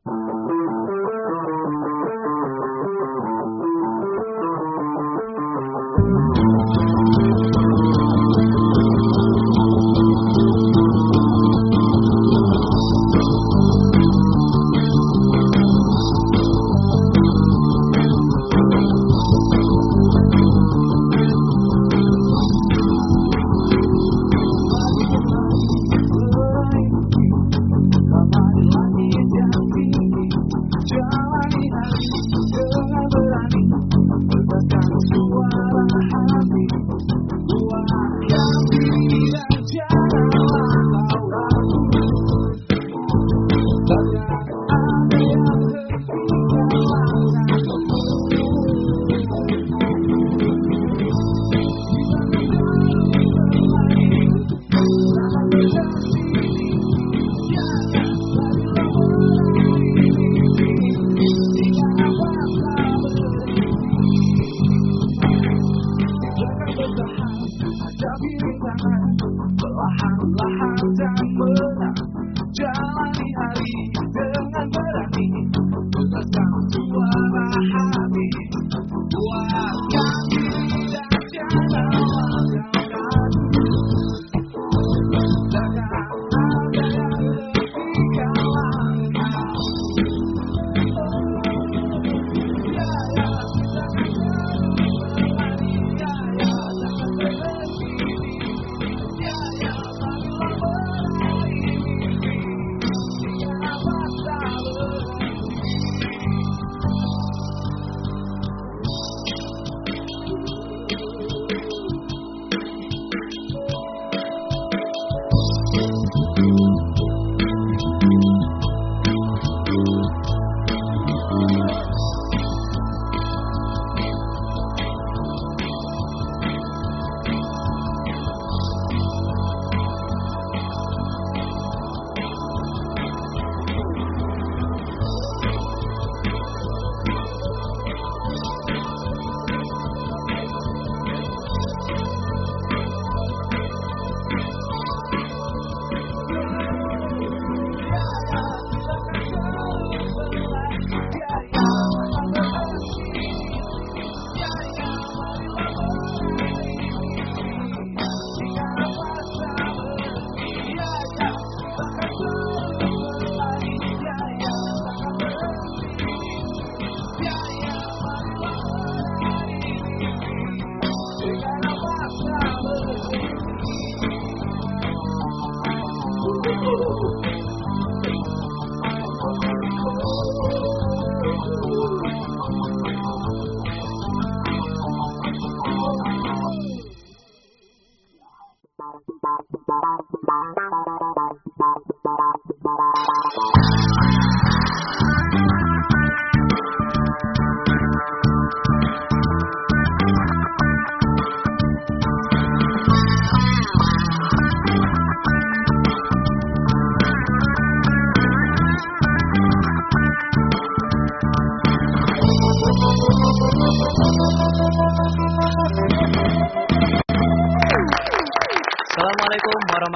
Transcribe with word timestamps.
Assalamualaikum 0.00 0.39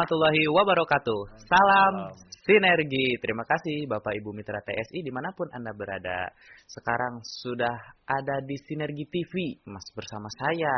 warahmatullahi 0.04 0.44
wabarakatuh. 0.52 1.20
Salam 1.48 2.12
sinergi. 2.44 3.16
Terima 3.24 3.40
kasih 3.48 3.88
Bapak 3.88 4.12
Ibu 4.20 4.36
Mitra 4.36 4.60
TSI 4.60 5.00
di 5.00 5.08
mana 5.08 5.32
pun 5.32 5.48
Anda 5.48 5.72
berada. 5.72 6.28
Sekarang 6.68 7.24
sudah 7.24 7.72
ada 8.04 8.36
di 8.44 8.52
Sinergi 8.68 9.08
TV, 9.08 9.56
Mas 9.64 9.88
bersama 9.96 10.28
saya. 10.28 10.76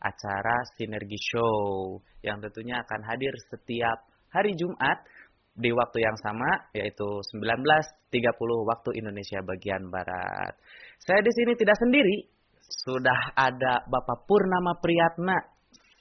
Acara 0.00 0.64
Sinergi 0.72 1.20
Show 1.20 2.00
yang 2.24 2.40
tentunya 2.40 2.80
akan 2.80 3.00
hadir 3.04 3.36
setiap 3.52 4.08
hari 4.32 4.56
Jumat 4.56 5.04
di 5.52 5.68
waktu 5.76 6.00
yang 6.00 6.16
sama 6.16 6.72
yaitu 6.72 7.08
19.30 7.36 7.60
waktu 8.72 8.90
Indonesia 8.96 9.44
bagian 9.44 9.92
Barat. 9.92 10.56
Saya 11.04 11.20
di 11.20 11.32
sini 11.36 11.52
tidak 11.60 11.76
sendiri, 11.76 12.24
sudah 12.88 13.36
ada 13.36 13.84
Bapak 13.84 14.24
Purnama 14.24 14.80
Priyatna 14.80 15.55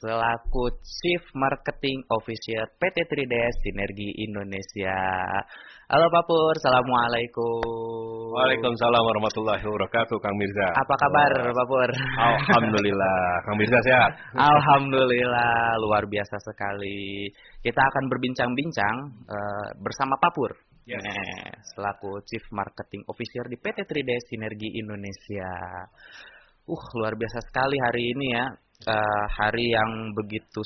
selaku 0.06 0.70
Chief 0.86 1.24
Marketing 1.34 2.06
Officer 2.14 2.70
PT 2.78 3.10
3D 3.10 3.34
Sinergi 3.66 4.10
Indonesia. 4.22 5.02
Halo 5.90 6.14
Pak 6.14 6.30
Pur, 6.30 6.54
Assalamualaikum. 6.54 8.30
Waalaikumsalam 8.38 9.02
warahmatullahi 9.02 9.66
wabarakatuh, 9.66 10.18
Kang 10.22 10.38
Mirza. 10.38 10.78
Apa 10.78 10.94
kabar 10.94 11.30
Pak 11.42 11.66
Pur? 11.66 11.90
Alhamdulillah, 12.22 13.18
Kang 13.50 13.58
Mirza 13.58 13.82
sehat. 13.82 14.12
Alhamdulillah, 14.38 15.82
luar 15.82 16.06
biasa 16.06 16.38
sekali. 16.38 17.26
Kita 17.66 17.82
akan 17.82 18.06
berbincang-bincang 18.06 18.96
uh, 19.26 19.68
bersama 19.82 20.22
Pak 20.22 20.34
Pur. 20.38 20.54
Yes. 20.86 21.02
Eh, 21.02 21.50
selaku 21.74 22.22
Chief 22.30 22.46
Marketing 22.54 23.02
Officer 23.10 23.50
di 23.50 23.58
PT 23.58 23.90
3D 23.90 24.10
Sinergi 24.30 24.70
Indonesia. 24.78 25.50
Uh, 26.66 26.86
luar 26.98 27.14
biasa 27.14 27.46
sekali 27.46 27.78
hari 27.78 28.04
ini 28.10 28.28
ya 28.34 28.46
uh, 28.90 29.26
hari 29.38 29.70
yang 29.70 30.14
begitu 30.18 30.66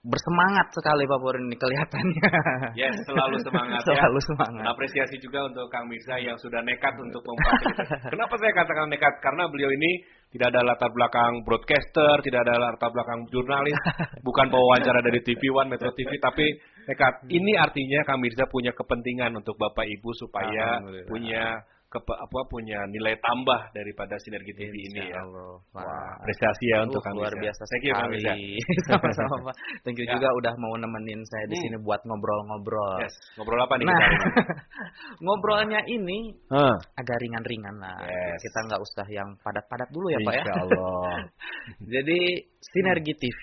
bersemangat 0.00 0.72
sekali 0.72 1.04
Pak 1.04 1.18
Pur 1.20 1.36
ini 1.36 1.56
kelihatannya. 1.60 2.28
Ya, 2.72 2.88
yes, 2.88 3.04
selalu 3.04 3.36
semangat 3.44 3.84
selalu 3.88 4.16
ya. 4.16 4.26
semangat. 4.32 4.64
Apresiasi 4.72 5.20
juga 5.20 5.44
untuk 5.44 5.68
Kang 5.68 5.92
Mirza 5.92 6.16
yang 6.16 6.40
sudah 6.40 6.64
nekat 6.64 6.96
untuk 6.96 7.20
memfasilitasi. 7.20 8.08
Kenapa 8.08 8.34
saya 8.40 8.52
katakan 8.56 8.88
nekat? 8.88 9.20
Karena 9.20 9.44
beliau 9.52 9.68
ini 9.68 10.00
tidak 10.32 10.56
ada 10.56 10.72
latar 10.72 10.88
belakang 10.96 11.44
broadcaster, 11.44 12.16
tidak 12.24 12.48
ada 12.48 12.56
latar 12.56 12.88
belakang 12.96 13.28
jurnalis, 13.28 13.76
bukan 14.26 14.48
pewawancara 14.48 15.04
dari 15.04 15.20
TV 15.20 15.52
One, 15.52 15.68
Metro 15.68 15.92
TV, 15.92 16.16
tapi 16.16 16.48
Nekat. 16.90 17.28
Ini 17.30 17.52
artinya 17.60 18.00
Kang 18.02 18.18
Mirza 18.18 18.50
punya 18.50 18.74
kepentingan 18.74 19.30
untuk 19.36 19.54
Bapak 19.54 19.86
Ibu 19.86 20.10
supaya 20.16 20.82
punya 21.06 21.62
kepe, 21.90 22.14
apa 22.14 22.40
punya 22.46 22.78
nilai 22.86 23.18
tambah 23.18 23.60
daripada 23.70 24.14
sinergi 24.18 24.54
TV 24.54 24.70
ini 24.70 25.10
ya. 25.10 25.18
Allah. 25.18 25.58
Wah, 25.74 26.14
apresiasi 26.16 26.70
ya 26.70 26.86
untuk 26.86 27.02
Uh, 27.02 27.04
Kang 27.04 27.18
luar 27.18 27.34
biasa 27.34 27.62
Thank 27.66 27.82
you. 27.82 27.94
Sama-sama. 28.88 29.50
Thank 29.82 29.98
you 29.98 30.06
Ya. 30.06 30.14
juga 30.14 30.30
udah 30.32 30.54
mau 30.54 30.74
nemenin 30.76 31.18
saya 31.26 31.44
di 31.46 31.58
Hmm. 31.58 31.62
sini 31.66 31.76
buat 31.82 31.98
ngobrol-ngobrol. 32.06 33.02
Yes, 33.02 33.14
ngobrol 33.34 33.58
apa 33.58 33.74
nih 33.74 33.84
Nah, 33.84 33.98
kita 33.98 34.06
ngobrolnya 35.24 35.80
ini 35.84 36.18
Hah, 36.48 36.78
agak 36.94 37.18
ringan-ringan 37.18 37.76
lah. 37.76 37.98
Yes. 38.00 38.38
Kita 38.40 38.58
nggak 38.66 38.80
usah 38.80 39.06
yang 39.06 39.28
padat-padat 39.40 39.90
dulu 39.90 40.06
ya 40.08 40.18
Pak 40.20 40.30
ya. 40.30 40.40
Insya 40.40 40.54
Allah. 40.56 41.14
Jadi 41.98 42.20
Sinergi 42.62 43.14
TV. 43.14 43.42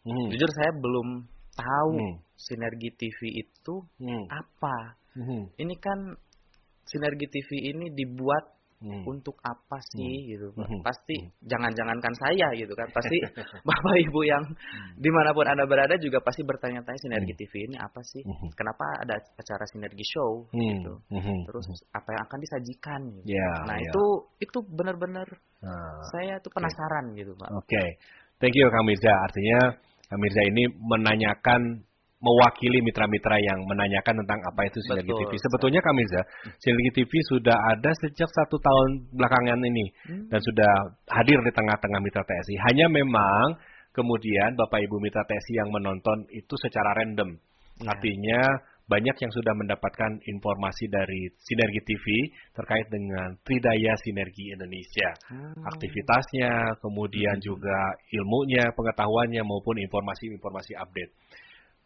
Hmm. 0.00 0.28
Jujur 0.32 0.48
saya 0.50 0.72
belum 0.74 1.08
tahu 1.52 1.92
Hmm. 2.00 2.16
Sinergi 2.34 2.88
TV 2.96 3.20
itu 3.36 3.74
Hmm. 4.00 4.24
apa. 4.26 4.96
Hmm. 5.12 5.44
Ini 5.54 5.74
kan 5.76 6.16
Sinergi 6.90 7.26
TV 7.30 7.48
ini 7.70 7.94
dibuat 7.94 8.58
Hmm. 8.80 9.04
untuk 9.04 9.36
apa 9.44 9.76
sih 9.92 10.32
gitu 10.32 10.56
Pak. 10.56 10.64
Hmm. 10.64 10.80
Pasti 10.80 11.12
Hmm. 11.20 11.28
jangan-jangankan 11.44 12.16
saya 12.16 12.48
gitu 12.56 12.72
kan. 12.72 12.88
Pasti 12.88 13.12
Bapak 13.68 13.94
Ibu 14.08 14.20
yang 14.24 14.40
di 14.96 15.12
mana 15.12 15.36
pun 15.36 15.44
Anda 15.44 15.68
berada 15.68 16.00
juga 16.00 16.24
pasti 16.24 16.40
bertanya-tanya 16.40 16.96
Sinergi 16.96 17.36
TV 17.36 17.68
ini 17.68 17.76
apa 17.76 18.00
sih? 18.00 18.24
Hmm. 18.24 18.48
Kenapa 18.56 19.04
ada 19.04 19.20
acara 19.36 19.68
Sinergi 19.68 20.00
Show 20.00 20.48
Hmm. 20.48 20.64
gitu. 20.80 20.92
Hmm. 21.12 21.44
Terus 21.44 21.66
apa 21.92 22.08
yang 22.08 22.22
akan 22.24 22.38
disajikan 22.40 23.00
gitu. 23.20 23.36
Ya, 23.36 23.52
Nah, 23.68 23.76
ya. 23.76 23.84
itu 23.84 24.04
itu 24.40 24.58
benar-benar 24.64 25.28
Nah, 25.60 26.00
saya 26.16 26.40
tuh 26.40 26.48
penasaran 26.48 27.12
gitu, 27.20 27.36
Pak. 27.36 27.52
Oke, 27.52 27.84
thank 28.40 28.56
you 28.56 28.64
Kang 28.72 28.88
Mirza. 28.88 29.12
Artinya 29.12 29.76
Kang 30.08 30.20
Mirza 30.24 30.40
ini 30.48 30.64
menanyakan 30.72 31.84
mewakili 32.20 32.84
mitra-mitra 32.84 33.40
yang 33.40 33.64
menanyakan 33.64 34.20
tentang 34.24 34.40
apa 34.44 34.68
itu 34.68 34.76
Sinergi 34.84 35.08
Betul. 35.08 35.20
TV. 35.24 35.32
Sebetulnya 35.40 35.80
Kang 35.80 35.96
Mirza, 35.96 36.22
Sinergi 36.60 36.90
TV 37.00 37.12
sudah 37.32 37.56
ada 37.72 37.90
sejak 37.96 38.28
satu 38.28 38.60
tahun 38.60 39.08
belakangan 39.16 39.60
ini 39.64 39.86
Hmm. 40.04 40.28
dan 40.28 40.40
sudah 40.44 40.72
hadir 41.16 41.40
di 41.40 41.52
tengah-tengah 41.56 42.00
mitra 42.04 42.20
TSI. 42.28 42.56
Hanya 42.68 42.92
memang 42.92 43.56
kemudian 43.96 44.52
Bapak 44.54 44.84
Ibu 44.84 45.00
mitra 45.00 45.24
TSI 45.24 45.64
yang 45.64 45.72
menonton 45.72 46.28
itu 46.30 46.54
secara 46.60 46.92
random. 47.00 47.40
Ya. 47.80 47.96
Artinya 47.96 48.40
banyak 48.84 49.16
yang 49.22 49.30
sudah 49.30 49.54
mendapatkan 49.54 50.18
informasi 50.26 50.90
dari 50.90 51.30
Sinergi 51.40 51.80
TV 51.86 52.04
terkait 52.52 52.90
dengan 52.90 53.38
Tridaya 53.46 53.94
Sinergi 54.02 54.50
Indonesia 54.52 55.08
Hmm. 55.30 55.56
aktivitasnya, 55.62 56.76
kemudian 56.82 57.38
juga 57.40 57.96
ilmunya, 58.12 58.74
pengetahuannya 58.74 59.40
maupun 59.46 59.78
informasi-informasi 59.78 60.74
update. 60.76 61.12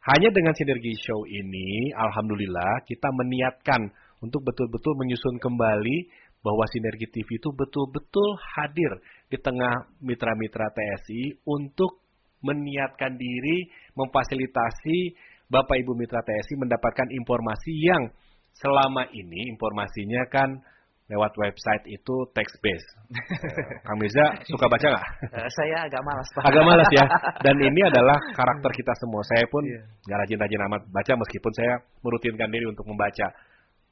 Hanya 0.04 0.28
dengan 0.36 0.52
sinergi 0.52 0.92
show 1.00 1.24
ini, 1.24 1.88
alhamdulillah 1.96 2.84
kita 2.84 3.08
meniatkan 3.08 3.88
untuk 4.20 4.44
betul-betul 4.44 5.00
menyusun 5.00 5.40
kembali 5.40 6.12
bahwa 6.44 6.68
sinergi 6.68 7.08
TV 7.08 7.40
itu 7.40 7.48
betul-betul 7.56 8.36
hadir 8.52 9.00
di 9.32 9.40
tengah 9.40 9.88
mitra-mitra 10.04 10.68
TSI 10.76 11.40
untuk 11.48 12.04
meniatkan 12.44 13.16
diri, 13.16 13.72
memfasilitasi 13.96 15.16
Bapak 15.48 15.80
Ibu 15.80 15.96
mitra 15.96 16.20
TSI 16.20 16.60
mendapatkan 16.60 17.08
informasi 17.08 17.72
yang 17.72 18.12
selama 18.60 19.08
ini 19.08 19.48
informasinya 19.56 20.28
kan 20.28 20.60
lewat 21.04 21.32
website 21.36 21.84
itu 21.86 22.14
text 22.32 22.56
based. 22.64 22.88
Kang 23.86 24.00
Mirza 24.00 24.24
suka 24.48 24.66
baca 24.72 24.86
nggak? 24.88 25.06
Eh, 25.36 25.48
saya 25.52 25.76
agak 25.84 26.00
malas, 26.00 26.28
Pak. 26.32 26.42
Agak 26.48 26.64
malas 26.64 26.88
ya. 26.96 27.04
Dan 27.44 27.56
ini 27.60 27.80
adalah 27.92 28.16
karakter 28.32 28.70
kita 28.72 28.92
semua. 28.96 29.20
Saya 29.28 29.44
pun 29.52 29.62
Iya. 29.68 29.80
nggak 29.84 30.18
rajin-rajin 30.24 30.60
amat 30.70 30.82
baca 30.88 31.12
meskipun 31.20 31.52
saya 31.52 31.72
merutinkan 32.00 32.48
diri 32.48 32.66
untuk 32.66 32.88
membaca. 32.88 33.28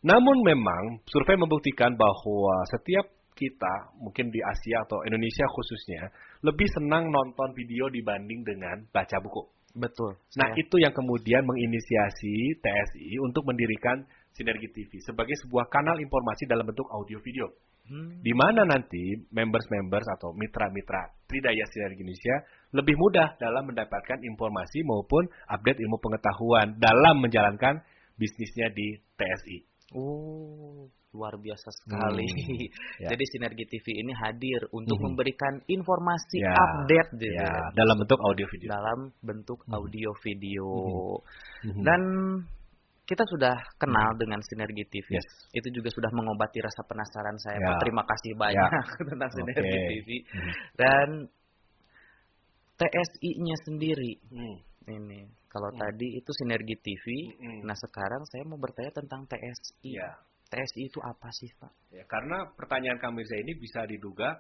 Namun 0.03 0.41
memang 0.43 1.05
survei 1.06 1.37
membuktikan 1.37 1.94
bahwa 1.94 2.55
setiap 2.73 3.06
kita 3.32 3.75
mungkin 3.97 4.29
di 4.29 4.41
Asia 4.41 4.85
atau 4.85 5.00
Indonesia 5.09 5.47
khususnya 5.49 6.11
lebih 6.44 6.69
senang 6.75 7.09
nonton 7.09 7.53
video 7.55 7.88
dibanding 7.88 8.44
dengan 8.44 8.82
baca 8.91 9.17
buku. 9.20 9.47
Betul. 9.73 10.20
Nah, 10.37 10.53
Saya- 10.53 10.56
itu 10.61 10.76
yang 10.76 10.93
kemudian 10.93 11.44
menginisiasi 11.49 12.61
TSI 12.61 13.17
untuk 13.25 13.44
mendirikan 13.49 14.05
Sinergi 14.32 14.69
TV 14.73 15.00
sebagai 15.05 15.37
sebuah 15.44 15.69
kanal 15.69 16.00
informasi 16.00 16.49
dalam 16.49 16.64
bentuk 16.64 16.88
audio 16.88 17.20
video. 17.20 17.52
Hmm. 17.82 18.23
Di 18.23 18.31
mana 18.32 18.62
nanti 18.62 19.19
members-members 19.29 20.06
atau 20.17 20.31
mitra-mitra 20.32 21.02
Tridaya 21.26 21.67
Sinergi 21.67 22.00
Indonesia 22.06 22.37
lebih 22.73 22.94
mudah 22.94 23.34
dalam 23.37 23.67
mendapatkan 23.69 24.23
informasi 24.23 24.87
maupun 24.87 25.26
update 25.50 25.82
ilmu 25.82 25.99
pengetahuan 25.99 26.79
dalam 26.79 27.19
menjalankan 27.20 27.82
bisnisnya 28.14 28.70
di 28.70 28.96
TSI. 29.19 29.58
Oh, 29.93 30.88
luar 31.12 31.37
biasa 31.37 31.69
sekali. 31.85 32.25
Hmm, 32.25 32.64
ya. 33.05 33.08
Jadi 33.12 33.25
Sinergi 33.28 33.64
TV 33.69 34.00
ini 34.00 34.14
hadir 34.17 34.64
untuk 34.73 34.96
Mhm. 34.96 35.05
memberikan 35.12 35.55
informasi 35.69 36.40
Ya, 36.40 36.55
update 36.56 37.11
gitu 37.20 37.35
Ya, 37.37 37.44
ya. 37.44 37.76
dalam 37.76 38.00
bentuk 38.00 38.17
audio 38.25 38.46
video. 38.49 38.69
dalam 38.73 38.99
bentuk 39.20 39.58
Mhm. 39.69 39.73
audio 39.76 40.11
video. 40.25 40.69
Mhm. 41.69 41.82
Dan 41.85 42.00
kita 43.12 43.25
sudah 43.29 43.53
kenal 43.76 44.17
dengan 44.17 44.41
Sinergi 44.41 44.88
TV. 44.88 45.20
Yes. 45.20 45.29
Itu 45.53 45.69
juga 45.69 45.93
sudah 45.93 46.09
mengobati 46.17 46.64
rasa 46.64 46.81
penasaran 46.88 47.37
saya. 47.37 47.61
Ya. 47.61 47.69
Pak. 47.69 47.79
Terima 47.85 48.03
kasih 48.09 48.32
banyak 48.41 48.70
tentang 49.12 49.29
Oke. 49.29 49.37
Sinergi 49.37 49.79
TV. 49.93 50.09
Mhm. 50.25 50.53
Dan 50.81 51.09
TSI-nya 52.81 53.56
sendiri 53.69 54.12
Hmm. 54.32 54.56
ini. 54.88 55.29
Kalau 55.53 55.69
Hmm. 55.69 55.79
tadi 55.85 56.17
itu 56.17 56.31
Sinergi 56.32 56.76
TV, 56.81 57.05
Hmm. 57.37 57.61
nah 57.69 57.76
sekarang 57.76 58.25
saya 58.32 58.49
mau 58.49 58.56
bertanya 58.56 58.91
tentang 58.97 59.29
TSI. 59.29 60.00
Ya. 60.00 60.17
TSI 60.49 60.88
itu 60.88 60.99
apa 61.05 61.29
sih, 61.37 61.49
Pak? 61.61 61.73
Ya, 61.93 62.05
karena 62.09 62.49
pertanyaan 62.56 62.97
Kang 63.00 63.12
Mirza 63.17 63.37
ini 63.37 63.53
bisa 63.56 63.85
diduga 63.85 64.37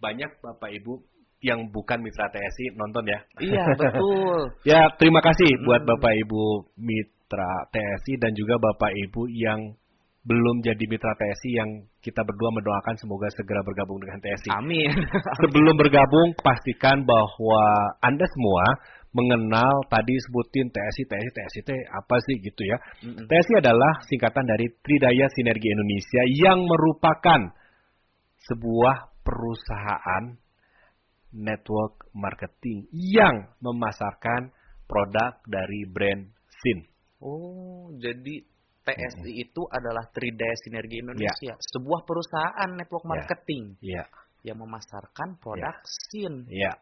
banyak 0.00 0.28
Bapak 0.44 0.68
Ibu 0.76 1.00
yang 1.42 1.72
bukan 1.72 1.98
mitra 2.04 2.28
TSI 2.30 2.76
nonton 2.76 3.04
ya. 3.08 3.20
Iya, 3.40 3.64
betul. 3.74 4.40
Ya, 4.70 4.80
terima 5.00 5.20
kasih 5.24 5.48
Hmm. 5.58 5.64
buat 5.66 5.82
Bapak 5.88 6.12
Ibu 6.24 6.42
mitra 6.76 7.21
TSI 7.70 8.20
dan 8.20 8.32
juga 8.36 8.58
Bapak 8.60 8.92
Ibu 8.92 9.28
yang 9.32 9.60
belum 10.22 10.62
jadi 10.62 10.84
mitra 10.86 11.18
TSI 11.18 11.50
yang 11.58 11.70
kita 11.98 12.22
berdua 12.22 12.54
mendoakan 12.54 12.94
semoga 12.94 13.26
segera 13.34 13.58
bergabung 13.66 13.98
dengan 13.98 14.22
TSI. 14.22 14.54
Amin. 14.54 14.94
Sebelum 15.42 15.74
bergabung, 15.74 16.38
pastikan 16.38 17.02
bahwa 17.02 17.62
Anda 17.98 18.22
semua 18.30 18.78
mengenal 19.12 19.82
tadi 19.90 20.14
sebutin 20.30 20.70
TSI, 20.70 21.10
TSI, 21.10 21.30
TSI, 21.34 21.60
T 21.66 21.70
apa 21.74 22.16
sih 22.22 22.38
gitu 22.38 22.62
ya. 22.64 22.78
Mm-mm. 23.02 23.26
TSI 23.26 23.54
adalah 23.60 23.98
singkatan 24.06 24.46
dari 24.46 24.70
Tridaya 24.80 25.26
Sinergi 25.34 25.68
Indonesia 25.74 26.22
yang 26.38 26.58
merupakan 26.64 27.40
sebuah 28.46 28.96
perusahaan 29.26 30.38
network 31.34 32.12
marketing 32.14 32.86
yang 32.92 33.52
memasarkan 33.58 34.54
produk 34.86 35.40
dari 35.50 35.88
brand 35.88 36.30
Sin. 36.62 36.91
Oh, 37.22 37.86
jadi 37.96 38.42
TSI 38.82 39.46
itu 39.46 39.62
adalah 39.70 40.10
Tridaya 40.10 40.56
Sinergi 40.58 40.98
Ya. 40.98 41.02
Indonesia, 41.06 41.54
sebuah 41.54 42.02
perusahaan 42.02 42.70
network 42.74 43.04
Ya. 43.06 43.10
marketing 43.14 43.64
Iya, 43.78 44.04
yang 44.42 44.58
memasarkan 44.58 45.38
produk 45.38 45.78
SIN. 45.86 46.50
iya, 46.50 46.74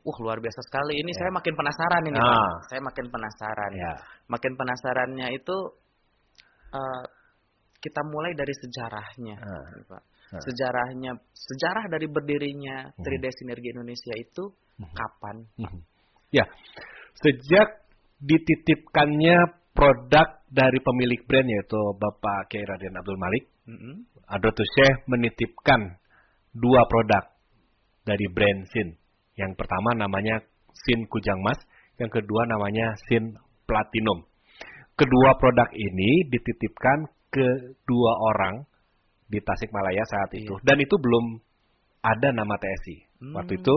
Wah, 0.00 0.16
luar 0.16 0.40
biasa 0.40 0.64
sekali. 0.64 0.96
Ini 0.96 1.12
Ya. 1.12 1.18
saya 1.20 1.30
makin 1.34 1.52
penasaran 1.52 2.02
ini, 2.08 2.16
Ah. 2.16 2.24
Pak. 2.24 2.72
Saya 2.72 2.80
makin 2.80 3.06
penasaran. 3.12 3.70
iya. 3.76 3.92
Makin 4.32 4.52
penasarannya 4.56 5.26
itu 5.36 5.56
eh, 6.70 7.04
kita 7.82 8.00
mulai 8.06 8.30
dari 8.32 8.54
sejarahnya, 8.54 9.36
Ah. 9.42 9.66
Pak. 9.90 10.02
Ah. 10.30 10.38
Sejarahnya, 10.40 11.18
sejarah 11.34 11.90
dari 11.90 12.06
berdirinya 12.06 12.94
Hmm. 12.94 13.02
Tridaya 13.02 13.34
Sinergi 13.34 13.74
Indonesia 13.74 14.14
itu 14.14 14.54
Mhm. 14.78 14.94
kapan? 14.94 15.36
Mhm. 15.58 15.80
Ya, 16.30 16.46
sejak 17.18 17.82
dititipkannya 18.22 19.36
produk 19.74 20.42
dari 20.50 20.78
pemilik 20.82 21.20
brand 21.24 21.46
yaitu 21.46 21.80
Bapak 21.96 22.50
Kiai 22.50 22.66
Raden 22.66 22.98
Abdul 22.98 23.18
Malik, 23.18 23.44
Mm-mm. 23.70 23.94
Adratus 24.26 24.66
Syekh 24.78 25.06
menitipkan 25.06 25.98
dua 26.50 26.86
produk 26.90 27.30
dari 28.02 28.26
brand 28.30 28.66
Sin. 28.74 28.98
Yang 29.38 29.54
pertama 29.54 29.94
namanya 29.94 30.42
Sin 30.74 31.06
Kujang 31.06 31.38
Mas, 31.40 31.58
yang 32.02 32.10
kedua 32.10 32.46
namanya 32.50 32.98
Sin 33.06 33.38
Platinum. 33.66 34.26
Kedua 34.98 35.38
produk 35.38 35.70
ini 35.72 36.26
dititipkan 36.28 37.08
ke 37.30 37.78
dua 37.86 38.12
orang 38.34 38.66
di 39.30 39.38
Tasikmalaya 39.38 40.02
saat 40.02 40.30
itu. 40.34 40.58
Iya. 40.58 40.64
Dan 40.66 40.76
itu 40.82 40.98
belum 40.98 41.38
ada 42.02 42.34
nama 42.34 42.58
TSI. 42.58 42.96
Waktu 43.32 43.54
Hmm. 43.54 43.60
itu 43.62 43.74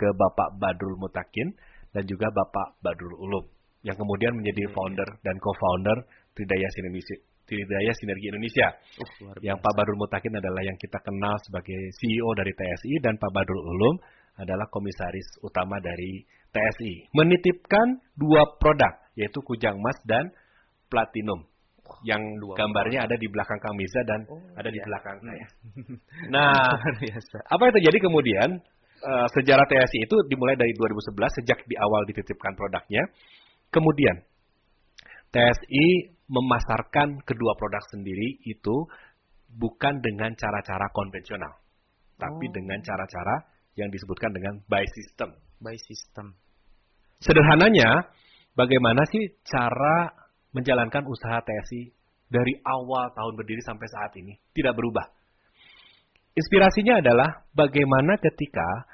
ke 0.00 0.08
Bapak 0.16 0.56
Badrul 0.56 0.96
Mutakin 0.96 1.52
dan 1.92 2.02
juga 2.08 2.32
Bapak 2.32 2.80
Badrul 2.80 3.16
Ulum 3.20 3.44
yang 3.86 3.94
kemudian 3.94 4.34
menjadi 4.34 4.66
founder 4.74 5.06
dan 5.22 5.38
co-founder 5.38 6.02
Tridaya 6.34 6.68
Sinergi, 6.74 7.00
Tridaya 7.46 7.92
Sinergi 7.94 8.26
Indonesia. 8.34 8.68
Uh, 8.98 9.10
luar 9.22 9.36
Yang. 9.38 9.62
Pak 9.62 9.72
Badrul 9.78 9.98
Mutakin 10.02 10.34
adalah 10.34 10.62
yang 10.66 10.74
kita 10.74 10.98
kenal 11.06 11.38
sebagai 11.46 11.78
CEO 11.94 12.30
dari 12.34 12.50
TSI 12.50 12.98
dan 12.98 13.14
Pak 13.22 13.30
Badrul 13.30 13.62
Ulum 13.62 13.96
adalah 14.36 14.66
komisaris 14.68 15.38
utama 15.46 15.78
dari 15.78 16.26
TSI. 16.50 17.14
Menitipkan 17.14 18.02
dua 18.18 18.58
produk 18.58 18.98
yaitu 19.14 19.38
kujang 19.46 19.78
emas 19.78 19.96
dan 20.04 20.28
platinum 20.92 21.46
yang 22.02 22.18
Dua 22.42 22.58
gambarnya 22.58 23.06
ada 23.06 23.14
di 23.14 23.30
belakang 23.30 23.62
Kang 23.62 23.78
Miza 23.78 24.02
dan 24.02 24.26
Oh, 24.26 24.42
ada 24.58 24.68
di 24.68 24.82
iya. 24.82 24.86
belakang 24.90 25.16
saya. 25.22 25.46
Nah, 26.34 26.74
apa 27.46 27.62
yang 27.70 27.74
terjadi 27.78 27.98
kemudian? 28.10 28.58
eh, 29.02 29.28
sejarah 29.36 29.66
TSI 29.68 30.08
itu 30.08 30.16
dimulai 30.28 30.56
dari 30.56 30.72
2011 30.72 31.38
sejak 31.42 31.58
di 31.68 31.76
awal 31.76 32.08
dititipkan 32.08 32.56
produknya. 32.56 33.02
Kemudian 33.70 34.22
TSI 35.34 36.16
memasarkan 36.26 37.22
kedua 37.22 37.52
produk 37.54 37.82
sendiri 37.92 38.40
itu 38.46 38.86
bukan 39.52 40.02
dengan 40.02 40.34
cara-cara 40.34 40.90
konvensional, 40.90 41.54
tapi 42.18 42.46
Oh. 42.50 42.52
dengan 42.52 42.82
cara-cara 42.82 43.46
yang 43.78 43.92
disebutkan 43.92 44.32
dengan 44.32 44.58
buy 44.66 44.82
system. 44.82 45.36
By 45.60 45.76
system. 45.76 46.34
Sederhananya, 47.20 48.10
bagaimana 48.58 49.04
sih 49.08 49.36
cara 49.44 50.12
menjalankan 50.52 51.04
usaha 51.08 51.40
TSI 51.44 51.92
dari 52.26 52.58
awal 52.64 53.12
tahun 53.14 53.34
berdiri 53.38 53.62
sampai 53.62 53.86
saat 53.88 54.12
ini? 54.18 54.34
Tidak 54.52 54.72
berubah. 54.72 55.06
Inspirasinya 56.36 57.00
adalah 57.00 57.48
bagaimana 57.56 58.20
ketika 58.20 58.84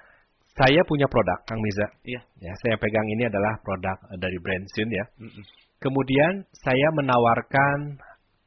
saya 0.52 0.80
punya 0.85 1.09
produk, 1.09 1.38
Kang 1.49 1.61
Miza. 1.61 1.87
Iya. 2.04 2.21
Ya, 2.40 2.52
saya 2.61 2.76
pegang 2.76 3.06
ini 3.09 3.25
adalah 3.25 3.56
produk 3.64 3.97
eh, 4.12 4.18
dari 4.21 4.37
brand 4.42 4.64
Sin 4.76 4.88
ya. 4.92 5.04
Mm-mm. 5.16 5.44
Kemudian 5.80 6.44
saya 6.54 6.88
menawarkan 6.94 7.99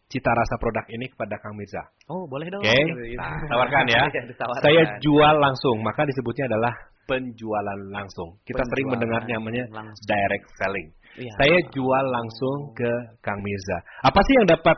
cita 0.08 0.32
rasa 0.32 0.56
produk 0.62 0.86
ini 0.88 1.10
kepada 1.12 1.36
Kang 1.42 1.58
Mirza. 1.58 1.82
Oh, 2.08 2.24
boleh 2.30 2.48
dong. 2.48 2.62
Oke, 2.62 2.72
Gitu. 2.72 3.18
nah, 3.20 3.36
tawarkan 3.50 3.84
ya. 3.90 4.06
Saya 4.66 4.82
jual 5.02 5.36
langsung, 5.42 5.82
maka 5.82 6.06
disebutnya 6.06 6.46
adalah 6.48 6.72
penjualan 7.10 7.80
langsung. 7.92 8.38
Kita 8.48 8.62
sering 8.72 8.88
Penjualan 8.88 9.20
mendengar 9.20 9.22
namanya 9.28 9.66
langsung. 9.74 10.06
direct 10.08 10.46
selling. 10.62 10.88
Iya. 11.20 11.32
Saya 11.36 11.58
jual 11.74 12.06
langsung 12.08 12.58
ke 12.78 12.92
Kang 13.20 13.42
Mirza. 13.42 13.78
Apa 14.06 14.20
sih 14.24 14.34
yang 14.40 14.48
dapat 14.48 14.78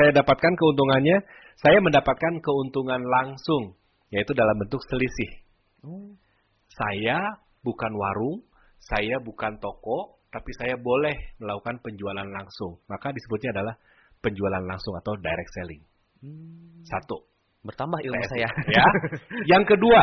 saya 0.00 0.10
dapatkan 0.14 0.52
keuntungannya? 0.56 1.18
Saya 1.60 1.78
mendapatkan 1.84 2.40
keuntungan 2.40 3.02
langsung, 3.04 3.74
yaitu 4.08 4.32
dalam 4.32 4.56
bentuk 4.56 4.80
selisih. 4.88 5.30
Saya 6.74 7.38
bukan 7.62 7.92
warung, 7.94 8.42
saya 8.82 9.22
bukan 9.22 9.62
toko, 9.62 10.18
tapi 10.34 10.50
saya 10.58 10.74
boleh 10.74 11.14
melakukan 11.38 11.78
penjualan 11.80 12.26
langsung. 12.26 12.82
Maka 12.90 13.14
disebutnya 13.14 13.54
adalah 13.54 13.74
penjualan 14.18 14.64
langsung 14.66 14.98
atau 14.98 15.14
direct 15.16 15.50
selling. 15.54 15.82
hmm. 16.20 16.82
Satu. 16.82 17.22
Bertambah 17.64 17.96
ilmu 18.04 18.20
TSI, 18.20 18.32
saya. 18.44 18.48
Ya. 18.68 18.84
Yang 19.56 19.76
kedua, 19.76 20.02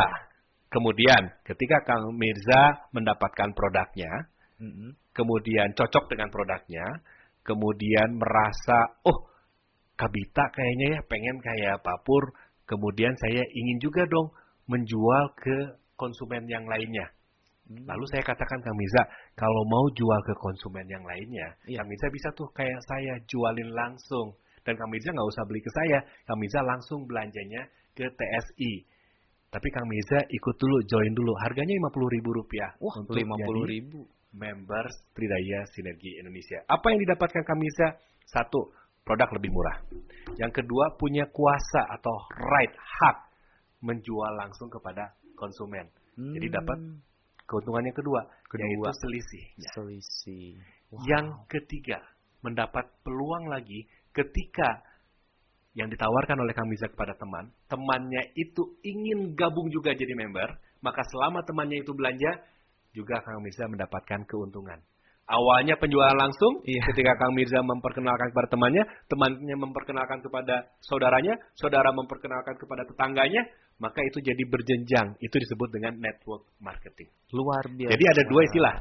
kemudian 0.66 1.30
ketika 1.46 1.84
Kang 1.86 2.10
Mirza 2.16 2.90
mendapatkan 2.90 3.54
produknya, 3.54 4.10
Mm-mm. 4.58 4.98
kemudian 5.14 5.70
cocok 5.78 6.10
dengan 6.10 6.32
produknya, 6.34 6.86
kemudian 7.46 8.18
merasa, 8.18 8.98
oh, 9.06 9.30
Kabita 9.92 10.50
kayaknya 10.50 10.98
ya 10.98 11.00
pengen 11.06 11.38
kayak 11.38 11.84
Papur, 11.84 12.34
kemudian 12.66 13.14
saya 13.14 13.44
ingin 13.46 13.78
juga 13.78 14.02
dong 14.10 14.34
menjual 14.66 15.36
ke 15.38 15.81
konsumen 16.02 16.42
yang 16.50 16.66
lainnya. 16.66 17.06
Hmm. 17.70 17.86
Lalu 17.86 18.04
saya 18.10 18.26
katakan 18.26 18.58
Kang 18.58 18.74
Mirza, 18.74 19.06
kalau 19.38 19.62
mau 19.70 19.86
jual 19.94 20.18
ke 20.26 20.34
konsumen 20.34 20.82
yang 20.90 21.06
lainnya, 21.06 21.54
Iya. 21.70 21.78
Kang 21.78 21.88
Mirza 21.94 22.10
bisa 22.10 22.28
tuh 22.34 22.50
kayak 22.50 22.82
saya 22.90 23.22
jualin 23.30 23.70
langsung. 23.70 24.34
Dan 24.66 24.74
Kang 24.74 24.90
Mirza 24.90 25.14
nggak 25.14 25.28
usah 25.30 25.46
beli 25.46 25.62
ke 25.62 25.70
saya, 25.70 25.98
Kang 26.26 26.38
Mirza 26.42 26.58
langsung 26.66 27.06
belanjanya 27.06 27.62
ke 27.94 28.10
TSI. 28.10 28.72
Tapi 29.52 29.68
Kang 29.70 29.86
Mirza 29.86 30.26
ikut 30.26 30.56
dulu, 30.58 30.82
join 30.90 31.12
dulu. 31.14 31.38
Harganya 31.38 31.76
lima 31.78 31.90
ribu 31.92 32.30
rupiah. 32.34 32.74
Wah, 32.82 32.98
untuk 32.98 33.14
lima 33.14 33.38
puluh 33.38 33.62
jadi 33.68 33.78
ribu. 33.78 34.00
members 34.32 34.94
Tridaya 35.14 35.62
Sinergi 35.70 36.18
Indonesia. 36.18 36.66
Apa 36.66 36.90
yang 36.90 36.98
didapatkan 37.04 37.42
Kang 37.46 37.60
Mirza? 37.60 37.94
Satu, 38.26 38.72
produk 39.04 39.28
lebih 39.38 39.52
murah. 39.52 39.76
Yang 40.40 40.62
kedua, 40.64 40.96
punya 40.96 41.28
kuasa 41.28 41.84
atau 41.94 42.16
right, 42.48 42.72
hak 42.74 43.16
menjual 43.84 44.32
langsung 44.40 44.70
kepada 44.72 45.12
konsumen. 45.42 45.90
Jadi 46.14 46.46
Hmm. 46.46 46.56
dapat 46.62 46.78
keuntungan 47.50 47.82
yang 47.82 47.96
kedua, 47.98 48.20
Kedua. 48.46 48.62
yaitu 48.62 48.90
selisih. 49.02 49.44
selisih. 49.74 50.54
Wow. 50.94 51.02
Yang 51.08 51.26
ketiga, 51.50 51.98
mendapat 52.46 52.86
peluang 53.02 53.50
lagi 53.50 53.88
ketika 54.14 54.86
yang 55.72 55.88
ditawarkan 55.88 56.36
oleh 56.36 56.52
Kang 56.52 56.68
Mirza 56.68 56.86
kepada 56.92 57.16
teman, 57.16 57.48
temannya 57.66 58.36
itu 58.36 58.76
ingin 58.84 59.32
gabung 59.32 59.72
juga 59.72 59.96
jadi 59.96 60.12
member, 60.12 60.52
maka 60.84 61.00
selama 61.08 61.40
temannya 61.48 61.80
itu 61.80 61.96
belanja, 61.96 62.44
juga 62.92 63.24
Kang 63.24 63.40
Mirza 63.40 63.64
mendapatkan 63.72 64.20
keuntungan. 64.28 64.76
Awalnya 65.22 65.80
penjualan 65.80 66.12
langsung, 66.12 66.60
Iya. 66.66 66.82
ketika 66.92 67.16
Kang 67.16 67.32
Mirza 67.32 67.64
memperkenalkan 67.64 68.36
kepada 68.36 68.52
temannya, 68.52 68.84
temannya 69.08 69.56
memperkenalkan 69.56 70.20
kepada 70.20 70.68
saudaranya, 70.84 71.40
saudara 71.56 71.88
memperkenalkan 71.94 72.58
kepada 72.60 72.84
tetangganya, 72.84 73.40
maka 73.82 73.98
itu 74.06 74.22
jadi 74.22 74.42
berjenjang. 74.46 75.18
Itu 75.18 75.36
disebut 75.42 75.68
dengan 75.74 75.98
network 75.98 76.46
marketing. 76.62 77.10
luar 77.34 77.66
biasa. 77.66 77.90
Jadi 77.90 78.04
ada 78.06 78.22
dua 78.30 78.40
istilah. 78.46 78.74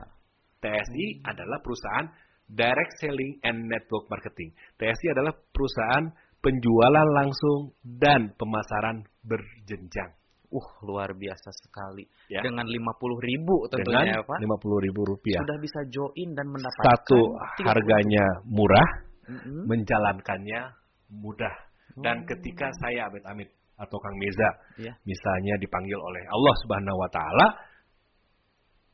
TSI 0.61 1.25
adalah 1.25 1.57
perusahaan 1.65 2.05
direct 2.45 2.93
selling 3.01 3.41
and 3.41 3.65
network 3.65 4.05
marketing. 4.13 4.53
TSI 4.77 5.07
adalah 5.17 5.33
perusahaan 5.33 6.05
penjualan 6.37 7.07
langsung 7.17 7.73
dan 7.81 8.37
pemasaran 8.37 9.01
berjenjang. 9.25 10.13
Uh, 10.51 10.67
luar 10.83 11.15
biasa 11.15 11.47
sekali. 11.63 12.03
Ya. 12.27 12.43
Dengan 12.43 12.67
lima 12.67 12.91
puluh 12.99 13.15
ribu 13.23 13.71
tentunya 13.71 14.03
ya, 14.03 14.19
Dengan 14.19 14.27
Pak. 14.27 14.37
lima 14.43 14.57
puluh 14.59 14.83
ribu 14.83 15.01
rupiah. 15.07 15.39
Sudah 15.39 15.57
bisa 15.63 15.79
join 15.87 16.29
dan 16.35 16.45
mendapatkan 16.51 16.91
Satu, 16.91 17.21
30. 17.63 17.71
harganya 17.71 18.25
murah, 18.43 18.89
Mm-mm. 19.31 19.63
menjalankannya 19.65 20.75
mudah. 21.07 21.55
Dan 21.95 22.23
Oh. 22.23 22.35
ketika 22.35 22.67
saya 22.83 23.07
amit-amit 23.07 23.47
atau 23.81 23.97
Kang 23.97 24.17
Meza, 24.21 24.49
Iya. 24.77 24.93
misalnya 25.03 25.57
dipanggil 25.57 25.97
oleh 25.97 26.23
Allah 26.29 26.53
Subhanahu 26.61 26.97
wa 27.01 27.09
taala, 27.09 27.47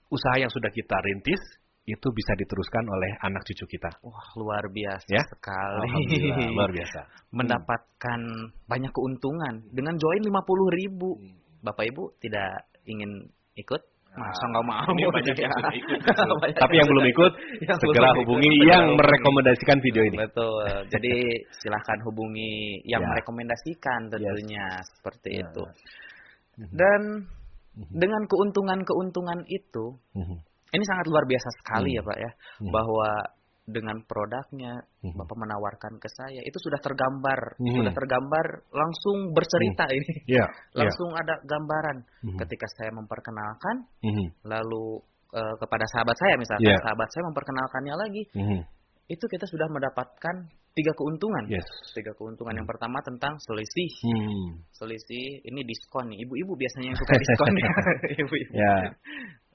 usaha 0.08 0.36
yang 0.39 0.48
sudah 0.48 0.72
kita 0.72 0.96
rintis 1.03 1.41
itu 1.88 2.08
bisa 2.12 2.36
diteruskan 2.36 2.84
oleh 2.84 3.12
anak 3.24 3.48
cucu 3.48 3.63
kita. 3.79 3.88
Wah, 4.03 4.27
luar 4.36 4.67
biasa 4.67 5.08
Ya. 5.08 5.24
sekali. 5.24 5.88
Alhamdulillah, 5.88 6.51
luar 6.51 6.72
biasa. 6.75 7.00
Mendapatkan 7.39 8.20
banyak 8.67 8.91
keuntungan 8.91 9.63
dengan 9.72 9.96
join 9.96 10.20
lima 10.24 10.44
puluh 10.44 10.67
ribu. 10.72 11.15
Hmm. 11.15 11.39
Bapak 11.63 11.88
Ibu 11.89 12.20
tidak 12.24 12.67
ingin 12.86 13.32
ikut? 13.56 13.82
Masa 14.17 14.43
nggak 14.50 14.65
mau? 14.65 14.89
ini 14.97 15.03
banyak 15.13 15.36
yang 15.38 15.51
Ya. 15.53 15.57
sudah 15.62 15.74
ikut. 15.77 16.00
Banyak 16.41 16.57
Tapi 16.57 16.74
yang 16.74 16.88
belum 16.89 17.05
ikut, 17.05 17.31
Yang 17.69 17.77
segera 17.86 18.00
belum 18.01 18.09
ikut, 18.09 18.19
hubungi 18.25 18.50
segera 18.51 18.69
yang 18.74 18.86
merekomendasikan 18.97 19.77
video 19.86 20.03
ini. 20.09 20.17
Betul. 20.17 20.62
Jadi 20.89 21.13
silahkan 21.62 22.00
hubungi 22.09 22.53
yang 22.89 23.01
Ya. 23.05 23.07
merekomendasikan 23.13 24.00
tentunya 24.09 24.65
seperti 24.97 25.29
Ya. 25.38 25.41
itu. 25.45 25.63
Mhm. 26.57 26.74
Dan 26.74 27.01
Mhm. 27.77 27.93
dengan 27.93 28.21
keuntungan-keuntungan 28.25 29.39
itu, 29.45 29.86
Mhm. 30.17 30.38
ini 30.74 30.83
sangat 30.89 31.05
luar 31.05 31.24
biasa 31.29 31.50
sekali 31.62 31.93
Hmm. 31.93 31.97
ya 32.01 32.09
Pak 32.09 32.17
ya, 32.17 32.31
Hmm. 32.33 32.71
bahwa 32.74 33.09
dengan 33.67 34.00
produknya 34.07 34.79
Mhm. 35.03 35.13
Bapak 35.19 35.38
menawarkan 35.38 36.00
ke 36.00 36.07
saya 36.07 36.39
itu 36.41 36.55
sudah 36.63 36.79
tergambar, 36.79 37.59
Hmm. 37.59 37.83
sudah 37.83 37.93
tergambar 37.93 38.45
langsung 38.71 39.36
bercerita 39.36 39.91
ini, 39.91 40.24
Ya, 40.25 40.47
ya. 40.75 40.88
langsung 40.88 41.12
ada 41.13 41.36
gambaran. 41.43 41.97
Mhm. 42.31 42.38
Ketika 42.39 42.65
saya 42.79 42.91
memperkenalkan, 42.95 43.75
Mhm. 44.01 44.25
lalu 44.47 45.03
eh, 45.27 45.55
kepada 45.59 45.83
sahabat 45.91 46.15
saya 46.15 46.39
misalkan, 46.39 46.71
Ya. 46.71 46.79
sahabat 46.79 47.12
saya 47.12 47.27
memperkenalkannya 47.27 47.95
lagi, 48.00 48.24
Mhm. 48.31 48.59
itu 49.12 49.25
kita 49.27 49.43
sudah 49.43 49.67
mendapatkan 49.67 50.36
tiga 50.71 50.93
keuntungan. 50.95 51.51
Yes. 51.51 51.67
Tiga 51.91 52.15
keuntungan. 52.15 52.55
Yang 52.55 52.69
pertama 52.71 53.03
tentang 53.03 53.36
selisih. 53.43 53.91
Hmm. 54.07 54.63
Selisih 54.71 55.43
ini 55.43 55.65
diskon 55.67 56.15
nih. 56.15 56.24
Ibu-ibu 56.24 56.53
biasanya 56.55 56.95
yang 56.95 57.00
suka 57.01 57.13
diskon 57.19 57.53
ya. 57.59 57.67
Ibu-ibu. 58.24 58.53
Ya. 58.55 58.75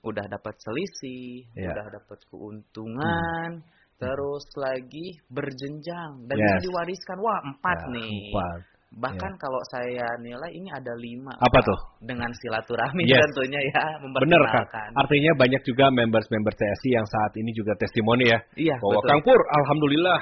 Udah 0.04 0.26
dapat 0.28 0.54
selisih, 0.61 1.47
Ya. 1.57 1.73
udah 1.73 1.87
dapat 1.95 2.19
keuntungan, 2.28 3.62
terus 4.02 4.44
lagi 4.59 5.06
berjenjang 5.30 6.26
dan 6.26 6.35
Yes. 6.35 6.42
bisa 6.42 6.59
diwariskan. 6.66 7.16
Wah, 7.23 7.38
empat 7.47 7.78
Ya, 7.87 7.92
nih. 7.94 8.11
Empat. 8.35 8.61
Bahkan 8.92 9.32
kalau 9.40 9.56
saya 9.73 10.04
nilai 10.21 10.52
ini 10.52 10.68
ada 10.68 10.92
lima. 11.00 11.32
Apa 11.40 11.49
Pak. 11.49 11.62
tuh? 11.64 11.78
Dengan 12.04 12.28
silaturahmi 12.37 13.09
Yes. 13.09 13.25
tentunya 13.25 13.61
ya 13.73 13.73
Benar 13.73 13.88
kan? 13.97 14.02
memperkenalkan. 14.04 14.90
Artinya 15.00 15.32
banyak 15.38 15.62
juga 15.64 15.85
members-member 15.88 16.52
TSI 16.52 16.90
yang 16.92 17.06
saat 17.09 17.32
ini 17.40 17.50
juga 17.56 17.73
testimoni 17.80 18.28
ya. 18.28 18.38
Iya, 18.52 18.76
bahwa 18.82 19.00
betul. 19.00 19.09
Kang 19.09 19.23
Pur, 19.25 19.40
alhamdulillah. 19.49 20.21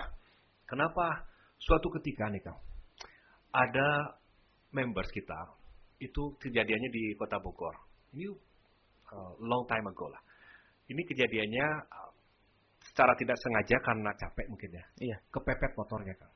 Kenapa? 0.70 1.06
Suatu 1.58 1.90
ketika 1.98 2.30
nih 2.30 2.40
Kang, 2.46 2.56
ada 3.50 4.14
members 4.70 5.10
kita 5.10 5.34
itu 5.98 6.32
kejadiannya 6.38 6.90
di 6.94 7.12
Kota 7.18 7.42
Bogor. 7.42 7.74
Ini 8.14 8.30
uh, 9.12 9.32
long 9.42 9.66
time 9.66 9.90
ago 9.90 10.06
lah. 10.08 10.22
Ini 10.86 11.02
kejadiannya 11.06 11.66
uh, 11.90 12.09
secara 12.90 13.14
tidak 13.14 13.38
sengaja 13.38 13.76
karena 13.86 14.10
capek 14.18 14.46
mungkin 14.50 14.70
ya. 14.74 14.84
Iya. 14.98 15.16
Kepepet 15.30 15.72
motornya 15.78 16.14
Kang. 16.18 16.34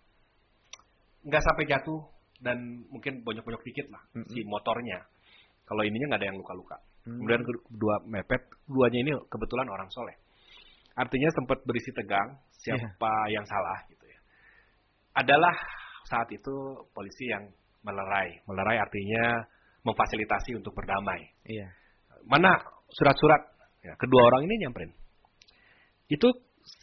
Nggak 1.27 1.43
sampai 1.43 1.65
jatuh 1.67 2.01
dan 2.39 2.87
mungkin 2.91 3.27
bonyok-bonyok 3.27 3.63
dikit 3.67 3.91
lah 3.91 4.03
Mm-mm. 4.15 4.31
si 4.31 4.47
motornya. 4.47 5.03
Kalau 5.67 5.83
ininya 5.83 6.15
nggak 6.15 6.21
ada 6.23 6.29
yang 6.31 6.39
luka-luka. 6.39 6.77
Hmm. 7.05 7.21
Kemudian 7.21 7.43
kedua 7.43 7.95
mepet, 8.05 8.43
keduanya 8.69 8.99
ini 9.03 9.13
kebetulan 9.29 9.69
orang 9.69 9.91
soleh. 9.91 10.17
artinya 10.95 11.27
sempat 11.35 11.59
berisi 11.67 11.91
tegang 11.91 12.39
siapa 12.55 12.87
yeah. 13.27 13.35
yang 13.35 13.43
salah 13.51 13.83
gitu 13.91 14.07
ya. 14.07 14.21
Adalah 15.19 15.51
saat 16.07 16.31
itu 16.31 16.55
polisi 16.95 17.35
yang 17.35 17.51
melerai. 17.83 18.39
Melerai 18.47 18.79
artinya 18.79 19.43
memfasilitasi 19.83 20.55
untuk 20.55 20.71
berdamai. 20.71 21.19
Iya. 21.51 21.67
Mana 22.31 22.55
surat-surat? 22.95 23.43
Ya, 23.83 23.99
kedua 23.99 24.23
orang 24.23 24.47
ini 24.47 24.65
nyamperin. 24.65 24.95
Itu 26.09 26.29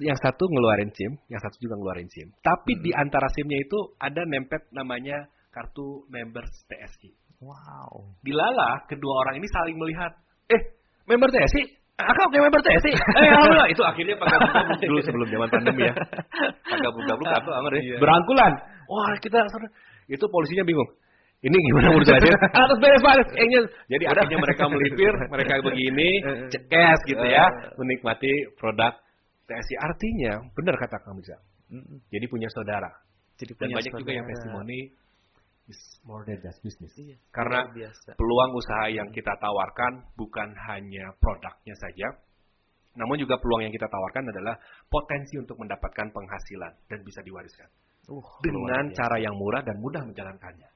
yang 0.02 0.18
satu 0.18 0.46
ngeluarin 0.46 0.94
SIM, 0.94 1.18
yang 1.30 1.42
satu 1.42 1.58
juga 1.58 1.78
ngeluarin 1.78 2.10
SIM. 2.10 2.30
Tapi 2.42 2.78
hmm. 2.78 2.82
di 2.86 2.92
antara 2.94 3.26
SIM-nya 3.34 3.60
itu 3.62 3.80
ada 3.98 4.22
nempet 4.26 4.70
namanya 4.74 5.26
kartu 5.50 6.06
members 6.10 6.50
TSI. 6.70 7.12
Wow. 7.42 8.14
Dilala 8.22 8.86
kedua 8.86 9.26
orang 9.26 9.42
ini 9.42 9.48
saling 9.50 9.78
melihat. 9.78 10.14
Eh, 10.54 10.62
member 11.10 11.34
TSI? 11.34 11.82
Akak 11.98 12.30
oke 12.30 12.38
member 12.38 12.62
TSI? 12.62 12.94
Eh, 12.94 13.30
alhamdulillah. 13.34 13.70
Itu 13.74 13.82
akhirnya 13.82 14.16
pakai 14.18 14.38
dulu 14.86 15.02
sebelum 15.02 15.28
zaman 15.30 15.50
pandemi 15.50 15.90
ya. 15.90 15.94
Pakai 15.98 16.80
gabung-gabung 16.86 17.28
kartu 17.30 17.50
amat 17.50 17.72
ya. 17.82 17.98
Berangkulan. 17.98 18.54
Wah, 18.86 19.14
kita 19.22 19.38
itu 20.10 20.26
polisinya 20.30 20.66
bingung. 20.66 20.90
Ini 21.42 21.58
gimana 21.58 21.90
menurut 21.90 22.06
saya? 22.06 22.22
Atas 22.54 22.78
beres 22.78 23.02
beres 23.02 23.30
kayaknya. 23.34 23.60
Jadi 23.90 24.04
akhirnya 24.06 24.38
mereka 24.38 24.64
melipir, 24.70 25.14
mereka 25.26 25.52
begini, 25.66 26.10
cekes 26.54 27.00
gitu 27.10 27.26
ya, 27.26 27.50
menikmati 27.82 28.30
produk 28.62 28.94
TSI. 29.52 29.76
Artinya, 29.76 30.34
benar 30.56 30.80
kata 30.80 31.04
kamu 31.04 31.20
Bisa. 31.20 31.38
Jadi 32.12 32.26
punya 32.32 32.48
saudara. 32.52 32.92
Jadi 33.36 33.52
punya 33.56 33.68
Dan 33.68 33.78
banyak 33.80 33.92
saudara. 33.92 34.02
juga 34.04 34.12
yang 34.16 34.28
testimoni 34.28 34.80
is 35.72 35.82
more 36.04 36.24
than 36.28 36.40
just 36.44 36.60
business. 36.64 36.92
Iya, 37.00 37.18
Karena 37.32 37.68
biasa. 37.72 38.20
peluang 38.20 38.52
usaha 38.56 38.86
yang 38.92 39.10
kita 39.16 39.32
tawarkan 39.40 40.04
bukan 40.20 40.52
hanya 40.68 41.16
produknya 41.20 41.76
saja, 41.80 42.08
namun 43.00 43.16
juga 43.16 43.40
peluang 43.40 43.64
yang 43.64 43.74
kita 43.74 43.88
tawarkan 43.88 44.36
adalah 44.36 44.60
potensi 44.92 45.40
untuk 45.40 45.56
mendapatkan 45.56 46.12
penghasilan 46.12 46.74
dan 46.92 47.00
bisa 47.08 47.24
diwariskan. 47.24 47.72
Uh, 48.10 48.26
dengan 48.44 48.92
cara 48.92 49.22
yang 49.22 49.38
murah 49.38 49.64
dan 49.64 49.80
mudah 49.80 50.04
menjalankannya. 50.04 50.68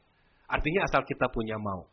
Artinya 0.47 0.87
asal 0.87 1.03
kita 1.03 1.27
punya 1.33 1.59
mau. 1.59 1.89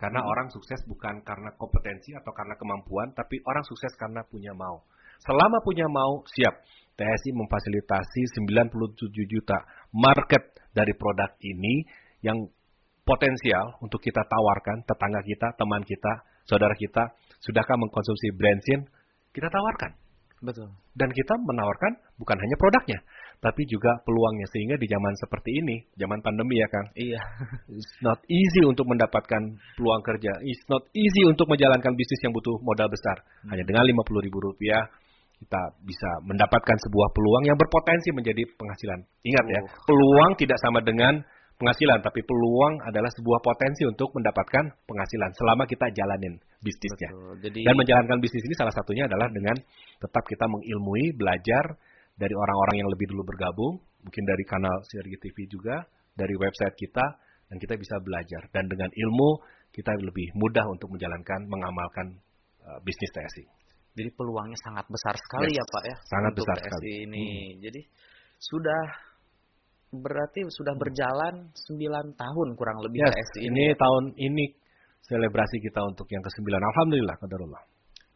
Karena 0.00 0.24
hmm. 0.24 0.32
orang 0.32 0.48
sukses 0.48 0.80
bukan 0.88 1.20
karena 1.20 1.52
kompetensi 1.60 2.16
atau 2.16 2.32
karena 2.32 2.56
kemampuan, 2.56 3.12
tapi 3.12 3.38
orang 3.44 3.62
sukses 3.68 3.92
karena 4.00 4.24
punya 4.24 4.56
mau. 4.56 4.82
Selama 5.20 5.60
punya 5.60 5.86
mau, 5.86 6.24
siap. 6.32 6.64
TSI 7.00 7.32
memfasilitasi 7.32 8.44
97 8.44 9.08
juta 9.24 9.56
market 9.96 10.52
dari 10.76 10.92
produk 10.92 11.32
ini 11.40 11.80
yang 12.20 12.44
potensial 13.08 13.80
untuk 13.80 14.04
kita 14.04 14.20
tawarkan 14.28 14.84
tetangga 14.84 15.24
kita, 15.24 15.48
teman 15.56 15.80
kita, 15.80 16.12
saudara 16.44 16.76
kita, 16.76 17.16
sudahkah 17.40 17.80
mengkonsumsi 17.80 18.36
bensin? 18.36 18.84
Kita 19.32 19.48
tawarkan. 19.48 19.96
Betul. 20.40 20.72
Dan 20.96 21.12
kita 21.12 21.36
menawarkan 21.36 22.00
bukan 22.16 22.36
hanya 22.40 22.56
produknya, 22.56 22.98
tapi 23.44 23.60
juga 23.68 24.00
peluangnya 24.08 24.48
sehingga 24.48 24.80
di 24.80 24.88
zaman 24.88 25.12
seperti 25.20 25.50
ini, 25.52 25.76
zaman 26.00 26.24
pandemi 26.24 26.56
ya 26.56 26.68
Kang. 26.72 26.88
Iya. 26.96 27.20
It's 27.76 27.96
not 28.00 28.24
easy 28.24 28.64
untuk 28.64 28.88
mendapatkan 28.88 29.42
peluang 29.76 30.00
kerja. 30.00 30.32
It's 30.40 30.64
not 30.72 30.88
easy 30.96 31.28
untuk 31.28 31.44
menjalankan 31.44 31.92
bisnis 31.92 32.20
yang 32.24 32.32
butuh 32.32 32.56
modal 32.64 32.88
besar. 32.88 33.20
Hmm. 33.44 33.52
Hanya 33.52 33.64
dengan 33.68 33.84
50 33.84 34.26
ribu 34.26 34.40
rupiah 34.40 34.88
kita 35.40 35.62
bisa 35.80 36.10
mendapatkan 36.28 36.76
sebuah 36.84 37.08
peluang 37.16 37.48
yang 37.48 37.56
berpotensi 37.56 38.12
menjadi 38.12 38.44
penghasilan. 38.60 39.00
Ingat 39.24 39.44
ya, 39.48 39.60
oh. 39.64 39.68
peluang 39.88 40.36
tidak 40.36 40.60
sama 40.60 40.84
dengan 40.84 41.24
penghasilan, 41.56 42.00
tapi 42.04 42.20
peluang 42.24 42.80
adalah 42.84 43.08
sebuah 43.12 43.40
potensi 43.40 43.88
untuk 43.88 44.12
mendapatkan 44.16 44.64
penghasilan 44.84 45.30
selama 45.36 45.64
kita 45.64 45.92
jalanin 45.96 46.36
bisnisnya. 46.60 47.10
Betul, 47.12 47.34
jadi... 47.44 47.60
Dan 47.68 47.74
menjalankan 47.76 48.18
bisnis 48.20 48.44
ini 48.44 48.56
salah 48.56 48.72
satunya 48.72 49.08
adalah 49.08 49.28
dengan 49.32 49.56
tetap 50.00 50.24
kita 50.28 50.44
mengilmui, 50.48 51.16
belajar 51.16 51.64
dari 52.16 52.32
orang-orang 52.36 52.84
yang 52.84 52.88
lebih 52.92 53.12
dulu 53.12 53.24
bergabung, 53.28 53.74
mungkin 54.04 54.24
dari 54.24 54.44
kanal 54.44 54.76
Sinergi 54.88 55.16
TV 55.20 55.48
juga, 55.48 55.84
dari 56.16 56.36
website 56.36 56.76
kita, 56.76 57.06
dan 57.48 57.56
kita 57.56 57.76
bisa 57.80 57.96
belajar. 58.00 58.44
Dan 58.52 58.68
dengan 58.68 58.88
ilmu, 58.92 59.40
kita 59.72 59.92
lebih 60.00 60.32
mudah 60.36 60.64
untuk 60.68 60.92
menjalankan, 60.92 61.48
mengamalkan 61.48 62.16
uh, 62.64 62.80
bisnis 62.84 63.12
TSI. 63.12 63.59
Jadi 63.90 64.10
peluangnya 64.14 64.58
sangat 64.62 64.86
besar 64.86 65.14
sekali 65.18 65.50
yes, 65.50 65.58
ya 65.60 65.64
Pak 65.66 65.82
ya. 65.82 65.96
Sangat 66.06 66.32
besar 66.38 66.56
TSI 66.56 66.66
sekali. 66.66 66.84
ini. 67.04 67.26
Hmm. 67.26 67.50
Jadi 67.66 67.80
sudah 68.40 68.82
berarti 69.90 70.40
sudah 70.46 70.74
berjalan 70.78 71.50
9 71.50 72.14
tahun 72.14 72.48
kurang 72.54 72.78
lebih 72.86 73.02
yes, 73.02 73.14
TSI 73.34 73.38
ini. 73.42 73.48
Ini 73.50 73.64
ya? 73.74 73.76
tahun 73.76 74.04
ini 74.14 74.44
selebrasi 75.10 75.56
kita 75.58 75.80
untuk 75.82 76.06
yang 76.06 76.22
ke-9. 76.22 76.46
Alhamdulillah, 76.54 77.16
kadarullah. 77.18 77.62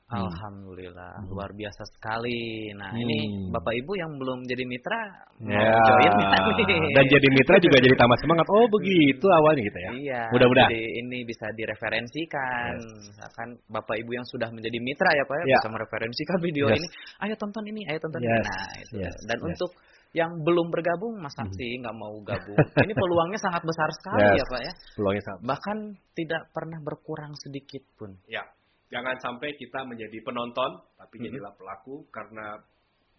Hmm. 0.04 0.20
Alhamdulillah, 0.20 1.16
hmm. 1.16 1.32
luar 1.32 1.48
biasa 1.56 1.80
sekali. 1.96 2.68
Nah, 2.76 2.92
hmm. 2.92 3.02
ini 3.08 3.18
Bapak 3.48 3.72
Ibu 3.72 3.92
yang 3.96 4.12
belum 4.20 4.44
jadi 4.44 4.68
mitra 4.68 5.00
ya. 5.40 5.80
join 5.80 6.12
Dan 7.00 7.04
jadi 7.08 7.28
mitra 7.32 7.56
juga 7.56 7.80
jadi 7.80 7.96
tambah 7.96 8.18
semangat. 8.20 8.44
Oh, 8.52 8.68
begitu 8.68 9.24
awalnya 9.32 9.64
gitu 9.64 9.78
ya. 9.80 9.90
Iya. 9.96 10.22
Mudah-mudahan. 10.28 10.68
Jadi 10.68 10.82
ini 11.00 11.18
bisa 11.24 11.48
direferensikan. 11.56 12.76
Yes. 12.84 13.16
Misalkan 13.16 13.48
Bapak 13.72 13.96
Ibu 13.96 14.10
yang 14.12 14.26
sudah 14.28 14.52
menjadi 14.52 14.76
mitra 14.84 15.08
ya 15.08 15.24
Pak 15.24 15.36
ya, 15.40 15.44
ya. 15.48 15.56
bisa 15.56 15.68
mereferensikan 15.72 16.38
video 16.44 16.64
yes. 16.68 16.76
ini. 16.76 16.88
Ayo 17.24 17.34
tonton 17.40 17.64
ini, 17.64 17.80
ayo 17.88 17.98
tonton 18.04 18.20
yes. 18.20 18.28
ini. 18.28 18.44
Nah, 18.44 18.72
itu. 18.76 18.94
Yes. 19.00 19.16
Dan 19.24 19.38
yes. 19.40 19.48
untuk 19.56 19.70
yang 20.14 20.30
belum 20.46 20.70
bergabung 20.70 21.18
masa 21.18 21.42
hmm. 21.42 21.54
sih 21.56 21.80
nggak 21.80 21.96
mau 21.96 22.12
gabung. 22.28 22.60
Ini 22.60 22.92
peluangnya 22.92 23.40
sangat 23.40 23.64
besar 23.64 23.88
sekali 23.96 24.36
yes, 24.36 24.36
ya 24.36 24.44
Pak 24.52 24.60
ya. 24.60 24.72
Peluangnya 25.00 25.22
sangat. 25.24 25.40
Bahkan 25.48 25.76
tidak 26.12 26.42
pernah 26.52 26.78
berkurang 26.84 27.32
sedikit 27.40 27.82
pun. 27.96 28.12
Ya, 28.28 28.44
jangan 28.94 29.18
sampai 29.18 29.58
kita 29.58 29.82
menjadi 29.82 30.22
penonton 30.22 30.78
tapi 30.94 31.18
hmm. 31.18 31.24
jadilah 31.26 31.52
pelaku 31.58 32.06
karena 32.14 32.62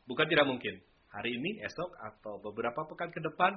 bukan 0.08 0.26
tidak 0.32 0.48
mungkin 0.48 0.80
hari 1.16 1.40
ini, 1.40 1.64
esok 1.64 1.96
atau 1.96 2.44
beberapa 2.44 2.84
pekan 2.84 3.08
ke 3.12 3.24
depan 3.24 3.56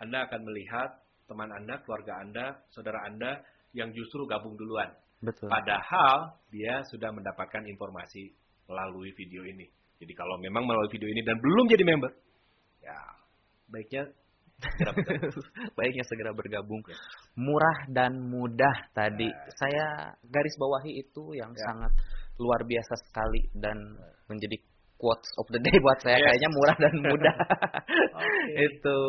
Anda 0.00 0.24
akan 0.24 0.40
melihat 0.48 1.04
teman 1.28 1.52
Anda, 1.52 1.84
keluarga 1.84 2.20
Anda, 2.24 2.44
saudara 2.72 3.04
Anda 3.04 3.44
yang 3.76 3.92
justru 3.92 4.24
gabung 4.24 4.56
duluan. 4.56 4.88
Betul. 5.20 5.52
Padahal 5.52 6.36
dia 6.48 6.80
sudah 6.88 7.12
mendapatkan 7.12 7.64
informasi 7.64 8.32
melalui 8.68 9.12
video 9.12 9.44
ini. 9.44 9.68
Jadi 10.00 10.12
kalau 10.16 10.40
memang 10.40 10.64
melalui 10.64 10.90
video 10.92 11.08
ini 11.08 11.20
dan 11.24 11.36
belum 11.40 11.64
jadi 11.68 11.84
member, 11.84 12.12
ya 12.84 12.98
baiknya 13.68 14.04
segera 14.60 14.92
baiknya 15.78 16.04
segera 16.06 16.30
bergabung. 16.34 16.82
Ya. 16.86 16.96
Murah 17.38 17.78
dan 17.90 18.18
mudah 18.18 18.76
tadi 18.94 19.28
ya. 19.28 19.50
saya 19.58 19.86
garis 20.28 20.54
bawahi 20.58 21.02
itu 21.02 21.34
yang 21.34 21.50
ya. 21.54 21.62
sangat 21.66 21.92
luar 22.38 22.66
biasa 22.66 22.94
sekali 23.06 23.46
dan 23.54 23.78
menjadi 24.26 24.58
quotes 24.98 25.28
of 25.36 25.46
the 25.50 25.60
day 25.60 25.76
buat 25.82 25.98
saya 26.00 26.16
kayaknya 26.16 26.48
murah 26.50 26.76
dan 26.78 26.94
mudah. 27.02 27.36
okay. 28.18 28.66
itu. 28.70 29.00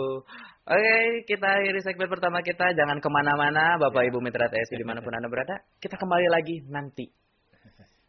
Oke, 0.65 0.81
okay, 0.81 1.05
kita 1.29 1.47
akhiri 1.61 1.79
segmen 1.85 2.09
pertama 2.09 2.41
kita. 2.41 2.73
Jangan 2.73 2.97
ke 2.97 3.09
mana-mana, 3.09 3.77
Bapak 3.77 4.01
ya. 4.01 4.09
Ibu 4.09 4.17
Mitra 4.17 4.49
TSI 4.49 4.75
di 4.81 4.85
mana 4.85 4.99
pun 5.05 5.13
Anda 5.13 5.29
berada. 5.29 5.61
Kita 5.77 5.95
kembali 5.95 6.27
lagi 6.27 6.65
nanti 6.67 7.05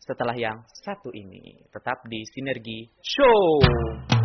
setelah 0.01 0.35
yang 0.35 0.64
satu 0.83 1.12
ini. 1.12 1.68
Tetap 1.68 2.09
di 2.09 2.25
Sinergi 2.33 2.88
Show. 3.05 4.15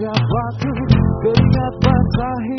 wajah 0.00 0.16
batu 0.32 0.70
Keringat 1.20 1.74
basahi 1.84 2.56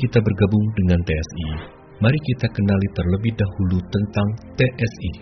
kita 0.00 0.16
bergabung 0.24 0.66
dengan 0.80 0.96
TSI, 1.04 1.50
mari 2.00 2.16
kita 2.32 2.48
kenali 2.48 2.88
terlebih 2.96 3.36
dahulu 3.36 3.78
tentang 3.92 4.28
TSI. 4.56 5.12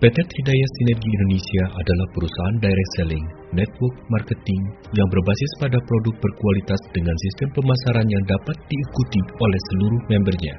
PT 0.00 0.16
Tridaya 0.20 0.66
Sinergi 0.80 1.10
Indonesia 1.16 1.64
adalah 1.76 2.06
perusahaan 2.12 2.56
direct 2.60 2.92
selling, 2.96 3.26
network 3.56 3.94
marketing 4.08 4.62
yang 4.96 5.08
berbasis 5.12 5.52
pada 5.60 5.76
produk 5.76 6.14
berkualitas 6.18 6.80
dengan 6.92 7.16
sistem 7.28 7.48
pemasaran 7.56 8.08
yang 8.08 8.24
dapat 8.24 8.56
diikuti 8.68 9.20
oleh 9.40 9.60
seluruh 9.72 10.02
membernya 10.12 10.56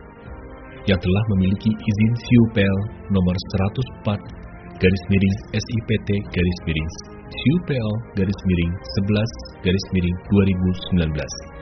yang 0.86 1.02
telah 1.02 1.24
memiliki 1.34 1.74
izin 1.74 2.14
SIUPL 2.14 2.78
nomor 3.10 3.36
104 4.06 4.78
garis 4.78 5.04
miring 5.10 5.36
SIPT 5.58 6.10
garis 6.30 6.60
miring 6.70 6.90
SIUPL 7.34 7.90
garis 8.14 8.40
miring 8.46 8.74
11 9.10 9.66
garis 9.66 9.86
miring 9.94 10.18
2019. 10.30 11.55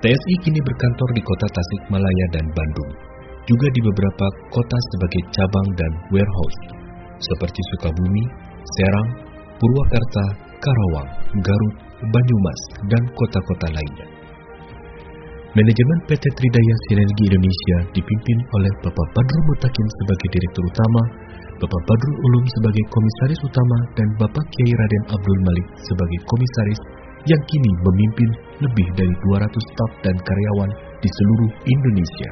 TSI 0.00 0.34
kini 0.40 0.60
berkantor 0.64 1.08
di 1.12 1.20
kota 1.20 1.44
Tasikmalaya 1.52 2.26
dan 2.32 2.48
Bandung, 2.56 2.92
juga 3.44 3.68
di 3.68 3.80
beberapa 3.84 4.26
kota 4.48 4.78
sebagai 4.96 5.22
cabang 5.28 5.68
dan 5.76 5.92
warehouse, 6.08 6.60
seperti 7.20 7.60
Sukabumi, 7.76 8.24
Serang, 8.64 9.08
Purwakarta, 9.60 10.24
Karawang, 10.56 11.10
Garut, 11.44 11.76
Banyumas, 12.00 12.60
dan 12.88 13.02
kota-kota 13.12 13.68
lainnya. 13.76 14.08
Manajemen 15.52 15.98
PT 16.08 16.24
Tridaya 16.32 16.76
Sinergi 16.88 17.24
Indonesia 17.36 17.76
dipimpin 17.92 18.38
oleh 18.56 18.72
Bapak 18.80 19.08
Badrul 19.12 19.42
Mutakin 19.52 19.88
sebagai 20.00 20.28
Direktur 20.32 20.64
Utama, 20.64 21.02
Bapak 21.60 21.82
Badrul 21.84 22.16
Ulum 22.24 22.44
sebagai 22.56 22.84
Komisaris 22.88 23.40
Utama, 23.44 23.78
dan 24.00 24.08
Bapak 24.16 24.44
Kiai 24.48 24.72
Raden 24.72 25.04
Abdul 25.12 25.40
Malik 25.44 25.66
sebagai 25.84 26.18
Komisaris 26.24 26.80
yang 27.28 27.42
kini 27.48 27.70
memimpin 27.84 28.30
lebih 28.64 28.86
dari 28.96 29.14
200 29.28 29.50
staf 29.52 29.90
dan 30.04 30.16
karyawan 30.16 30.70
di 31.00 31.08
seluruh 31.08 31.50
Indonesia. 31.68 32.30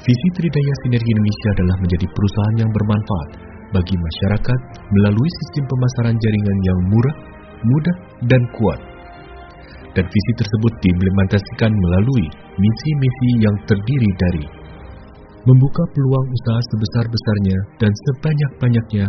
Visi 0.00 0.28
Tridaya 0.32 0.74
Sinergi 0.84 1.10
Indonesia 1.12 1.48
adalah 1.60 1.76
menjadi 1.84 2.06
perusahaan 2.08 2.56
yang 2.64 2.70
bermanfaat 2.72 3.30
bagi 3.76 3.96
masyarakat 4.00 4.60
melalui 4.88 5.30
sistem 5.44 5.64
pemasaran 5.68 6.16
jaringan 6.16 6.58
yang 6.64 6.78
murah, 6.88 7.16
mudah, 7.60 7.96
dan 8.24 8.42
kuat 8.56 8.80
dan 9.94 10.06
visi 10.06 10.32
tersebut 10.38 10.72
diimplementasikan 10.86 11.72
melalui 11.74 12.26
misi-misi 12.58 13.30
yang 13.42 13.56
terdiri 13.66 14.10
dari 14.22 14.46
membuka 15.42 15.82
peluang 15.96 16.26
usaha 16.30 16.60
sebesar-besarnya 16.60 17.58
dan 17.80 17.92
sebanyak-banyaknya 18.06 19.06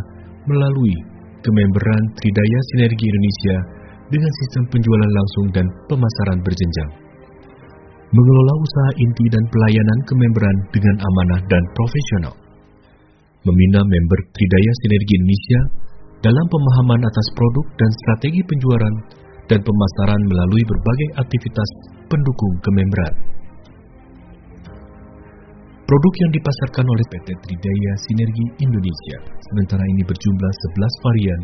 melalui 0.47 0.95
kememberan 1.43 2.03
Tridaya 2.17 2.59
Sinergi 2.71 3.05
Indonesia 3.05 3.57
dengan 4.11 4.31
sistem 4.43 4.63
penjualan 4.67 5.11
langsung 5.15 5.45
dan 5.55 5.65
pemasaran 5.87 6.39
berjenjang. 6.43 6.91
Mengelola 8.11 8.53
usaha 8.59 8.91
inti 8.99 9.25
dan 9.31 9.43
pelayanan 9.47 9.99
kememberan 10.03 10.57
dengan 10.75 10.95
amanah 10.99 11.41
dan 11.47 11.63
profesional. 11.71 12.35
Membina 13.47 13.81
member 13.87 14.19
Tridaya 14.35 14.71
Sinergi 14.83 15.13
Indonesia 15.15 15.59
dalam 16.21 16.45
pemahaman 16.51 17.01
atas 17.07 17.27
produk 17.33 17.65
dan 17.79 17.89
strategi 17.89 18.43
penjualan 18.45 18.95
dan 19.47 19.59
pemasaran 19.63 20.21
melalui 20.27 20.63
berbagai 20.67 21.09
aktivitas 21.23 21.69
pendukung 22.11 22.53
kemembran. 22.61 23.15
Produk 25.87 26.13
yang 26.23 26.31
dipasarkan 26.31 26.85
oleh 26.87 27.05
PT 27.11 27.27
Tridaya 27.35 27.93
Sinergi 27.99 28.45
Indonesia 28.63 29.17
sementara 29.39 29.83
ini 29.87 30.03
berjumlah 30.07 30.53
11 30.79 31.03
varian 31.03 31.41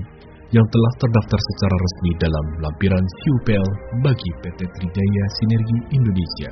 yang 0.56 0.64
telah 0.72 0.94
terdaftar 0.96 1.40
secara 1.40 1.76
resmi 1.76 2.12
dalam 2.24 2.46
lampiran 2.64 3.04
SIUPL 3.04 3.66
bagi 4.00 4.32
PT 4.44 4.60
Tridaya 4.64 5.24
Sinergi 5.40 5.78
Indonesia. 5.92 6.50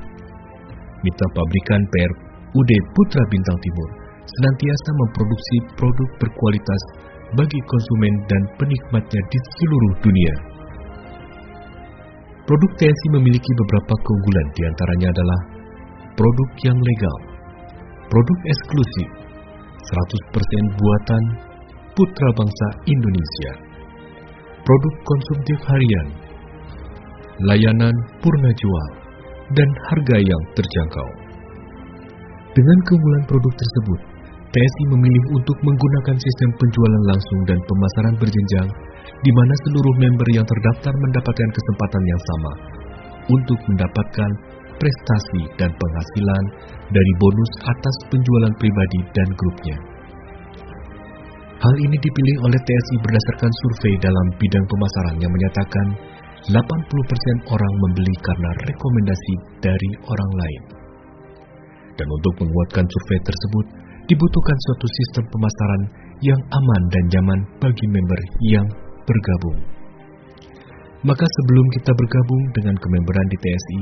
Mitra 1.00 1.28
pabrikan 1.32 1.82
PR 1.96 2.12
UD 2.56 2.72
Putra 2.92 3.24
Bintang 3.32 3.60
Timur 3.64 3.90
senantiasa 4.26 4.90
memproduksi 5.00 5.56
produk 5.80 6.10
berkualitas 6.20 6.82
bagi 7.40 7.60
konsumen 7.68 8.14
dan 8.28 8.42
penikmatnya 8.60 9.22
di 9.32 9.40
seluruh 9.60 9.94
dunia. 10.04 10.34
Produk 12.46 12.72
TSI 12.78 13.08
memiliki 13.16 13.52
beberapa 13.58 13.94
keunggulan 14.06 14.48
di 14.54 14.62
antaranya 14.70 15.08
adalah 15.10 15.40
produk 16.14 16.50
yang 16.62 16.78
legal, 16.78 17.18
produk 18.12 18.38
eksklusif, 18.54 19.10
100% 19.82 20.78
buatan 20.78 21.24
putra 21.98 22.30
bangsa 22.38 22.68
Indonesia, 22.86 23.52
produk 24.65 24.93
konsumtif 25.06 25.58
harian, 25.69 26.08
layanan 27.45 27.95
purna 28.17 28.51
jual, 28.58 28.88
dan 29.54 29.69
harga 29.93 30.17
yang 30.25 30.43
terjangkau. 30.58 31.10
Dengan 32.58 32.78
keunggulan 32.89 33.23
produk 33.30 33.54
tersebut, 33.54 33.99
TSI 34.56 34.84
memilih 34.89 35.23
untuk 35.38 35.58
menggunakan 35.62 36.17
sistem 36.17 36.49
penjualan 36.58 37.04
langsung 37.12 37.39
dan 37.45 37.60
pemasaran 37.62 38.15
berjenjang 38.17 38.69
di 39.21 39.32
mana 39.36 39.54
seluruh 39.67 39.95
member 39.99 40.28
yang 40.32 40.47
terdaftar 40.47 40.93
mendapatkan 40.95 41.49
kesempatan 41.51 42.04
yang 42.08 42.21
sama 42.23 42.54
untuk 43.30 43.60
mendapatkan 43.69 44.32
prestasi 44.80 45.41
dan 45.60 45.69
penghasilan 45.75 46.43
dari 46.89 47.12
bonus 47.19 47.51
atas 47.67 47.95
penjualan 48.10 48.54
pribadi 48.58 48.99
dan 49.13 49.28
grupnya. 49.36 49.95
Hal 51.56 51.76
ini 51.80 51.96
dipilih 51.96 52.38
oleh 52.44 52.60
TSI 52.60 52.96
berdasarkan 53.00 53.52
survei 53.63 53.96
dalam 54.04 54.28
bidang 54.36 54.65
pemasaran 54.68 55.15
yang 55.24 55.32
menyatakan 55.32 55.88
80% 56.52 56.60
orang 57.48 57.74
membeli 57.80 58.15
karena 58.22 58.50
rekomendasi 58.68 59.36
dari 59.63 59.89
orang 60.04 60.32
lain. 60.36 60.63
Dan 61.96 62.08
untuk 62.12 62.44
menguatkan 62.44 62.84
survei 62.84 63.20
tersebut, 63.24 63.65
dibutuhkan 64.12 64.58
suatu 64.68 64.88
sistem 65.00 65.24
pemasaran 65.32 65.84
yang 66.22 66.39
aman 66.44 66.82
dan 66.91 67.04
nyaman 67.08 67.39
bagi 67.63 67.86
member 67.88 68.20
yang 68.52 68.68
bergabung. 69.08 69.60
Maka 71.08 71.24
sebelum 71.24 71.65
kita 71.80 71.91
bergabung 71.96 72.44
dengan 72.52 72.76
kememberan 72.78 73.28
di 73.32 73.38
TSI, 73.39 73.82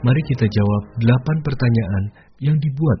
mari 0.00 0.22
kita 0.24 0.48
jawab 0.48 0.82
8 1.04 1.46
pertanyaan 1.46 2.04
yang 2.40 2.56
dibuat 2.56 3.00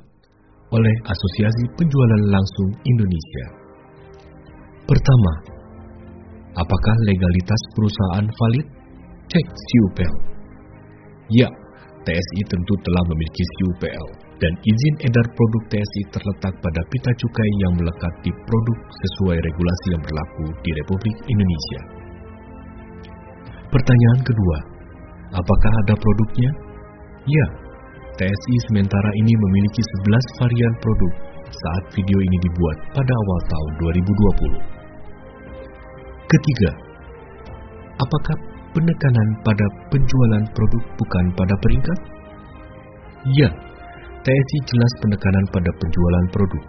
oleh 0.70 0.94
Asosiasi 1.08 1.64
Penjualan 1.74 2.22
Langsung 2.28 2.70
Indonesia. 2.84 3.59
Pertama, 4.90 5.32
apakah 6.58 6.96
legalitas 7.06 7.62
perusahaan 7.78 8.26
valid? 8.26 8.66
Cek 9.30 9.46
SIUPL. 9.46 10.14
Ya, 11.30 11.46
TSI 12.02 12.42
tentu 12.50 12.74
telah 12.82 13.04
memiliki 13.06 13.44
SIUPL 13.54 14.06
dan 14.42 14.50
izin 14.58 14.94
edar 15.06 15.26
produk 15.30 15.62
TSI 15.70 16.02
terletak 16.10 16.58
pada 16.58 16.82
pita 16.90 17.12
cukai 17.22 17.50
yang 17.62 17.78
melekat 17.78 18.14
di 18.26 18.34
produk 18.34 18.78
sesuai 18.90 19.38
regulasi 19.38 19.86
yang 19.94 20.02
berlaku 20.02 20.46
di 20.58 20.70
Republik 20.82 21.16
Indonesia. 21.22 21.80
Pertanyaan 23.70 24.20
kedua, 24.26 24.58
apakah 25.38 25.72
ada 25.86 25.94
produknya? 25.94 26.50
Ya, 27.30 27.46
TSI 28.18 28.56
sementara 28.66 29.10
ini 29.22 29.38
memiliki 29.38 29.86
11 30.02 30.18
varian 30.42 30.74
produk 30.82 31.12
saat 31.46 31.84
video 31.94 32.18
ini 32.18 32.36
dibuat 32.42 32.78
pada 32.90 33.12
awal 33.14 33.40
tahun 33.46 33.70
2020. 34.66 34.79
Ketiga, 36.30 36.70
apakah 37.98 38.36
penekanan 38.70 39.28
pada 39.42 39.66
penjualan 39.90 40.44
produk 40.54 40.82
bukan 40.94 41.24
pada 41.34 41.54
peringkat? 41.58 41.98
Ya, 43.34 43.50
TSI 44.22 44.58
jelas 44.62 44.92
penekanan 45.02 45.44
pada 45.50 45.70
penjualan 45.74 46.26
produk. 46.30 46.62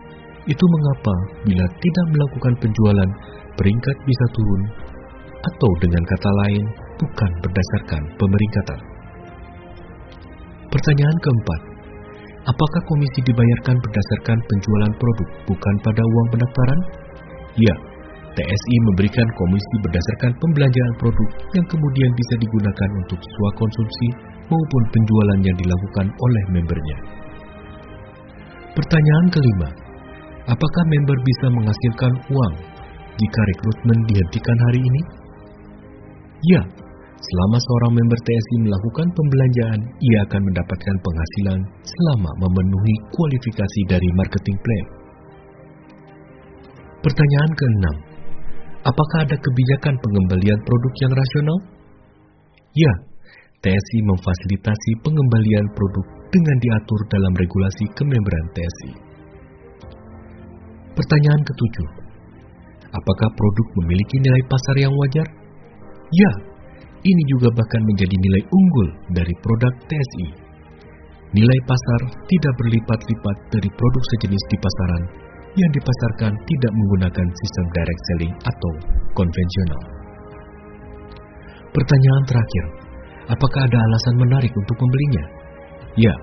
Itu 0.50 0.66
mengapa 0.66 1.14
bila 1.46 1.66
tidak 1.78 2.06
melakukan 2.10 2.54
penjualan, 2.58 3.10
peringkat 3.54 3.96
bisa 4.02 4.26
turun, 4.34 4.62
atau 5.46 5.70
dengan 5.78 6.04
kata 6.10 6.32
lain, 6.42 6.66
bukan 6.98 7.32
berdasarkan 7.46 8.02
pemeringkatan. 8.18 8.80
Pertanyaan 10.74 11.18
keempat, 11.22 11.62
apakah 12.50 12.82
komisi 12.90 13.22
dibayarkan 13.30 13.78
berdasarkan 13.78 14.38
penjualan 14.42 14.94
produk, 14.98 15.30
bukan 15.46 15.76
pada 15.86 16.02
uang 16.02 16.28
pendaftaran? 16.34 16.82
Ya, 17.62 17.91
TSI 18.32 18.76
memberikan 18.88 19.28
komisi 19.36 19.76
berdasarkan 19.84 20.32
pembelanjaan 20.40 20.94
produk 20.96 21.30
yang 21.52 21.66
kemudian 21.68 22.12
bisa 22.16 22.34
digunakan 22.40 22.90
untuk 23.04 23.20
swakonsumsi 23.20 24.08
maupun 24.48 24.84
penjualan 24.96 25.40
yang 25.44 25.58
dilakukan 25.60 26.08
oleh 26.08 26.44
membernya. 26.56 26.98
Pertanyaan 28.72 29.28
kelima, 29.36 29.70
apakah 30.48 30.84
member 30.88 31.18
bisa 31.20 31.48
menghasilkan 31.52 32.14
uang 32.32 32.56
jika 33.20 33.42
rekrutmen 33.52 34.00
dihentikan 34.08 34.58
hari 34.72 34.80
ini? 34.80 35.02
Ya, 36.56 36.62
selama 37.20 37.58
seorang 37.60 37.94
member 38.00 38.20
TSI 38.24 38.56
melakukan 38.64 39.08
pembelanjaan, 39.12 39.80
ia 40.00 40.20
akan 40.24 40.42
mendapatkan 40.48 40.96
penghasilan 41.04 41.60
selama 41.84 42.32
memenuhi 42.48 42.96
kualifikasi 43.12 43.82
dari 43.92 44.10
marketing 44.16 44.58
plan. 44.64 44.86
Pertanyaan 47.02 47.52
keenam, 47.58 47.96
apakah 48.82 49.20
ada 49.26 49.38
kebijakan 49.38 49.96
pengembalian 50.02 50.60
produk 50.66 50.94
yang 51.06 51.14
rasional? 51.14 51.58
Ya, 52.72 52.94
TSI 53.62 54.00
memfasilitasi 54.02 54.92
pengembalian 55.06 55.68
produk 55.76 56.06
dengan 56.34 56.58
diatur 56.64 57.00
dalam 57.12 57.34
regulasi 57.36 57.86
kememberan 57.94 58.48
TSI. 58.56 58.92
Pertanyaan 60.98 61.42
ketujuh, 61.46 61.90
apakah 62.90 63.30
produk 63.32 63.68
memiliki 63.84 64.18
nilai 64.20 64.44
pasar 64.50 64.76
yang 64.80 64.94
wajar? 64.96 65.28
Ya, 66.12 66.32
ini 67.02 67.24
juga 67.32 67.50
bahkan 67.56 67.82
menjadi 67.86 68.16
nilai 68.18 68.44
unggul 68.50 68.88
dari 69.16 69.34
produk 69.40 69.74
TSI. 69.88 70.28
Nilai 71.32 71.60
pasar 71.64 72.02
tidak 72.28 72.54
berlipat-lipat 72.60 73.38
dari 73.56 73.70
produk 73.72 74.04
sejenis 74.16 74.44
di 74.52 74.58
pasaran 74.60 75.31
yang 75.60 75.72
dipasarkan 75.76 76.32
tidak 76.48 76.72
menggunakan 76.72 77.28
sistem 77.28 77.66
direct 77.76 78.02
selling 78.08 78.34
atau 78.48 78.72
konvensional. 79.16 79.82
Pertanyaan 81.72 82.24
terakhir, 82.28 82.66
apakah 83.32 83.62
ada 83.68 83.78
alasan 83.80 84.16
menarik 84.20 84.52
untuk 84.52 84.78
membelinya? 84.80 85.26
Ya, 86.00 86.16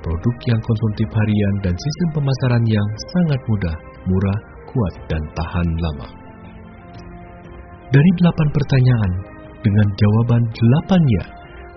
produk 0.00 0.36
yang 0.48 0.60
konsumtif 0.60 1.08
harian 1.08 1.54
dan 1.64 1.74
sistem 1.76 2.08
pemasaran 2.20 2.64
yang 2.68 2.88
sangat 3.12 3.40
mudah, 3.48 3.76
murah, 4.04 4.38
kuat, 4.68 4.94
dan 5.08 5.22
tahan 5.32 5.68
lama. 5.80 6.08
Dari 7.88 8.10
delapan 8.20 8.48
pertanyaan, 8.52 9.12
dengan 9.64 9.88
jawaban 9.96 10.42
delapan 10.52 11.02
ya, 11.20 11.24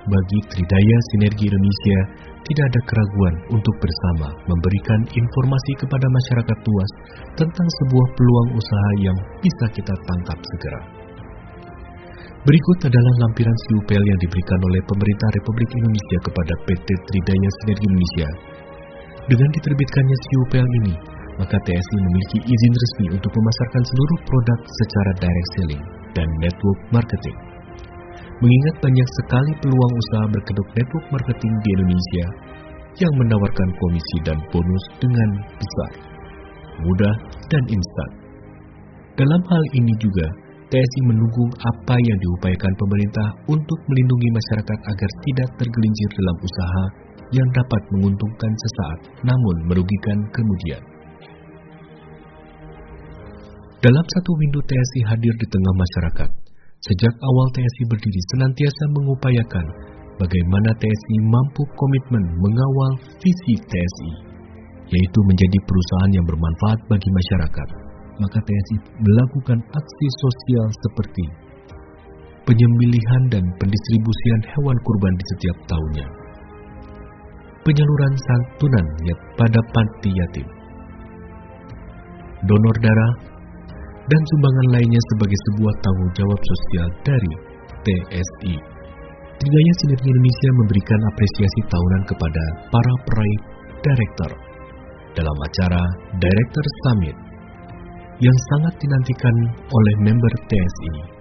bagi 0.07 0.39
Tridaya 0.51 0.97
Sinergi 1.11 1.47
Indonesia 1.47 1.99
tidak 2.45 2.65
ada 2.69 2.81
keraguan 2.85 3.35
untuk 3.49 3.75
bersama 3.81 4.27
memberikan 4.45 5.01
informasi 5.09 5.71
kepada 5.81 6.05
masyarakat 6.05 6.57
luas 6.65 6.91
tentang 7.33 7.67
sebuah 7.81 8.07
peluang 8.13 8.49
usaha 8.57 8.91
yang 9.01 9.17
bisa 9.41 9.65
kita 9.73 9.93
tangkap 10.05 10.39
segera. 10.53 10.81
Berikut 12.47 12.79
adalah 12.87 13.13
lampiran 13.27 13.57
siupel 13.67 13.99
yang 13.99 14.19
diberikan 14.23 14.59
oleh 14.71 14.81
pemerintah 14.87 15.29
Republik 15.35 15.69
Indonesia 15.83 16.17
kepada 16.23 16.53
PT 16.63 16.87
Tridaya 17.11 17.49
Sinergi 17.59 17.85
Indonesia. 17.91 18.29
Dengan 19.27 19.49
diterbitkannya 19.51 20.17
siupel 20.31 20.65
ini, 20.85 20.95
maka 21.35 21.57
TSI 21.59 21.97
memiliki 21.99 22.39
izin 22.47 22.73
resmi 22.73 23.07
untuk 23.19 23.31
memasarkan 23.35 23.83
seluruh 23.83 24.19
produk 24.25 24.59
secara 24.63 25.11
direct 25.19 25.49
selling 25.59 25.83
dan 26.15 26.27
network 26.39 26.79
marketing. 26.95 27.56
Mengingat 28.37 28.75
banyak 28.85 29.09
sekali 29.17 29.51
peluang 29.65 29.93
usaha 29.97 30.25
berkedok 30.29 30.69
network 30.77 31.05
marketing 31.09 31.53
di 31.57 31.69
Indonesia 31.73 32.25
yang 33.01 33.13
menawarkan 33.17 33.69
komisi 33.81 34.17
dan 34.21 34.37
bonus 34.53 34.85
dengan 35.01 35.29
besar, 35.57 35.91
mudah, 36.85 37.15
dan 37.49 37.63
instan. 37.65 38.09
Dalam 39.17 39.41
hal 39.41 39.63
ini 39.73 39.93
juga, 39.97 40.29
TSI 40.69 41.01
menunggu 41.09 41.49
apa 41.65 41.97
yang 41.97 42.17
diupayakan 42.21 42.73
pemerintah 42.77 43.27
untuk 43.49 43.79
melindungi 43.89 44.29
masyarakat 44.29 44.79
agar 44.85 45.09
tidak 45.25 45.49
tergelincir 45.57 46.09
dalam 46.21 46.37
usaha 46.37 46.83
yang 47.33 47.49
dapat 47.57 47.81
menguntungkan 47.97 48.53
sesaat 48.53 48.99
namun 49.25 49.55
merugikan 49.65 50.19
kemudian. 50.29 50.81
Dalam 53.81 54.05
satu 54.05 54.31
window 54.37 54.61
TSI 54.61 55.01
hadir 55.09 55.33
di 55.41 55.47
tengah 55.49 55.73
masyarakat, 55.73 56.29
sejak 56.87 57.13
awal 57.19 57.47
TSI 57.51 57.83
berdiri 57.91 58.21
senantiasa 58.31 58.83
mengupayakan 58.95 59.65
bagaimana 60.15 60.69
TSI 60.79 61.15
mampu 61.27 61.67
komitmen 61.75 62.23
mengawal 62.39 62.91
visi 63.19 63.55
TSI, 63.59 64.11
yaitu 64.87 65.19
menjadi 65.27 65.57
perusahaan 65.67 66.11
yang 66.15 66.25
bermanfaat 66.25 66.79
bagi 66.87 67.09
masyarakat. 67.11 67.69
Maka 68.17 68.39
TSI 68.41 68.75
melakukan 69.03 69.59
aksi 69.61 70.07
sosial 70.23 70.67
seperti 70.87 71.25
penyembelihan 72.47 73.23
dan 73.29 73.43
pendistribusian 73.59 74.41
hewan 74.55 74.77
kurban 74.81 75.13
di 75.19 75.25
setiap 75.35 75.57
tahunnya, 75.67 76.07
penyaluran 77.67 78.13
santunan 78.15 78.87
pada 79.35 79.59
panti 79.75 80.09
yatim, 80.15 80.47
donor 82.47 82.75
darah, 82.79 83.13
dan 84.07 84.21
sumbangan 84.23 84.67
lainnya 84.79 85.01
sebagai 85.13 85.39
sebuah 85.51 85.73
tanggung 85.83 86.11
jawab 86.15 86.39
sosial 86.39 86.87
dari 87.03 87.33
TSI. 87.83 88.55
Tridaya 89.37 89.73
Sinergi 89.83 90.09
Indonesia 90.09 90.49
memberikan 90.57 90.99
apresiasi 91.13 91.61
tahunan 91.69 92.03
kepada 92.09 92.43
para 92.73 92.93
peraih 93.05 93.41
director 93.85 94.31
dalam 95.13 95.37
acara 95.45 95.81
Director 96.17 96.65
Summit 96.85 97.17
yang 98.17 98.37
sangat 98.49 98.73
dinantikan 98.81 99.35
oleh 99.53 99.95
member 100.01 100.33
TSI 100.49 101.17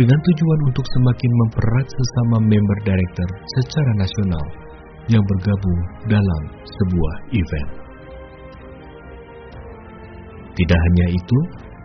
dengan 0.00 0.16
tujuan 0.16 0.60
untuk 0.72 0.86
semakin 0.96 1.32
mempererat 1.44 1.88
sesama 1.92 2.36
member 2.40 2.78
director 2.88 3.28
secara 3.60 3.92
nasional 4.00 4.44
yang 5.12 5.20
bergabung 5.20 5.80
dalam 6.08 6.42
sebuah 6.64 7.14
event. 7.36 7.70
Tidak 10.56 10.80
hanya 10.80 11.06
itu, 11.12 11.38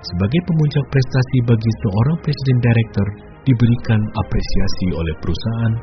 sebagai 0.05 0.41
pemuncak 0.45 0.85
prestasi 0.93 1.37
bagi 1.49 1.71
seorang 1.81 2.17
presiden 2.21 2.57
director 2.61 3.07
diberikan 3.45 4.01
apresiasi 4.21 4.87
oleh 4.93 5.15
perusahaan 5.21 5.73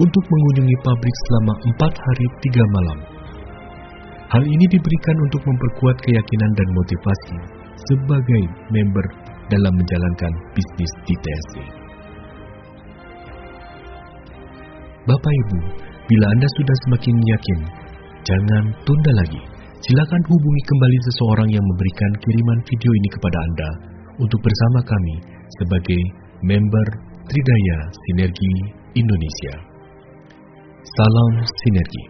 untuk 0.00 0.24
mengunjungi 0.26 0.76
pabrik 0.84 1.16
selama 1.28 1.54
empat 1.72 1.92
hari 1.96 2.26
tiga 2.44 2.64
malam. 2.76 2.98
Hal 4.34 4.42
ini 4.42 4.66
diberikan 4.66 5.16
untuk 5.30 5.42
memperkuat 5.46 5.96
keyakinan 6.02 6.52
dan 6.58 6.68
motivasi 6.74 7.36
sebagai 7.88 8.42
member 8.72 9.06
dalam 9.52 9.72
menjalankan 9.76 10.32
bisnis 10.56 10.92
di 11.06 11.14
TSC. 11.14 11.54
Bapak 15.04 15.32
Ibu, 15.44 15.58
bila 16.08 16.26
Anda 16.32 16.48
sudah 16.56 16.76
semakin 16.88 17.16
yakin, 17.20 17.58
jangan 18.24 18.64
tunda 18.88 19.12
lagi. 19.20 19.53
Silakan 19.84 20.22
hubungi 20.32 20.62
kembali 20.64 20.98
seseorang 21.12 21.48
yang 21.52 21.60
memberikan 21.60 22.12
kiriman 22.24 22.56
video 22.64 22.88
ini 22.88 23.08
kepada 23.20 23.36
Anda 23.36 23.70
untuk 24.16 24.40
bersama 24.40 24.80
kami 24.80 25.16
sebagai 25.60 26.00
member 26.40 26.88
Tridaya 27.28 27.78
Sinergi 27.92 28.54
Indonesia. 28.96 29.54
Salam 30.88 31.32
Sinergi. 31.60 32.04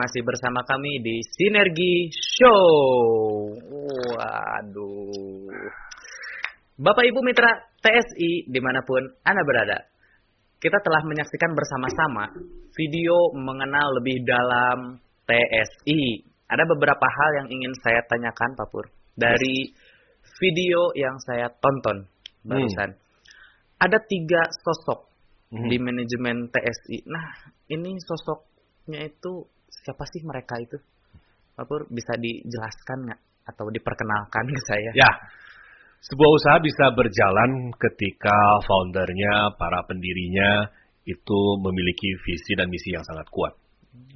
Masih 0.00 0.24
bersama 0.24 0.64
kami 0.64 0.96
di 1.04 1.20
Sinergi 1.20 2.08
Show. 2.08 2.64
Waduh. 4.16 5.52
Bapak 6.80 7.04
Ibu 7.04 7.20
Mitra 7.20 7.52
TSI 7.84 8.48
di 8.48 8.60
mana 8.64 8.80
pun 8.80 9.04
Anda 9.20 9.44
berada. 9.44 9.84
Kita 10.56 10.80
telah 10.80 11.04
menyaksikan 11.04 11.52
bersama-sama 11.52 12.32
video 12.72 13.36
mengenal 13.36 14.00
lebih 14.00 14.24
dalam 14.24 14.96
TSI. 15.28 16.24
Ada 16.48 16.64
beberapa 16.64 17.04
hal 17.04 17.30
yang 17.44 17.48
ingin 17.52 17.76
saya 17.84 18.00
tanyakan 18.08 18.56
Pak 18.56 18.68
Pur. 18.72 18.88
Dari 19.12 19.68
video 20.40 20.96
yang 20.96 21.20
saya 21.28 21.52
tonton 21.60 22.08
barusan. 22.40 22.96
Hmm. 22.96 23.00
Ada 23.84 24.00
tiga 24.08 24.48
sosok 24.64 25.12
hmm. 25.52 25.68
di 25.68 25.76
manajemen 25.76 26.48
TSI. 26.48 27.04
Nah, 27.04 27.52
ini 27.68 28.00
sosok 28.00 28.48
itu 28.88 29.44
siapa 29.84 30.04
sih 30.08 30.22
mereka 30.24 30.56
itu? 30.60 30.78
Pur 31.60 31.84
bisa 31.92 32.16
dijelaskan 32.16 32.98
nggak 33.10 33.20
atau 33.52 33.68
diperkenalkan 33.68 34.44
ke 34.48 34.62
saya? 34.64 34.90
Ya, 34.96 35.12
sebuah 36.00 36.30
usaha 36.32 36.56
bisa 36.64 36.88
berjalan 36.96 37.76
ketika 37.76 38.64
foundernya, 38.64 39.52
para 39.60 39.84
pendirinya 39.84 40.72
itu 41.04 41.40
memiliki 41.60 42.08
visi 42.24 42.56
dan 42.56 42.72
misi 42.72 42.96
yang 42.96 43.04
sangat 43.04 43.28
kuat 43.28 43.52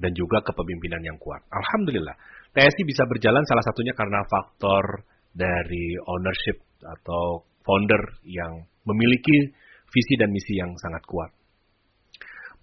dan 0.01 0.17
juga 0.17 0.41
kepemimpinan 0.41 1.05
yang 1.05 1.19
kuat. 1.21 1.45
Alhamdulillah, 1.53 2.17
TSI 2.57 2.83
bisa 2.87 3.05
berjalan 3.05 3.45
salah 3.45 3.65
satunya 3.67 3.93
karena 3.93 4.25
faktor 4.25 5.05
dari 5.35 5.99
ownership 6.07 6.63
atau 6.81 7.45
founder 7.67 8.23
yang 8.25 8.65
memiliki 8.87 9.53
visi 9.91 10.15
dan 10.17 10.31
misi 10.31 10.57
yang 10.57 10.73
sangat 10.79 11.03
kuat. 11.05 11.35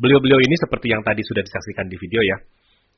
Beliau-beliau 0.02 0.40
ini 0.42 0.56
seperti 0.58 0.90
yang 0.90 1.06
tadi 1.06 1.22
sudah 1.22 1.46
disaksikan 1.46 1.86
di 1.86 1.98
video 2.00 2.26
ya. 2.26 2.38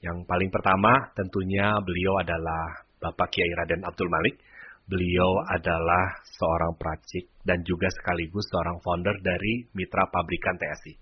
Yang 0.04 0.28
paling 0.28 0.52
pertama 0.52 0.92
tentunya 1.16 1.80
beliau 1.80 2.20
adalah 2.20 2.84
Bapak 3.00 3.32
Kiai 3.32 3.48
Raden 3.56 3.88
Abdul 3.88 4.12
Malik. 4.12 4.36
Beliau 4.84 5.40
adalah 5.48 6.20
seorang 6.28 6.76
peracik 6.76 7.32
dan 7.48 7.64
juga 7.64 7.88
sekaligus 7.88 8.44
seorang 8.52 8.84
founder 8.84 9.16
dari 9.24 9.64
Mitra 9.72 10.12
Pabrikan 10.12 10.60
TSI. 10.60 10.94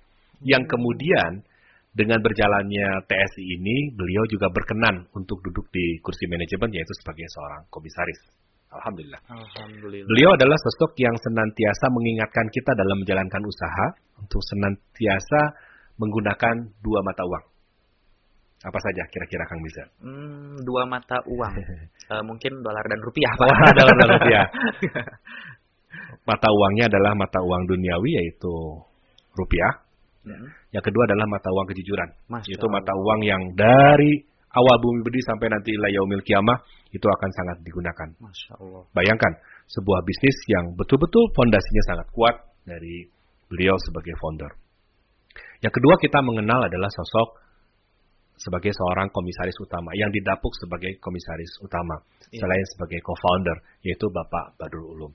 Yang 0.46 0.70
kemudian 0.70 1.42
dengan 1.90 2.22
berjalannya 2.22 3.04
TSI 3.10 3.44
ini, 3.58 3.90
beliau 3.98 4.22
juga 4.30 4.54
berkenan 4.54 5.10
untuk 5.18 5.42
duduk 5.42 5.66
di 5.74 5.98
kursi 6.06 6.30
manajemen 6.30 6.70
yaitu 6.70 6.94
sebagai 7.02 7.26
seorang 7.34 7.66
komisaris. 7.74 8.22
Alhamdulillah. 8.72 9.20
Alhamdulillah. 9.28 10.08
Beliau 10.08 10.30
adalah 10.38 10.56
sosok 10.62 10.96
yang 11.02 11.18
senantiasa 11.18 11.90
mengingatkan 11.90 12.48
kita 12.54 12.72
dalam 12.78 13.02
menjalankan 13.02 13.44
usaha 13.44 13.88
untuk 14.22 14.40
senantiasa 14.46 15.42
menggunakan 15.98 16.70
dua 16.80 17.02
mata 17.02 17.26
uang. 17.26 17.46
Apa 18.62 18.78
saja 18.78 19.02
kira-kira 19.10 19.44
Kang 19.50 19.62
Bisa? 19.66 19.84
Hmm, 20.06 20.62
dua 20.62 20.86
mata 20.86 21.18
uang. 21.26 21.54
uh, 22.14 22.24
mungkin 22.30 22.62
dolar 22.62 22.86
dan 22.86 23.00
rupiah, 23.02 23.34
Pak. 23.34 23.48
Wah, 23.50 23.72
dolar 23.74 23.96
dan 23.98 24.10
rupiah. 24.18 24.46
mata 26.30 26.48
uangnya 26.54 26.86
adalah 26.92 27.18
mata 27.18 27.42
uang 27.42 27.66
duniawi 27.66 28.10
yaitu 28.22 28.54
rupiah 29.34 29.82
Hmm. 30.22 30.54
Yang 30.70 30.94
kedua 30.94 31.10
adalah 31.10 31.26
mata 31.26 31.50
uang 31.50 31.68
kejujuran. 31.74 32.10
Masya 32.30 32.54
Itu 32.54 32.66
mata 32.70 32.94
uang 32.94 33.26
yang 33.26 33.42
dari 33.58 34.22
awal 34.54 34.78
bumi 34.78 35.02
berdiri 35.02 35.26
sampai 35.26 35.50
nanti 35.50 35.74
ila 35.74 35.90
yaumil 35.90 36.22
kiamah 36.22 36.62
itu 36.94 37.08
akan 37.10 37.30
sangat 37.34 37.58
digunakan. 37.66 38.10
Masya 38.22 38.62
Allah. 38.62 38.86
Bayangkan 38.94 39.34
sebuah 39.66 40.06
bisnis 40.06 40.38
yang 40.46 40.78
betul-betul 40.78 41.34
fondasinya 41.34 41.84
sangat 41.90 42.08
kuat 42.14 42.36
dari 42.70 43.10
beliau 43.50 43.74
sebagai 43.82 44.14
founder. 44.22 44.52
Yang 45.66 45.74
kedua 45.82 45.96
kita 45.98 46.22
mengenal 46.22 46.70
adalah 46.70 46.90
sosok 46.94 47.42
sebagai 48.42 48.74
seorang 48.74 49.14
komisaris 49.14 49.54
utama 49.62 49.94
yang 49.94 50.10
didapuk 50.10 50.50
sebagai 50.58 50.98
komisaris 50.98 51.62
utama 51.62 52.02
Iya. 52.34 52.42
selain 52.42 52.66
sebagai 52.74 53.00
co-founder 53.06 53.58
yaitu 53.86 54.10
Bapak 54.10 54.58
Badrul 54.58 54.98
Ulum. 54.98 55.12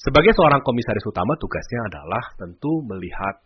Sebagai 0.00 0.32
seorang 0.32 0.64
komisaris 0.64 1.04
utama 1.04 1.36
tugasnya 1.36 1.80
adalah 1.92 2.24
tentu 2.40 2.80
melihat 2.88 3.36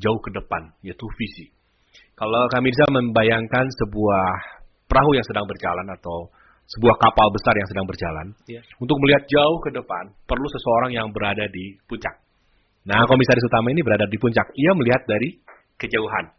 jauh 0.00 0.18
ke 0.24 0.32
depan 0.32 0.72
yaitu 0.80 1.04
visi. 1.20 1.52
Kalau 2.16 2.46
kami 2.50 2.70
bisa 2.72 2.86
membayangkan 2.90 3.66
sebuah 3.84 4.26
perahu 4.88 5.12
yang 5.14 5.26
sedang 5.26 5.46
berjalan 5.46 5.86
atau 5.94 6.30
sebuah 6.64 6.96
kapal 6.96 7.28
besar 7.34 7.54
yang 7.60 7.68
sedang 7.68 7.84
berjalan, 7.84 8.26
Iya. 8.48 8.64
untuk 8.80 8.96
melihat 9.04 9.28
jauh 9.28 9.58
ke 9.60 9.70
depan 9.74 10.16
perlu 10.24 10.48
seseorang 10.48 10.96
yang 10.96 11.12
berada 11.12 11.44
di 11.52 11.76
puncak. 11.84 12.16
Nah, 12.88 13.04
komisaris 13.08 13.44
utama 13.44 13.68
ini 13.72 13.80
berada 13.84 14.04
di 14.08 14.16
puncak. 14.16 14.48
Ia 14.56 14.72
melihat 14.76 15.04
dari 15.08 15.40
kejauhan. 15.80 16.32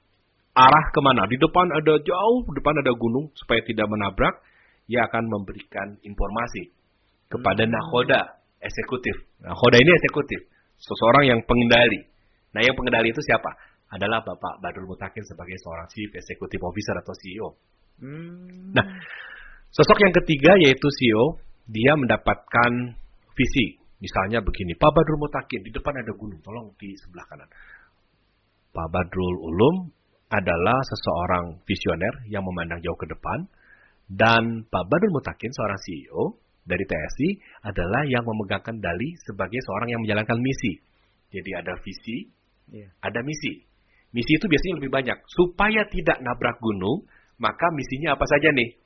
Arah 0.55 0.85
ke 0.95 0.99
mana? 1.03 1.27
Di 1.27 1.35
depan 1.35 1.67
ada 1.67 1.99
jauh, 1.99 2.47
di 2.47 2.55
depan 2.55 2.79
ada 2.79 2.95
gunung 2.95 3.27
supaya 3.35 3.59
tidak 3.67 3.91
menabrak. 3.91 4.39
Ia 4.87 5.03
akan 5.11 5.27
memberikan 5.27 5.99
informasi 5.99 6.71
kepada 7.27 7.67
nahoda 7.67 8.39
eksekutif. 8.63 9.19
Nahoda 9.43 9.77
ini 9.83 9.91
eksekutif, 9.91 10.47
seseorang 10.79 11.27
yang 11.27 11.39
pengendali. 11.43 12.07
Nah, 12.55 12.63
yang 12.63 12.71
pengendali 12.77 13.11
itu 13.11 13.19
siapa? 13.19 13.51
Adalah 13.91 14.23
Bapak 14.23 14.63
Badrul 14.63 14.87
Mutakin 14.87 15.27
sebagai 15.27 15.59
seorang 15.59 15.91
chief 15.91 16.09
executive 16.15 16.63
officer 16.63 16.95
atau 17.03 17.13
CEO. 17.19 17.49
Hmm. 17.99 18.71
Nah, 18.71 18.85
sosok 19.75 19.97
yang 20.07 20.13
ketiga 20.23 20.55
yaitu 20.63 20.87
CEO, 20.87 21.35
dia 21.67 21.99
mendapatkan 21.99 22.95
visi. 23.35 23.75
Misalnya 23.99 24.39
begini, 24.39 24.77
Pak 24.79 24.91
Badrul 24.95 25.19
Mutakin, 25.19 25.67
di 25.67 25.71
depan 25.73 25.99
ada 25.99 26.15
gunung, 26.15 26.39
tolong 26.39 26.71
di 26.79 26.95
sebelah 26.95 27.25
kanan. 27.27 27.49
Pak 28.71 28.87
Badrul 28.91 29.35
Ulum 29.51 29.75
adalah 30.41 30.79
seseorang 30.83 31.63
visioner 31.63 32.27
yang 32.27 32.43
memandang 32.43 32.83
jauh 32.83 32.97
ke 32.99 33.07
depan, 33.07 33.47
dan 34.05 34.67
Pak 34.69 34.83
Badrul 34.85 35.15
Mutakin, 35.15 35.49
seorang 35.49 35.79
CEO 35.81 36.37
dari 36.65 36.85
TSI, 36.85 37.29
adalah 37.65 38.05
yang 38.05 38.21
memegang 38.25 38.61
kendali 38.61 39.17
sebagai 39.25 39.57
seorang 39.65 39.95
yang 39.95 40.01
menjalankan 40.05 40.37
misi. 40.37 40.77
Jadi 41.33 41.51
ada 41.57 41.73
visi, 41.81 42.29
Iya. 42.73 42.89
ada 43.01 43.19
misi. 43.21 43.61
Misi 44.13 44.31
itu 44.37 44.45
biasanya 44.47 44.75
lebih 44.79 44.91
banyak. 44.93 45.17
Supaya 45.27 45.85
tidak 45.91 46.21
nabrak 46.23 46.57
gunung, 46.63 47.05
maka 47.37 47.67
misinya 47.75 48.15
apa 48.15 48.25
saja 48.25 48.49
nih? 48.53 48.77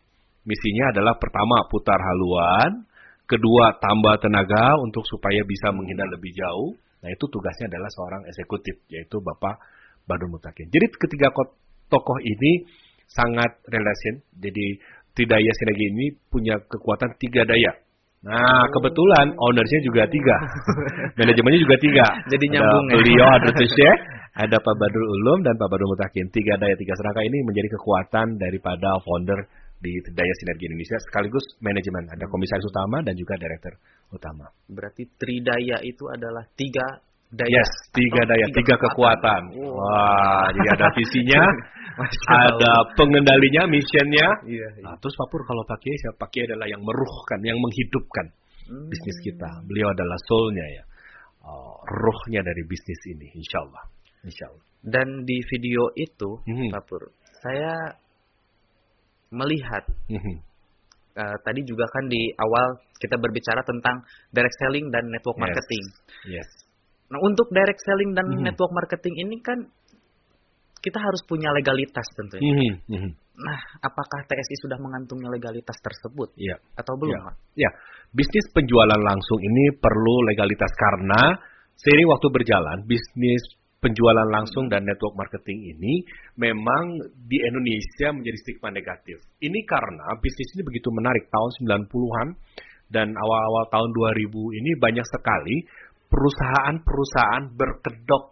Misinya 0.48 0.96
adalah 0.96 1.20
pertama 1.20 1.68
putar 1.70 2.00
haluan, 2.00 2.88
kedua 3.30 3.78
tambah 3.78 4.18
tenaga 4.24 4.80
untuk 4.82 5.06
supaya 5.06 5.46
bisa 5.46 5.70
menghindar 5.70 6.10
lebih 6.10 6.34
jauh. 6.34 6.74
Nah 7.06 7.10
itu 7.14 7.26
tugasnya 7.30 7.70
adalah 7.70 7.88
seorang 7.94 8.22
eksekutif, 8.28 8.82
yaitu 8.90 9.22
Bapak 9.22 9.62
Badul 10.10 10.34
Mutakin. 10.34 10.74
Jadi 10.74 10.90
ketiga 10.98 11.30
ko- 11.30 11.54
tokoh 11.94 12.18
ini 12.26 12.66
sangat 13.06 13.62
relation. 13.70 14.26
Jadi 14.34 14.82
Tridaya 15.14 15.52
Sinergi 15.62 15.86
ini 15.94 16.06
punya 16.34 16.58
kekuatan 16.58 17.14
tiga 17.22 17.46
daya. 17.46 17.78
Nah, 18.20 18.68
kebetulan 18.76 19.32
ownersnya 19.38 19.80
juga 19.86 20.04
tiga. 20.10 20.36
Manajemennya 21.20 21.60
juga 21.62 21.78
tiga. 21.80 22.06
Jadi 22.28 22.46
Ada 22.50 22.54
nyambung 22.58 22.86
ya. 22.90 22.94
Beliau 23.00 23.28
ada 23.32 23.50
Syekh, 23.56 24.00
ada 24.44 24.58
Pak 24.60 24.76
Badrul 24.76 25.08
Ulum 25.08 25.40
dan 25.46 25.56
Pak 25.56 25.68
Badrul 25.72 25.96
Mutakin. 25.96 26.28
Tiga 26.28 26.60
daya 26.60 26.76
tiga 26.76 26.94
serangka 27.00 27.24
ini 27.24 27.40
menjadi 27.48 27.72
kekuatan 27.80 28.36
daripada 28.36 29.00
founder 29.08 29.48
di 29.80 29.96
Daya 30.12 30.34
Sinergi 30.44 30.68
Indonesia 30.68 31.00
sekaligus 31.00 31.44
manajemen. 31.64 32.12
Ada 32.12 32.28
komisaris 32.28 32.68
utama 32.68 33.00
dan 33.00 33.16
juga 33.16 33.40
direktur 33.40 33.80
utama. 34.12 34.52
Berarti 34.68 35.08
tridaya 35.16 35.80
itu 35.88 36.04
adalah 36.12 36.44
tiga 36.60 37.00
daya. 37.30 37.62
Yes, 37.62 37.72
tiga 37.94 38.22
daya, 38.26 38.48
tiga 38.54 38.76
kekuatan. 38.78 39.42
Wow. 39.54 39.78
Wah, 39.78 40.46
jadi 40.56 40.70
ada 40.76 40.88
visinya, 40.98 41.42
ada 42.30 42.72
pengendalinya, 42.98 43.70
missionnya. 43.70 44.28
Iya. 44.48 44.68
iya. 44.80 44.84
Nah, 44.86 44.96
terus 44.98 45.14
Pak 45.14 45.28
Pur 45.30 45.42
kalau 45.46 45.62
Pak 45.68 45.78
Kiai, 45.84 45.98
siapa 46.00 46.18
Pak 46.26 46.30
Kiai 46.34 46.46
adalah 46.50 46.68
yang 46.70 46.82
meruhkan, 46.82 47.40
yang 47.46 47.58
menghidupkan 47.62 48.28
Hmm. 48.70 48.86
bisnis 48.86 49.18
kita. 49.26 49.50
Beliau 49.66 49.90
adalah 49.90 50.14
soulnya 50.30 50.62
ya, 50.70 50.84
uh, 51.42 51.74
ruhnya 51.90 52.46
dari 52.46 52.62
bisnis 52.70 53.02
ini, 53.10 53.26
insya 53.34 53.66
Allah. 53.66 53.82
Insya 54.22 54.46
Allah. 54.46 54.64
Dan 54.86 55.26
di 55.26 55.42
video 55.50 55.90
itu, 55.98 56.30
Mhm. 56.46 56.70
Pak 56.70 56.84
Pur, 56.86 57.10
saya 57.42 57.98
melihat 59.34 59.86
Mhm. 60.10 60.36
eh, 61.20 61.38
tadi 61.44 61.62
juga 61.66 61.84
kan 61.92 62.08
di 62.08 62.32
awal 62.38 62.80
kita 63.02 63.18
berbicara 63.18 63.60
tentang 63.66 64.06
direct 64.32 64.56
selling 64.62 64.88
dan 64.94 65.04
network 65.10 65.36
Yes. 65.36 65.44
marketing. 65.50 65.84
Yes. 66.30 66.50
Nah, 67.10 67.20
untuk 67.26 67.50
direct 67.50 67.82
selling 67.82 68.14
dan 68.14 68.30
Mhm. 68.30 68.46
network 68.46 68.72
marketing 68.74 69.16
ini 69.26 69.42
kan 69.42 69.66
kita 70.80 70.96
harus 70.96 71.20
punya 71.28 71.52
legalitas 71.52 72.08
tentunya. 72.16 72.56
Mhm. 72.56 72.74
Mhm. 72.88 73.12
Nah, 73.40 73.60
apakah 73.84 74.24
TSI 74.28 74.56
sudah 74.64 74.80
mengantungi 74.80 75.28
legalitas 75.28 75.76
tersebut 75.80 76.36
Iya. 76.36 76.60
atau 76.76 76.94
belum, 77.00 77.16
Ya. 77.16 77.24
Pak? 77.24 77.36
Ya, 77.56 77.70
bisnis 78.12 78.48
penjualan 78.52 79.00
langsung 79.00 79.40
ini 79.40 79.76
perlu 79.80 80.24
legalitas 80.28 80.72
karena 80.76 81.40
seiring 81.80 82.08
waktu 82.12 82.28
berjalan, 82.32 82.84
bisnis 82.84 83.44
penjualan 83.80 84.28
langsung 84.28 84.68
dan 84.68 84.84
network 84.84 85.16
marketing 85.16 85.72
ini 85.72 86.04
memang 86.36 87.00
di 87.16 87.40
Indonesia 87.40 88.12
menjadi 88.12 88.38
stigma 88.44 88.76
negatif. 88.76 89.24
Ini 89.40 89.60
karena 89.64 90.20
bisnis 90.20 90.52
ini 90.60 90.68
begitu 90.68 90.92
menarik 90.92 91.32
tahun 91.32 91.52
90-an 91.64 92.28
dan 92.92 93.16
awal-awal 93.16 93.72
tahun 93.72 93.90
2000 93.96 94.52
ini 94.52 94.76
banyak 94.76 95.08
sekali 95.08 95.64
perusahaan-perusahaan 96.10 97.54
berkedok 97.54 98.24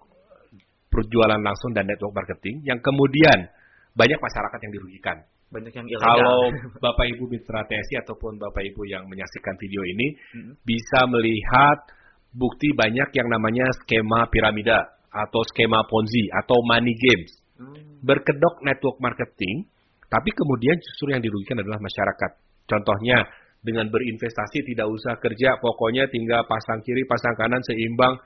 perjualan 0.90 1.40
langsung 1.40 1.72
dan 1.78 1.86
network 1.86 2.14
marketing 2.18 2.66
yang 2.66 2.82
kemudian 2.82 3.48
banyak 3.94 4.18
masyarakat 4.18 4.60
yang 4.66 4.74
dirugikan. 4.74 5.18
Banyak 5.48 5.74
yang 5.74 5.88
ilegal. 5.88 6.04
Kalau 6.04 6.40
Bapak 6.84 7.06
Ibu 7.08 7.24
mitra 7.32 7.64
TSI 7.64 8.04
ataupun 8.04 8.36
Bapak 8.42 8.66
Ibu 8.68 8.82
yang 8.90 9.08
menyaksikan 9.08 9.56
video 9.56 9.82
ini 9.86 10.08
Mhm. 10.36 10.52
bisa 10.66 11.08
melihat 11.08 11.88
bukti 12.36 12.76
banyak 12.76 13.10
yang 13.16 13.28
namanya 13.32 13.66
skema 13.82 14.28
piramida 14.28 14.98
atau 15.10 15.42
skema 15.50 15.88
ponzi 15.88 16.28
atau 16.44 16.60
money 16.68 16.94
games. 16.94 17.32
Hmm. 17.58 17.74
Berkedok 18.06 18.62
network 18.62 19.02
marketing, 19.02 19.66
tapi 20.12 20.30
kemudian 20.36 20.78
justru 20.78 21.16
yang 21.16 21.24
dirugikan 21.24 21.58
adalah 21.58 21.82
masyarakat. 21.82 22.32
Contohnya 22.68 23.26
dengan 23.62 23.89
berinvestasi 23.89 24.64
tidak 24.64 24.88
usah 24.88 25.18
kerja, 25.20 25.58
pokoknya 25.60 26.08
tinggal 26.08 26.45
pasang 26.45 26.80
kiri, 26.86 27.03
pasang 27.10 27.36
kanan 27.36 27.62
seimbang, 27.66 28.18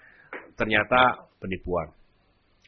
ternyata 0.56 1.28
penipuan. 1.42 1.90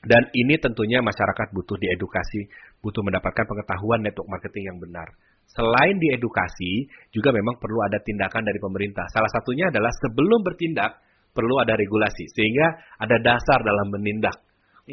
Dan 0.04 0.28
ini 0.36 0.60
tentunya 0.60 1.00
masyarakat 1.00 1.56
butuh 1.56 1.80
diedukasi, 1.80 2.52
butuh 2.84 3.00
mendapatkan 3.08 3.48
pengetahuan 3.48 4.04
network 4.04 4.28
marketing 4.28 4.76
yang 4.76 4.80
benar. 4.84 5.08
Selain 5.48 5.96
diedukasi, 5.96 6.92
juga 7.16 7.32
memang 7.32 7.56
perlu 7.56 7.80
ada 7.88 8.04
tindakan 8.04 8.44
dari 8.44 8.60
pemerintah. 8.60 9.08
Salah 9.16 9.32
satunya 9.32 9.72
adalah 9.72 9.92
sebelum 10.04 10.44
bertindak, 10.44 11.00
perlu 11.32 11.56
ada 11.64 11.80
regulasi. 11.80 12.28
Sehingga 12.36 13.00
ada 13.00 13.16
dasar 13.24 13.64
dalam 13.64 13.88
menindak. 13.96 14.36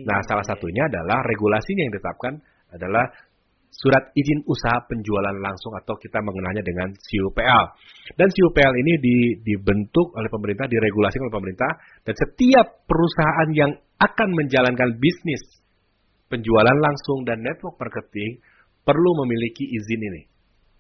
Nah, 0.07 0.23
Iya, 0.23 0.27
salah 0.31 0.47
iya. 0.47 0.51
satunya 0.55 0.83
adalah 0.87 1.19
regulasinya 1.27 1.83
yang 1.83 1.91
ditetapkan 1.91 2.35
adalah 2.71 3.05
surat 3.71 4.11
izin 4.13 4.45
usaha 4.51 4.83
penjualan 4.91 5.39
langsung 5.39 5.73
atau 5.79 5.95
kita 5.97 6.19
mengenalnya 6.21 6.61
dengan 6.61 6.91
CUPL. 6.91 7.65
Dan 8.19 8.29
CUPL 8.29 8.75
ini 8.83 8.93
di, 8.99 9.17
dibentuk 9.41 10.13
oleh 10.19 10.29
pemerintah, 10.29 10.67
diregulasi 10.67 11.17
oleh 11.23 11.33
pemerintah, 11.33 11.71
dan 12.03 12.15
setiap 12.19 12.85
perusahaan 12.85 13.51
yang 13.55 13.73
akan 14.03 14.29
menjalankan 14.35 14.99
bisnis 14.99 15.41
penjualan 16.27 16.79
langsung 16.79 17.23
dan 17.27 17.43
network 17.43 17.79
marketing 17.79 18.43
perlu 18.83 19.11
memiliki 19.25 19.65
izin 19.67 20.01
ini. 20.03 20.23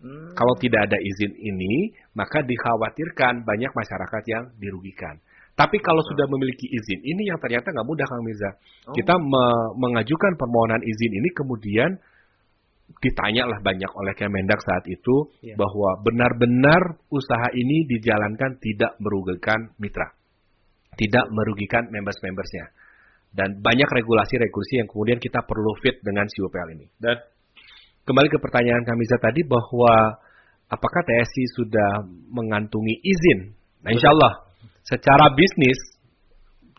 Hmm. 0.00 0.32
Kalau 0.32 0.54
tidak 0.56 0.88
ada 0.88 0.98
izin 0.98 1.36
ini, 1.36 1.92
maka 2.16 2.40
dikhawatirkan 2.40 3.44
banyak 3.44 3.70
masyarakat 3.70 4.22
yang 4.26 4.44
dirugikan. 4.56 5.20
Tapi 5.52 5.76
kalau 5.84 6.00
sudah 6.08 6.24
memiliki 6.24 6.72
izin, 6.72 7.04
ini 7.04 7.28
yang 7.28 7.36
ternyata 7.36 7.68
nggak 7.68 7.84
mudah 7.84 8.06
Kang 8.08 8.24
Mirza. 8.24 8.50
Oh. 8.88 8.96
Kita 8.96 9.12
me 9.20 9.44
mengajukan 9.76 10.40
permohonan 10.40 10.80
izin 10.80 11.12
ini 11.20 11.28
kemudian 11.36 12.00
ditanyalah 12.98 13.62
banyak 13.62 13.90
oleh 13.94 14.12
Kemendak 14.18 14.58
saat 14.66 14.84
itu 14.90 15.30
yeah. 15.46 15.54
bahwa 15.54 16.02
benar-benar 16.02 16.98
usaha 17.14 17.48
ini 17.54 17.86
dijalankan 17.86 18.58
tidak 18.58 18.98
merugikan 18.98 19.70
mitra, 19.78 20.10
tidak 20.98 21.30
merugikan 21.30 21.86
members-membersnya, 21.94 22.74
dan 23.30 23.62
banyak 23.62 23.86
regulasi-regulasi 23.86 24.82
yang 24.82 24.88
kemudian 24.90 25.22
kita 25.22 25.46
perlu 25.46 25.78
fit 25.78 26.02
dengan 26.02 26.26
CUPL 26.26 26.68
ini. 26.74 26.86
Dan 26.98 27.16
kembali 28.02 28.26
ke 28.26 28.38
pertanyaan 28.42 28.82
kami 28.82 29.06
tadi 29.06 29.46
bahwa 29.46 30.18
apakah 30.66 31.00
TSI 31.06 31.44
sudah 31.54 32.02
mengantungi 32.30 32.98
izin? 32.98 33.54
Nah, 33.86 33.94
insya 33.94 34.10
Allah 34.10 34.50
secara 34.82 35.30
bisnis 35.30 35.78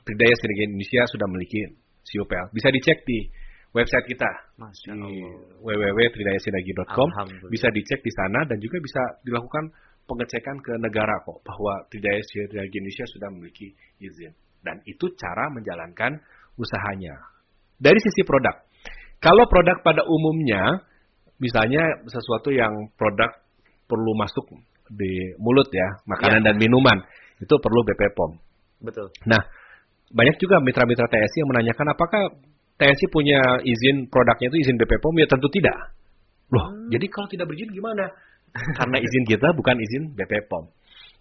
Tridaya 0.01 0.33
Sinergi 0.35 0.67
Indonesia 0.67 1.01
sudah 1.07 1.25
memiliki 1.29 1.71
CUPL. 2.03 2.51
Bisa 2.51 2.67
dicek 2.73 3.05
di 3.07 3.29
website 3.71 4.05
kita 4.07 4.29
Masya 4.59 4.93
di 4.95 5.15
www.tridayasinergi.com. 5.63 7.07
Bisa 7.47 7.67
dicek 7.71 7.99
di 8.03 8.11
sana 8.11 8.43
dan 8.47 8.59
juga 8.59 8.77
bisa 8.83 9.01
dilakukan 9.23 9.71
pengecekan 10.05 10.59
ke 10.59 10.73
negara 10.81 11.23
kok 11.23 11.39
bahwa 11.47 11.87
Tridaya 11.87 12.19
Sinergi 12.27 12.83
Indonesia 12.83 13.05
sudah 13.07 13.29
memiliki 13.31 13.71
izin 14.03 14.33
dan 14.61 14.83
itu 14.83 15.07
cara 15.15 15.49
menjalankan 15.53 16.19
usahanya. 16.59 17.15
Dari 17.81 17.97
sisi 17.97 18.21
produk, 18.27 18.61
kalau 19.23 19.47
produk 19.49 19.81
pada 19.81 20.05
umumnya 20.05 20.85
misalnya 21.41 21.81
sesuatu 22.05 22.53
yang 22.53 22.93
produk 22.93 23.33
perlu 23.89 24.11
masuk 24.19 24.45
di 24.91 25.33
mulut 25.41 25.71
ya, 25.73 25.87
makanan 26.05 26.45
ya. 26.45 26.45
dan 26.51 26.55
minuman 26.61 26.97
itu 27.41 27.55
perlu 27.57 27.81
BP 27.87 28.01
POM. 28.13 28.31
Betul. 28.85 29.07
Nah, 29.25 29.41
banyak 30.11 30.37
juga 30.37 30.61
mitra-mitra 30.61 31.07
TSI 31.09 31.41
yang 31.41 31.49
menanyakan 31.49 31.87
apakah 31.95 32.21
TSI 32.81 33.05
punya 33.13 33.37
izin 33.61 34.09
produknya 34.09 34.49
itu 34.49 34.57
izin 34.65 34.75
BP 34.81 34.97
POM? 34.97 35.13
Ya 35.21 35.29
tentu 35.29 35.45
tidak. 35.53 35.93
Loh, 36.49 36.65
hmm. 36.73 36.89
jadi 36.89 37.05
kalau 37.13 37.29
tidak 37.29 37.45
berizin 37.45 37.69
gimana? 37.69 38.09
Karena 38.81 38.97
izin 38.97 39.23
kita 39.29 39.53
bukan 39.53 39.77
izin 39.77 40.17
BP 40.17 40.49
POM. 40.49 40.65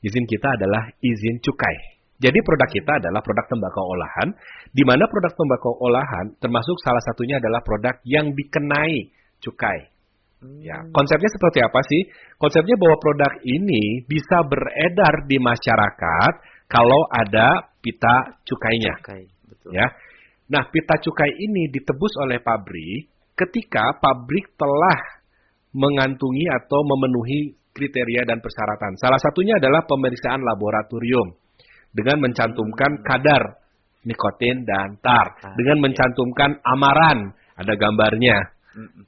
Izin 0.00 0.24
kita 0.24 0.56
adalah 0.56 0.88
izin 1.04 1.44
cukai. 1.44 2.00
Jadi 2.20 2.38
produk 2.44 2.68
kita 2.68 2.92
adalah 3.00 3.20
produk 3.24 3.48
tembakau 3.48 3.84
olahan, 3.96 4.28
di 4.72 4.84
mana 4.84 5.08
produk 5.08 5.32
tembakau 5.32 5.72
olahan 5.84 6.36
termasuk 6.40 6.76
salah 6.84 7.00
satunya 7.00 7.40
adalah 7.40 7.60
produk 7.64 7.96
yang 8.08 8.32
dikenai 8.32 9.12
cukai. 9.44 9.88
Ya, 10.64 10.80
hmm. 10.80 10.96
konsepnya 10.96 11.28
seperti 11.28 11.60
apa 11.60 11.80
sih? 11.84 12.00
Konsepnya 12.40 12.76
bahwa 12.80 12.96
produk 12.96 13.32
ini 13.44 14.08
bisa 14.08 14.40
beredar 14.48 15.28
di 15.28 15.36
masyarakat 15.36 16.32
kalau 16.64 17.04
ada 17.12 17.68
pita 17.84 18.40
cukainya. 18.48 18.96
Cukai, 19.04 19.28
betul. 19.44 19.76
Ya. 19.76 19.84
Nah, 20.50 20.66
pita 20.68 20.98
cukai 20.98 21.30
ini 21.38 21.70
ditebus 21.70 22.18
oleh 22.18 22.42
pabrik 22.42 23.06
ketika 23.38 23.96
pabrik 24.02 24.52
telah 24.58 25.22
mengantungi 25.70 26.50
atau 26.50 26.82
memenuhi 26.82 27.54
kriteria 27.70 28.26
dan 28.26 28.42
persyaratan. 28.42 28.98
Salah 28.98 29.22
satunya 29.22 29.56
adalah 29.62 29.86
pemeriksaan 29.86 30.42
laboratorium 30.42 31.38
dengan 31.94 32.18
mencantumkan 32.26 32.98
hmm. 32.98 33.04
kadar 33.06 33.42
nikotin 34.02 34.66
dan 34.66 34.98
tar, 34.98 35.38
ah, 35.44 35.54
dengan 35.54 35.76
iya. 35.78 35.84
mencantumkan 35.86 36.50
amaran, 36.64 37.36
ada 37.54 37.76
gambarnya 37.76 38.60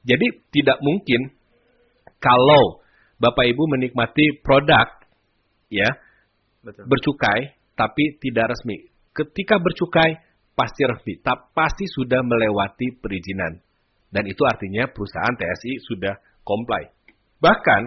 jadi 0.02 0.26
tidak 0.50 0.78
mungkin 0.82 1.30
kalau 2.18 2.82
Bapak 3.22 3.46
Ibu 3.54 3.70
menikmati 3.70 4.42
produk 4.42 4.86
ya 5.70 5.90
Betul. 6.62 6.90
bercukai 6.90 7.54
tapi 7.78 8.18
tidak 8.18 8.54
resmi. 8.54 8.90
Ketika 9.14 9.62
bercukai 9.62 10.18
pasti 10.62 10.86
resmi, 10.86 11.18
tapi 11.18 11.42
pasti 11.58 11.90
sudah 11.90 12.22
melewati 12.22 13.02
perizinan. 13.02 13.58
Dan 14.14 14.30
itu 14.30 14.46
artinya 14.46 14.86
perusahaan 14.86 15.34
TSI 15.34 15.82
sudah 15.90 16.14
comply. 16.46 16.86
Bahkan 17.42 17.82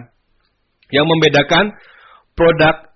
yang 0.92 1.08
membedakan 1.08 1.72
produk 2.36 2.92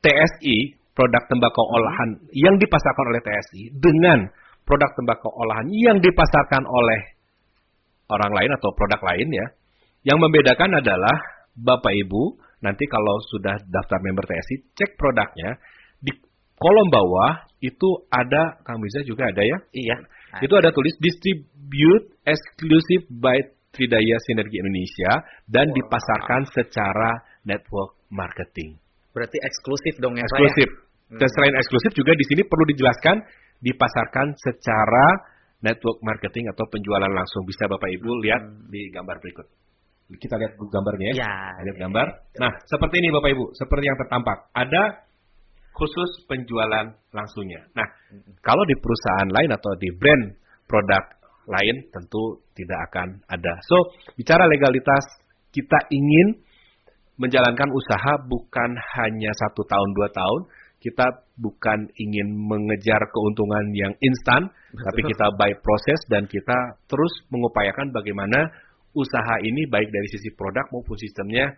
TSI, 0.00 0.80
produk 0.96 1.20
tembakau 1.28 1.68
olahan 1.68 2.24
yang 2.32 2.56
dipasarkan 2.56 3.04
oleh 3.12 3.20
TSI 3.20 3.62
dengan 3.76 4.32
produk 4.64 4.88
tembakau 4.96 5.28
olahan 5.28 5.68
yang 5.68 6.00
dipasarkan 6.00 6.64
oleh 6.64 7.00
orang 8.08 8.32
lain 8.32 8.50
atau 8.56 8.72
produk 8.72 9.00
lain 9.04 9.28
ya. 9.28 9.46
Yang 10.04 10.18
membedakan 10.24 10.80
adalah 10.80 11.16
Bapak 11.52 11.92
Ibu 11.92 12.40
nanti 12.64 12.88
kalau 12.88 13.20
sudah 13.28 13.60
daftar 13.68 14.00
member 14.00 14.24
TSI 14.24 14.72
cek 14.72 14.96
produknya 14.96 15.60
kolom 16.58 16.88
bawah 16.90 17.46
itu 17.64 17.88
ada 18.12 18.60
Kang 18.62 18.78
Miza 18.78 19.00
juga 19.06 19.28
ada 19.28 19.42
ya? 19.42 19.58
Iya. 19.72 19.96
Itu 20.42 20.54
ada 20.58 20.74
tulis 20.74 20.94
distribute 20.98 22.18
exclusive 22.26 23.06
by 23.10 23.38
Tridaya 23.74 24.16
Sinergi 24.22 24.62
Indonesia 24.62 25.26
dan 25.50 25.70
wow. 25.70 25.74
dipasarkan 25.74 26.40
secara 26.54 27.10
network 27.42 27.98
marketing. 28.10 28.78
Berarti 29.10 29.38
eksklusif 29.42 29.98
dong 29.98 30.14
ya 30.14 30.26
Eksklusif. 30.26 30.68
Dan 31.14 31.28
hmm. 31.28 31.34
selain 31.38 31.54
eksklusif 31.58 31.92
juga 31.94 32.12
di 32.14 32.24
sini 32.26 32.42
perlu 32.46 32.64
dijelaskan 32.70 33.16
dipasarkan 33.62 34.34
secara 34.38 35.06
network 35.62 36.02
marketing 36.02 36.50
atau 36.50 36.66
penjualan 36.70 37.10
langsung. 37.10 37.46
Bisa 37.46 37.66
Bapak 37.70 37.90
Ibu 37.90 38.10
lihat 38.24 38.42
hmm. 38.42 38.70
di 38.70 38.90
gambar 38.90 39.18
berikut. 39.22 39.46
Kita 40.14 40.36
lihat 40.36 40.60
gambarnya 40.60 41.16
ya. 41.16 41.24
ya 41.24 41.34
lihat 41.70 41.78
gambar. 41.80 42.06
Nah, 42.36 42.52
seperti 42.68 43.00
ini 43.00 43.08
Bapak 43.10 43.30
Ibu, 43.34 43.44
seperti 43.56 43.84
yang 43.88 43.98
tertampak. 43.98 44.52
Ada 44.52 44.82
khusus 45.74 46.22
penjualan 46.30 46.94
langsungnya. 47.10 47.66
Nah, 47.74 47.86
kalau 48.40 48.62
di 48.64 48.78
perusahaan 48.78 49.26
lain 49.26 49.50
atau 49.50 49.74
di 49.74 49.90
brand 49.90 50.24
produk 50.70 51.02
lain 51.50 51.90
tentu 51.92 52.40
tidak 52.54 52.78
akan 52.90 53.20
ada. 53.28 53.52
So, 53.66 53.76
bicara 54.14 54.46
legalitas, 54.46 55.04
kita 55.50 55.90
ingin 55.90 56.40
menjalankan 57.18 57.70
usaha 57.74 58.22
bukan 58.26 58.70
hanya 58.74 59.30
satu 59.34 59.62
tahun 59.66 59.90
dua 59.94 60.08
tahun, 60.10 60.40
kita 60.82 61.06
bukan 61.40 61.90
ingin 61.96 62.28
mengejar 62.34 63.00
keuntungan 63.10 63.64
yang 63.72 63.92
instan, 63.98 64.50
tapi 64.74 65.00
kita 65.06 65.32
by 65.34 65.52
proses 65.62 66.00
dan 66.10 66.26
kita 66.28 66.78
terus 66.86 67.12
mengupayakan 67.30 67.90
bagaimana 67.94 68.50
usaha 68.94 69.34
ini 69.42 69.66
baik 69.66 69.90
dari 69.90 70.08
sisi 70.10 70.30
produk 70.36 70.70
maupun 70.70 70.94
sistemnya 71.00 71.50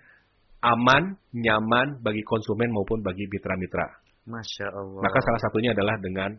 aman, 0.64 1.20
nyaman 1.36 2.00
bagi 2.00 2.24
konsumen 2.24 2.72
maupun 2.72 3.04
bagi 3.04 3.28
mitra-mitra. 3.28 4.05
Masya 4.26 4.66
Allah. 4.74 5.02
Maka 5.02 5.18
salah 5.22 5.40
satunya 5.40 5.70
adalah 5.70 5.96
dengan 6.02 6.30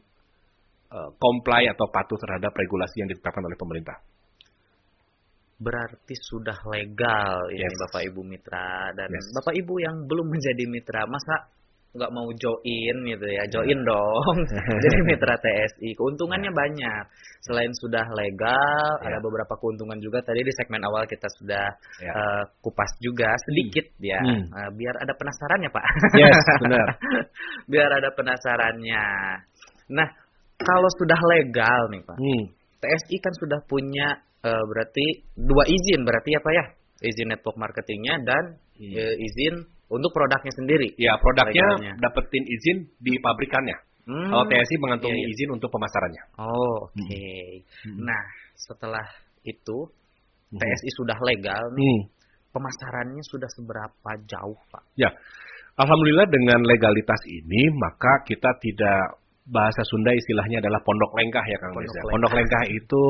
uh, 0.91 1.09
comply 1.15 1.71
atau 1.71 1.88
patuh 1.88 2.19
terhadap 2.19 2.51
regulasi 2.51 3.03
yang 3.03 3.09
ditetapkan 3.09 3.43
oleh 3.43 3.57
pemerintah. 3.57 3.97
Berarti 5.57 6.13
sudah 6.13 6.61
legal 6.69 7.49
yes. 7.49 7.65
ini 7.65 7.75
Bapak 7.81 8.01
Ibu 8.13 8.21
mitra 8.21 8.93
dan 8.93 9.09
yes. 9.09 9.33
Bapak 9.33 9.57
Ibu 9.57 9.73
yang 9.81 9.95
belum 10.05 10.27
menjadi 10.29 10.63
mitra, 10.69 11.09
masa 11.09 11.49
nggak 11.95 12.11
mau 12.13 12.27
join 12.35 12.95
gitu 13.07 13.25
ya 13.25 13.43
join 13.47 13.79
iya. 13.79 13.88
dong 13.88 14.38
jadi 14.83 14.97
mitra 15.07 15.35
TSI 15.39 15.95
keuntungannya 15.95 16.51
ya. 16.51 16.55
banyak 16.55 17.03
selain 17.41 17.71
sudah 17.73 18.05
legal 18.11 18.88
ya. 19.01 19.07
ada 19.07 19.17
beberapa 19.23 19.55
keuntungan 19.55 19.97
juga 20.03 20.19
tadi 20.21 20.43
di 20.43 20.53
segmen 20.53 20.83
awal 20.83 21.07
kita 21.07 21.25
sudah 21.39 21.65
ya. 22.03 22.11
uh, 22.11 22.43
kupas 22.59 22.91
juga 22.99 23.31
sedikit 23.49 23.88
hmm. 23.97 24.03
ya 24.03 24.19
hmm. 24.19 24.43
Uh, 24.51 24.69
biar 24.75 24.95
ada 24.99 25.13
penasarannya 25.15 25.69
pak 25.71 25.85
yes 26.19 26.45
benar 26.61 26.88
biar 27.71 27.89
ada 27.89 28.09
penasarannya 28.13 29.05
nah 29.88 30.07
kalau 30.59 30.89
sudah 30.99 31.19
legal 31.33 31.81
nih 31.89 32.03
pak 32.03 32.17
hmm. 32.19 32.43
TSI 32.77 33.17
kan 33.23 33.33
sudah 33.39 33.59
punya 33.65 34.21
uh, 34.43 34.63
berarti 34.69 35.23
dua 35.33 35.63
izin 35.65 36.03
berarti 36.03 36.29
ya 36.35 36.39
pak 36.43 36.53
ya 36.53 36.65
izin 37.07 37.31
network 37.31 37.57
marketingnya 37.57 38.21
dan 38.27 38.43
hmm. 38.75 38.93
uh, 38.93 39.15
izin 39.17 39.76
untuk 39.88 40.11
produknya 40.11 40.53
sendiri. 40.53 40.89
Ya, 40.99 41.15
produknya 41.19 41.95
dapetin 41.99 42.43
izin 42.43 42.77
di 42.99 43.19
pabrikannya. 43.19 43.77
Hmm. 44.07 44.31
Kalau 44.31 44.45
TSI 44.47 44.75
mengantongi 44.79 45.19
iya, 45.19 45.27
iya. 45.27 45.33
izin 45.35 45.49
untuk 45.51 45.67
pemasarannya. 45.67 46.23
Oh, 46.39 46.88
oke. 46.88 46.95
Okay. 46.95 47.67
Hmm. 47.83 48.07
Nah, 48.07 48.23
setelah 48.55 49.03
itu 49.43 49.77
hmm. 50.55 50.59
TSI 50.59 50.89
sudah 50.95 51.17
legal 51.27 51.63
nih. 51.75 52.07
Hmm. 52.07 52.15
Pemasarannya 52.55 53.23
sudah 53.27 53.49
seberapa 53.51 54.11
jauh, 54.25 54.57
Pak? 54.71 54.83
Ya. 54.95 55.11
Alhamdulillah 55.77 56.25
dengan 56.25 56.65
legalitas 56.65 57.21
ini 57.29 57.69
maka 57.77 58.25
kita 58.25 58.49
tidak 58.57 59.21
bahasa 59.45 59.85
Sunda 59.85 60.09
istilahnya 60.09 60.59
adalah 60.65 60.81
pondok 60.81 61.13
lengkah 61.13 61.45
ya 61.45 61.55
Kang 61.61 61.77
Pondok, 61.77 61.93
lengkah. 61.93 62.11
pondok 62.17 62.33
lengkah 62.33 62.63
itu 62.65 63.03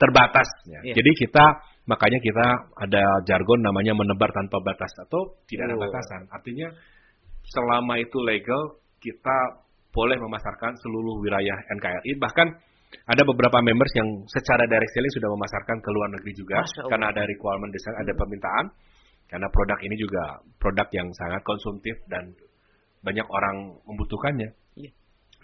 terbatas. 0.00 0.48
Ya. 0.64 0.80
Yeah. 0.80 0.96
Jadi 0.96 1.10
kita 1.26 1.44
makanya 1.88 2.18
kita 2.22 2.46
ada 2.78 3.04
jargon 3.26 3.60
namanya 3.62 3.92
menebar 3.96 4.30
tanpa 4.30 4.62
batas 4.62 4.92
atau 5.02 5.38
tidak 5.50 5.72
ada 5.72 5.76
oh. 5.76 5.80
batasan. 5.82 6.22
Artinya 6.30 6.68
selama 7.42 7.98
itu 7.98 8.18
legal 8.22 8.78
kita 9.02 9.66
boleh 9.92 10.16
memasarkan 10.16 10.78
seluruh 10.80 11.20
wilayah 11.20 11.58
NKRI 11.76 12.16
bahkan 12.16 12.48
ada 13.08 13.22
beberapa 13.24 13.58
members 13.64 13.92
yang 13.96 14.08
secara 14.28 14.68
direct 14.68 14.92
selling 14.92 15.12
sudah 15.16 15.28
memasarkan 15.32 15.80
ke 15.80 15.90
luar 15.90 16.08
negeri 16.12 16.32
juga 16.36 16.60
karena 16.88 17.08
ada 17.08 17.24
requirement 17.24 17.72
desain, 17.72 17.96
ada 17.96 18.12
permintaan. 18.12 18.66
Karena 19.32 19.48
produk 19.48 19.80
ini 19.80 19.96
juga 19.96 20.44
produk 20.60 20.84
yang 20.92 21.08
sangat 21.16 21.40
konsumtif 21.40 21.96
dan 22.04 22.36
banyak 23.00 23.24
orang 23.24 23.80
membutuhkannya. 23.88 24.52
Iya. 24.76 24.92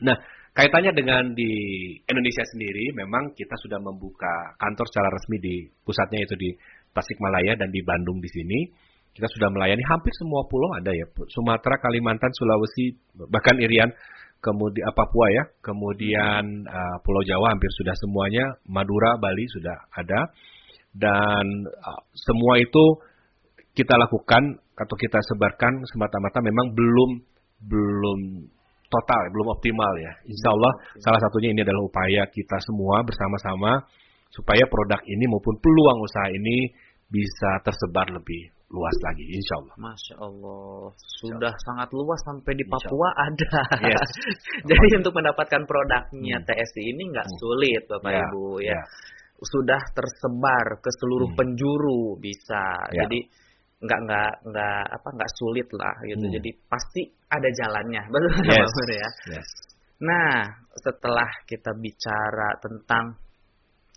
Nah, 0.04 0.16
kaitannya 0.58 0.90
dengan 0.90 1.38
di 1.38 1.50
Indonesia 2.02 2.42
sendiri, 2.50 2.90
memang 2.98 3.30
kita 3.38 3.54
sudah 3.62 3.78
membuka 3.78 4.58
kantor 4.58 4.90
secara 4.90 5.08
resmi 5.14 5.38
di 5.38 5.56
pusatnya 5.86 6.18
itu 6.26 6.34
di 6.34 6.50
Tasikmalaya 6.90 7.54
dan 7.54 7.70
di 7.70 7.78
Bandung 7.86 8.18
di 8.18 8.26
sini. 8.26 8.66
Kita 9.14 9.30
sudah 9.30 9.54
melayani 9.54 9.86
hampir 9.86 10.10
semua 10.18 10.50
pulau 10.50 10.74
ada 10.74 10.90
ya, 10.90 11.06
Sumatera, 11.30 11.78
Kalimantan, 11.78 12.34
Sulawesi, 12.34 12.90
bahkan 13.30 13.54
Irian, 13.62 13.90
kemudian 14.42 14.90
Papua 14.94 15.26
ya, 15.30 15.44
kemudian 15.62 16.42
uh, 16.66 16.96
Pulau 17.06 17.22
Jawa 17.22 17.54
hampir 17.54 17.70
sudah 17.78 17.94
semuanya, 17.94 18.58
Madura, 18.66 19.14
Bali 19.18 19.46
sudah 19.54 19.78
ada, 19.94 20.34
dan 20.90 21.46
uh, 21.70 22.02
semua 22.14 22.58
itu 22.58 22.98
kita 23.78 23.94
lakukan 23.94 24.58
atau 24.74 24.96
kita 24.98 25.22
sebarkan 25.22 25.86
semata-mata. 25.86 26.42
Memang 26.42 26.74
belum 26.74 27.10
belum 27.58 28.18
total, 28.88 29.22
belum 29.32 29.52
optimal 29.52 29.92
ya. 30.00 30.12
Insya 30.24 30.48
Allah 30.52 30.72
salah 31.00 31.20
satunya 31.20 31.52
ini 31.52 31.60
adalah 31.64 31.84
upaya 31.84 32.24
kita 32.28 32.56
semua 32.64 33.04
bersama-sama 33.04 33.84
supaya 34.32 34.64
produk 34.68 35.00
ini 35.08 35.24
maupun 35.28 35.56
peluang 35.60 35.98
usaha 36.04 36.28
ini 36.32 36.72
bisa 37.08 37.64
tersebar 37.64 38.12
lebih 38.12 38.52
luas 38.68 38.96
lagi, 39.00 39.24
insya 39.32 39.54
Allah. 39.64 39.74
Masya 39.80 40.14
Allah, 40.20 40.92
sudah 41.24 41.52
Allah. 41.56 41.64
sangat 41.64 41.88
luas 41.96 42.20
sampai 42.20 42.52
di 42.52 42.64
Papua 42.68 43.08
ada. 43.16 43.64
Yes. 43.80 44.10
Jadi 44.68 44.88
untuk 45.00 45.16
mendapatkan 45.16 45.64
produknya 45.64 46.36
hmm. 46.36 46.44
TSI 46.44 46.82
ini 46.92 47.02
nggak 47.08 47.28
hmm. 47.28 47.36
sulit, 47.40 47.82
Bapak 47.88 48.12
yeah. 48.12 48.28
Ibu 48.28 48.46
ya. 48.60 48.70
Yeah. 48.76 48.84
Sudah 49.40 49.80
tersebar 49.96 50.84
ke 50.84 50.90
seluruh 51.00 51.32
hmm. 51.32 51.38
penjuru 51.40 52.20
bisa. 52.20 52.92
Yeah. 52.92 53.08
Jadi 53.08 53.18
nggak 53.78 54.00
nggak 54.10 54.32
nggak 54.50 54.82
apa 54.90 55.08
nggak 55.14 55.32
sulit 55.38 55.68
lah 55.74 55.94
gitu. 56.02 56.24
Hmm. 56.26 56.34
Jadi 56.34 56.50
pasti 56.66 57.02
ada 57.30 57.48
jalannya, 57.48 58.02
betul 58.12 58.42
yes. 58.50 58.74
ya. 58.90 59.08
Yes. 59.38 59.48
Nah, 59.98 60.46
setelah 60.78 61.26
kita 61.46 61.74
bicara 61.74 62.54
tentang 62.62 63.18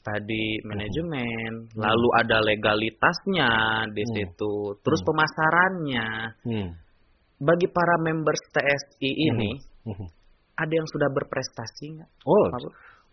tadi 0.01 0.57
manajemen, 0.65 1.69
hmm. 1.69 1.77
lalu 1.77 2.09
ada 2.17 2.41
legalitasnya 2.41 3.49
di 3.93 4.03
hmm. 4.05 4.13
situ, 4.17 4.53
terus 4.81 5.01
hmm. 5.01 5.07
pemasarannya. 5.09 6.07
Hmm. 6.45 6.69
Bagi 7.41 7.65
para 7.73 7.97
members 7.97 8.41
TSI 8.53 9.11
ini, 9.33 9.51
hmm. 9.85 9.93
Hmm. 9.97 10.09
ada 10.57 10.73
yang 10.73 10.85
sudah 10.89 11.09
berprestasi 11.09 11.85
nggak? 11.97 12.09
Oh, 12.25 12.45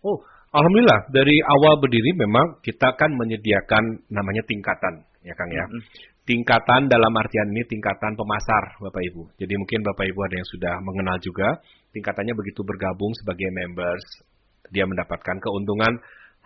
oh, 0.05 0.17
alhamdulillah 0.53 1.09
dari 1.13 1.37
awal 1.45 1.81
berdiri 1.81 2.11
memang 2.17 2.61
kita 2.61 2.93
kan 2.97 3.11
menyediakan 3.13 4.09
namanya 4.09 4.43
tingkatan, 4.45 5.05
ya 5.25 5.33
Kang 5.37 5.51
ya. 5.53 5.65
Hmm. 5.65 5.81
Tingkatan 6.29 6.85
dalam 6.85 7.09
artian 7.17 7.49
ini 7.49 7.65
tingkatan 7.65 8.13
pemasar, 8.13 8.77
Bapak 8.77 9.01
Ibu. 9.01 9.33
Jadi 9.41 9.53
mungkin 9.57 9.81
Bapak 9.81 10.05
Ibu 10.13 10.19
ada 10.29 10.35
yang 10.37 10.49
sudah 10.53 10.73
mengenal 10.85 11.17
juga, 11.25 11.57
tingkatannya 11.89 12.37
begitu 12.37 12.61
bergabung 12.61 13.09
sebagai 13.17 13.49
members, 13.49 14.05
dia 14.69 14.85
mendapatkan 14.85 15.41
keuntungan 15.41 15.97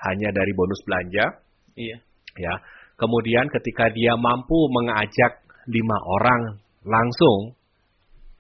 hanya 0.08 0.30
dari 0.32 0.52
bonus 0.56 0.80
belanja. 0.88 1.26
Iya. 1.76 1.98
Ya. 2.40 2.56
Kemudian 2.96 3.52
ketika 3.52 3.92
dia 3.92 4.16
mampu 4.16 4.56
mengajak 4.72 5.44
lima 5.68 5.98
orang 6.00 6.42
langsung 6.88 7.56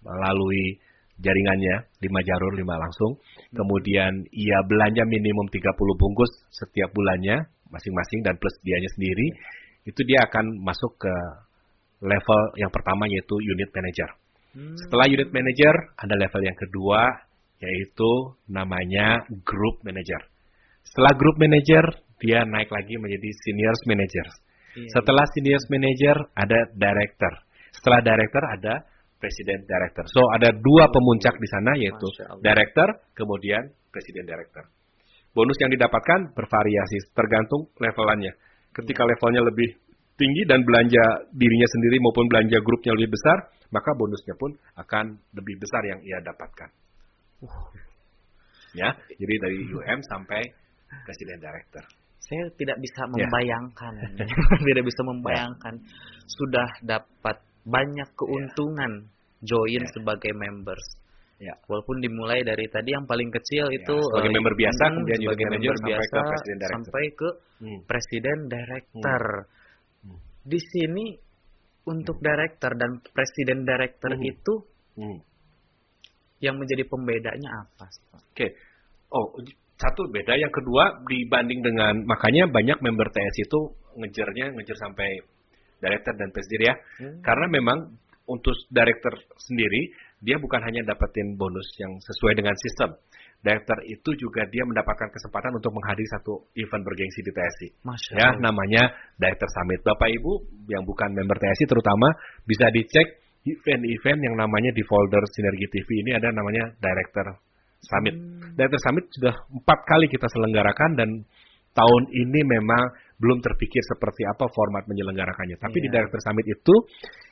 melalui 0.04 0.80
jaringannya 1.22 1.76
lima 2.02 2.20
jalur 2.26 2.52
lima 2.58 2.76
langsung, 2.80 3.20
kemudian 3.54 4.26
ia 4.34 4.60
belanja 4.66 5.04
minimum 5.06 5.50
30 5.50 5.74
bungkus 6.00 6.32
setiap 6.50 6.90
bulannya 6.94 7.46
masing-masing 7.70 8.22
dan 8.22 8.38
plus 8.38 8.54
dianya 8.62 8.90
sendiri, 8.94 9.28
itu 9.90 10.02
dia 10.06 10.26
akan 10.30 10.62
masuk 10.62 10.98
ke 11.02 11.16
level 12.04 12.42
yang 12.60 12.70
pertama 12.70 13.10
yaitu 13.10 13.36
unit 13.42 13.70
manager. 13.74 14.10
Hmm. 14.54 14.78
Setelah 14.78 15.10
unit 15.10 15.30
manager 15.34 15.74
ada 15.98 16.14
level 16.14 16.42
yang 16.46 16.58
kedua 16.58 17.02
yaitu 17.64 18.12
namanya 18.52 19.24
group 19.48 19.80
manager. 19.88 20.20
Setelah 20.84 21.16
group 21.16 21.40
manager, 21.40 21.84
dia 22.20 22.44
naik 22.44 22.68
lagi 22.68 23.00
menjadi 23.00 23.30
senior 23.48 23.76
manager. 23.88 24.28
Iya, 24.76 24.90
Setelah 25.00 25.26
senior 25.32 25.64
manager, 25.72 26.16
ada 26.36 26.60
director. 26.76 27.34
Setelah 27.72 28.00
director, 28.04 28.44
ada 28.44 28.74
presiden 29.24 29.64
director. 29.64 30.04
So, 30.12 30.20
ada 30.36 30.52
dua 30.52 30.92
pemuncak 30.92 31.40
di 31.40 31.48
sana, 31.48 31.72
yaitu 31.80 32.08
director, 32.44 32.92
kemudian 33.16 33.72
presiden 33.88 34.28
director. 34.28 34.68
Bonus 35.32 35.56
yang 35.64 35.72
didapatkan 35.72 36.36
bervariasi, 36.36 37.16
tergantung 37.16 37.72
levelannya. 37.80 38.36
Ketika 38.76 39.08
iya. 39.08 39.16
levelnya 39.16 39.42
lebih 39.48 39.70
tinggi 40.20 40.44
dan 40.44 40.62
belanja 40.68 41.32
dirinya 41.32 41.68
sendiri 41.72 41.98
maupun 42.04 42.28
belanja 42.28 42.60
grupnya 42.60 42.92
lebih 43.00 43.16
besar, 43.16 43.38
maka 43.72 43.96
bonusnya 43.96 44.36
pun 44.36 44.52
akan 44.78 45.18
lebih 45.34 45.56
besar 45.58 45.82
yang 45.88 46.04
ia 46.04 46.20
dapatkan. 46.20 46.70
Uh. 47.48 47.72
Ya, 48.74 48.90
jadi 49.06 49.36
dari 49.38 49.58
UM 49.70 50.00
sampai 50.06 50.42
presiden 51.06 51.38
director. 51.38 51.86
Saya 52.18 52.50
tidak 52.58 52.78
bisa 52.82 53.06
ya. 53.06 53.10
membayangkan, 53.10 53.94
yeah. 54.18 54.58
tidak 54.70 54.84
bisa 54.86 55.02
membayangkan 55.06 55.74
yeah. 55.78 56.26
sudah 56.26 56.68
dapat 56.82 57.38
banyak 57.64 58.10
ya. 58.10 58.16
keuntungan 58.18 58.92
yeah. 59.06 59.13
Join 59.44 59.84
yeah. 59.84 59.92
sebagai 59.92 60.34
members. 60.34 60.86
Ya. 61.42 61.60
Walaupun 61.68 62.00
dimulai 62.00 62.40
dari 62.48 62.72
tadi 62.72 62.96
yang 62.96 63.04
paling 63.04 63.28
kecil 63.28 63.68
ya, 63.68 63.76
itu 63.76 63.96
sebagai 64.00 64.32
uh, 64.32 64.36
member 64.40 64.56
biasa, 64.56 64.84
kemudian 64.96 65.20
sebagai 65.20 65.48
member 65.52 65.78
biasa 65.84 66.04
sampai 66.08 66.24
ke 66.24 66.30
presiden 66.32 66.56
director. 66.56 66.80
Sampai 66.80 67.04
ke 67.12 67.30
hmm. 67.60 67.80
presiden 67.84 68.38
director. 68.48 69.24
Hmm. 69.44 70.08
Hmm. 70.08 70.20
Di 70.48 70.60
sini 70.64 71.06
untuk 71.84 72.18
hmm. 72.20 72.26
director 72.26 72.72
dan 72.80 72.92
presiden 73.12 73.60
director 73.68 74.12
hmm. 74.16 74.24
itu 74.24 74.54
hmm. 75.04 75.20
yang 76.40 76.56
menjadi 76.56 76.84
pembedanya 76.88 77.50
apa? 77.68 77.86
Oke. 78.16 78.24
Okay. 78.32 78.50
Oh, 79.14 79.30
satu 79.78 80.10
beda, 80.10 80.40
yang 80.40 80.50
kedua 80.50 81.04
dibanding 81.06 81.60
dengan 81.60 82.08
makanya 82.08 82.48
banyak 82.48 82.80
member 82.80 83.12
TS 83.12 83.36
itu 83.46 83.60
ngejarnya 84.00 84.56
ngejar 84.56 84.78
sampai 84.80 85.22
director 85.84 86.14
dan 86.16 86.30
presiden 86.32 86.72
ya. 86.72 86.76
Hmm. 87.04 87.20
Karena 87.20 87.46
memang 87.52 87.78
untuk 88.28 88.56
director 88.72 89.14
sendiri 89.36 89.92
dia 90.24 90.40
bukan 90.40 90.64
hanya 90.64 90.88
dapetin 90.88 91.36
bonus 91.36 91.68
yang 91.84 92.00
sesuai 92.00 92.40
dengan 92.40 92.56
sistem. 92.56 92.96
Director 93.44 93.76
itu 93.92 94.16
juga 94.16 94.48
dia 94.48 94.64
mendapatkan 94.64 95.12
kesempatan 95.12 95.52
untuk 95.60 95.76
menghadiri 95.76 96.08
satu 96.16 96.48
event 96.56 96.80
bergengsi 96.88 97.20
di 97.20 97.32
TSI. 97.36 97.68
Masya 97.84 98.12
ya, 98.16 98.30
namanya 98.40 98.88
Director 99.20 99.52
Summit. 99.52 99.84
Bapak 99.84 100.08
Ibu 100.08 100.32
yang 100.72 100.88
bukan 100.88 101.12
member 101.12 101.36
TSI 101.36 101.68
terutama 101.68 102.08
bisa 102.48 102.72
dicek 102.72 103.20
event-event 103.44 104.20
yang 104.24 104.36
namanya 104.40 104.72
di 104.72 104.80
folder 104.88 105.20
Sinergi 105.28 105.68
TV 105.68 106.08
ini 106.08 106.16
ada 106.16 106.32
namanya 106.32 106.72
Director 106.80 107.36
Summit. 107.84 108.16
Hmm. 108.16 108.56
Director 108.56 108.80
Summit 108.80 109.06
sudah 109.12 109.36
empat 109.52 109.80
kali 109.92 110.08
kita 110.08 110.32
selenggarakan 110.32 110.92
dan 110.96 111.10
tahun 111.76 112.04
ini 112.16 112.40
memang 112.48 112.96
belum 113.24 113.40
terpikir 113.40 113.80
seperti 113.88 114.28
apa 114.28 114.52
format 114.52 114.84
menyelenggarakannya. 114.92 115.56
Tapi 115.56 115.80
yeah. 115.80 115.84
di 115.84 115.88
iya. 115.88 115.96
Director 115.96 116.20
Summit 116.20 116.46
itu 116.52 116.76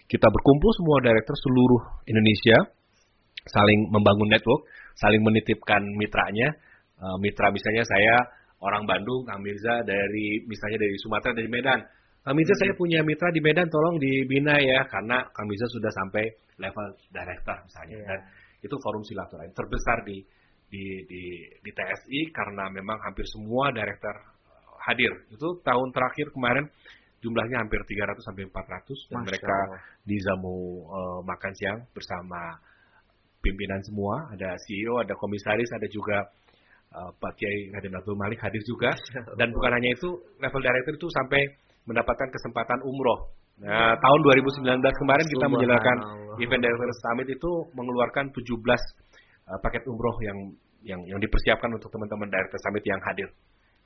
kita 0.08 0.28
berkumpul 0.32 0.72
semua 0.80 1.04
director 1.04 1.36
seluruh 1.36 1.82
Indonesia 2.08 2.58
saling 3.52 3.92
membangun 3.92 4.32
network, 4.32 4.64
saling 4.96 5.20
menitipkan 5.20 5.84
mitranya. 6.00 6.56
Uh, 7.02 7.18
mitra 7.20 7.50
misalnya 7.52 7.84
saya 7.84 8.16
orang 8.62 8.86
Bandung, 8.88 9.26
Kang 9.26 9.42
Mirza 9.42 9.82
dari 9.84 10.46
misalnya 10.48 10.80
dari 10.80 10.96
Sumatera 11.02 11.36
dari 11.36 11.50
Medan. 11.52 11.80
Kang 12.22 12.38
Mirza 12.38 12.54
hmm. 12.54 12.62
saya 12.62 12.74
punya 12.78 13.00
mitra 13.02 13.34
di 13.34 13.42
Medan, 13.42 13.68
tolong 13.68 13.98
dibina 13.98 14.56
ya 14.62 14.86
karena 14.88 15.26
Kang 15.34 15.50
Mirza 15.50 15.66
sudah 15.68 15.92
sampai 15.92 16.24
level 16.62 16.88
director 17.12 17.58
misalnya. 17.68 17.98
Yeah. 18.00 18.08
Dan 18.08 18.20
itu 18.62 18.76
forum 18.80 19.02
silaturahmi 19.02 19.52
terbesar 19.58 20.06
di 20.06 20.22
di, 20.72 21.04
di, 21.04 21.24
di 21.60 21.72
TSI 21.76 22.32
karena 22.32 22.72
memang 22.72 22.96
hampir 23.04 23.28
semua 23.28 23.76
director 23.76 24.31
hadir. 24.90 25.12
Itu 25.30 25.62
tahun 25.62 25.90
terakhir 25.94 26.34
kemarin 26.34 26.66
jumlahnya 27.22 27.62
hampir 27.62 27.78
300 27.86 28.18
sampai 28.26 28.44
400 28.50 29.14
dan 29.14 29.18
Masya 29.22 29.28
mereka 29.30 29.56
Allah. 29.56 29.80
di 30.04 30.18
Zamu 30.18 30.58
uh, 30.90 31.20
makan 31.22 31.54
siang 31.54 31.80
bersama 31.94 32.58
pimpinan 33.42 33.82
semua, 33.86 34.30
ada 34.34 34.58
CEO, 34.66 35.02
ada 35.02 35.14
komisaris, 35.18 35.70
ada 35.74 35.88
juga 35.90 36.18
uh, 36.98 37.12
Pak 37.14 37.34
Kiai 37.38 37.70
Raden 37.74 37.94
Abdul 37.94 38.18
Malik 38.18 38.42
hadir 38.42 38.62
juga 38.66 38.90
dan 39.40 39.54
bukan 39.54 39.72
hanya 39.78 39.94
itu 39.94 40.10
level 40.42 40.62
director 40.62 40.94
itu 40.98 41.08
sampai 41.14 41.42
mendapatkan 41.86 42.30
kesempatan 42.30 42.82
umroh. 42.86 43.34
Nah, 43.62 43.94
tahun 43.94 44.20
2019 44.26 44.82
kemarin 44.82 45.26
kita 45.30 45.46
menjalankan 45.46 45.98
event 46.42 46.62
Director 46.66 46.90
Summit 47.06 47.30
itu 47.30 47.52
mengeluarkan 47.78 48.34
17 48.34 48.42
uh, 48.42 49.60
paket 49.62 49.86
umroh 49.86 50.18
yang 50.26 50.38
yang 50.82 51.02
yang 51.06 51.20
dipersiapkan 51.22 51.70
untuk 51.70 51.94
teman-teman 51.94 52.26
Director 52.26 52.58
Summit 52.58 52.84
yang 52.90 52.98
hadir. 53.06 53.30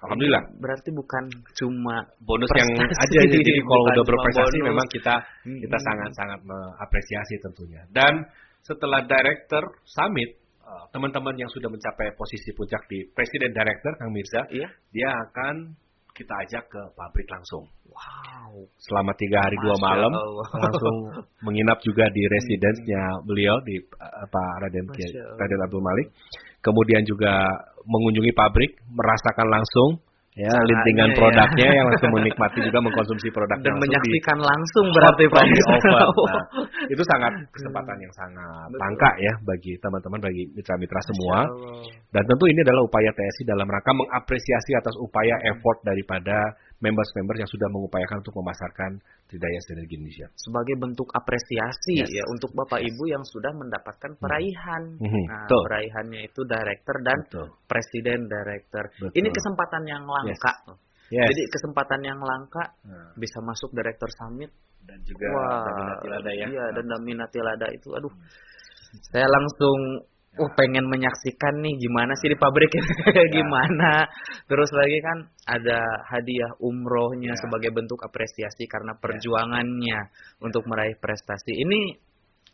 Alhamdulillah. 0.03 0.43
Berarti 0.59 0.89
bukan 0.91 1.23
cuma 1.55 2.03
bonus 2.19 2.51
yang 2.51 2.69
aja 2.83 3.19
jadi 3.25 3.51
kalau 3.63 3.83
udah 3.87 4.05
berprestasi 4.05 4.57
bonus. 4.59 4.67
memang 4.69 4.87
kita 4.91 5.15
hmm. 5.47 5.59
kita 5.63 5.77
sangat-sangat 5.79 6.39
mengapresiasi 6.43 7.35
tentunya. 7.39 7.81
Dan 7.89 8.27
setelah 8.61 9.01
Director 9.07 9.63
Summit 9.87 10.35
eh, 10.61 10.85
teman-teman 10.91 11.35
yang 11.39 11.49
sudah 11.49 11.71
mencapai 11.71 12.13
posisi 12.19 12.51
puncak 12.51 12.85
di 12.91 13.07
Presiden 13.07 13.55
Director 13.55 13.95
Kang 13.95 14.11
Mirza, 14.11 14.45
iya? 14.51 14.67
dia 14.91 15.09
akan 15.09 15.85
kita 16.15 16.33
ajak 16.47 16.63
ke 16.71 16.81
pabrik 16.95 17.27
langsung. 17.27 17.67
Wow. 17.91 18.63
Selama 18.79 19.11
tiga 19.19 19.43
hari 19.43 19.59
dua 19.59 19.75
malam 19.83 20.15
Allah. 20.15 20.47
langsung 20.63 20.95
menginap 21.43 21.83
juga 21.83 22.07
di 22.07 22.23
residence-nya 22.23 23.19
beliau 23.27 23.59
di 23.67 23.83
uh, 23.83 24.23
Pak 24.31 24.51
Raden. 24.63 24.87
Raden 25.35 25.61
Abdul 25.67 25.83
Malik. 25.83 26.07
Kemudian 26.65 27.05
juga 27.05 27.45
mengunjungi 27.85 28.33
pabrik, 28.33 28.81
merasakan 28.89 29.53
langsung 29.53 30.01
ya 30.35 30.51
lintingan 30.51 31.15
ya. 31.15 31.15
produknya 31.15 31.69
yang 31.79 31.87
langsung 31.87 32.11
menikmati 32.19 32.59
juga 32.59 32.83
mengkonsumsi 32.83 33.31
produknya 33.31 33.71
Dan 33.71 33.71
langsung 33.71 33.79
di- 33.79 33.83
menyaksikan 33.87 34.39
langsung 34.43 34.85
berarti 34.91 35.23
Pak. 35.31 35.43
Nah, 35.85 36.41
itu 36.91 37.03
sangat 37.07 37.33
kesempatan 37.55 37.97
yang 38.01 38.13
sangat 38.17 38.67
Betul. 38.73 38.81
langka 38.83 39.11
ya 39.21 39.33
bagi 39.47 39.73
teman-teman, 39.79 40.19
bagi 40.19 40.43
mitra-mitra 40.51 41.01
semua. 41.07 41.37
Dan 42.11 42.23
tentu 42.27 42.45
ini 42.51 42.59
adalah 42.65 42.83
upaya 42.83 43.13
TSI 43.15 43.47
dalam 43.47 43.69
rangka 43.69 43.93
mengapresiasi 43.95 44.75
atas 44.75 44.95
upaya 44.99 45.39
effort 45.47 45.79
daripada 45.85 46.57
members-members 46.79 47.39
yang 47.39 47.47
sudah 47.49 47.67
mengupayakan 47.71 48.19
untuk 48.19 48.35
memasarkan 48.35 48.99
Tridaya 49.25 49.59
Sinergi 49.63 49.95
Indonesia. 49.95 50.27
sebagai 50.35 50.75
bentuk 50.75 51.07
apresiasi 51.11 52.03
Yes. 52.03 52.11
ya 52.11 52.23
untuk 52.29 52.51
Bapak 52.51 52.83
Ibu 52.83 53.03
yang 53.07 53.23
sudah 53.23 53.51
mendapatkan 53.55 54.11
peraihan. 54.19 54.83
Mhm, 54.99 55.23
Nah, 55.25 55.47
betul. 55.47 55.63
peraihannya 55.65 56.21
itu 56.27 56.41
director 56.43 56.95
dan 57.01 57.17
Betul. 57.25 57.47
presiden 57.65 58.19
director. 58.27 58.83
Betul. 58.99 59.11
Ini 59.15 59.27
kesempatan 59.31 59.83
yang 59.87 60.03
langka. 60.03 60.53
Yes. 61.09 61.27
Jadi 61.31 61.41
kesempatan 61.47 62.01
yang 62.01 62.19
langka 62.19 62.63
Nah, 62.83 63.13
bisa 63.15 63.39
masuk 63.41 63.71
director 63.71 64.09
summit. 64.17 64.51
dan 64.85 65.01
juga 65.01 65.25
Wah, 65.33 65.65
Daminati 65.65 66.07
Lada 66.13 66.29
ya. 66.29 66.45
Iya, 66.45 66.65
dan 66.77 66.85
Daminati 66.85 67.39
Lada 67.41 67.67
itu 67.73 67.89
aduh. 67.89 68.13
Saya 69.09 69.25
langsung 69.25 70.05
uh 70.35 70.51
pengen 70.59 70.85
menyaksikan 70.91 71.63
nih 71.63 71.79
gimana 71.79 72.11
sih 72.19 72.27
di 72.27 72.37
pabrik 72.37 72.71
gimana. 73.35 74.03
Terus 74.47 74.69
lagi 74.75 74.97
kan 74.99 75.17
ada 75.47 75.79
hadiah 76.11 76.51
umrohnya 76.59 77.33
Ya. 77.35 77.39
sebagai 77.39 77.71
bentuk 77.71 78.03
apresiasi 78.03 78.67
karena 78.67 78.95
perjuangannya 78.99 80.11
untuk 80.43 80.67
meraih 80.67 80.95
prestasi. 80.99 81.55
Ini 81.55 81.95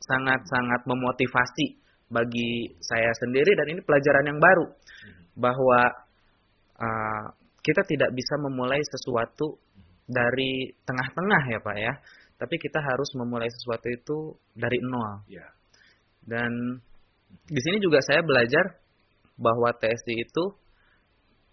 sangat-sangat 0.02 0.86
memotivasi 0.86 1.78
bagi 2.12 2.76
saya 2.82 3.10
sendiri 3.18 3.56
dan 3.56 3.66
ini 3.72 3.82
pelajaran 3.82 4.26
yang 4.28 4.40
baru 4.42 4.68
bahwa 5.38 5.82
uh, 6.78 7.26
kita 7.62 7.86
tidak 7.86 8.12
bisa 8.12 8.36
memulai 8.42 8.82
sesuatu 8.82 9.58
dari 10.10 10.70
tengah-tengah 10.86 11.42
ya 11.50 11.60
Pak 11.62 11.78
ya. 11.78 11.94
Tapi 12.42 12.56
kita 12.58 12.82
harus 12.82 13.10
memulai 13.18 13.50
sesuatu 13.54 13.86
itu 13.90 14.18
dari 14.58 14.82
nol. 14.82 15.26
Ya. 15.30 15.46
Dan 16.26 16.82
di 17.48 17.60
sini 17.60 17.78
juga 17.84 18.00
saya 18.04 18.22
belajar 18.24 18.80
bahwa 19.40 19.74
TSI 19.76 20.16
itu 20.22 20.44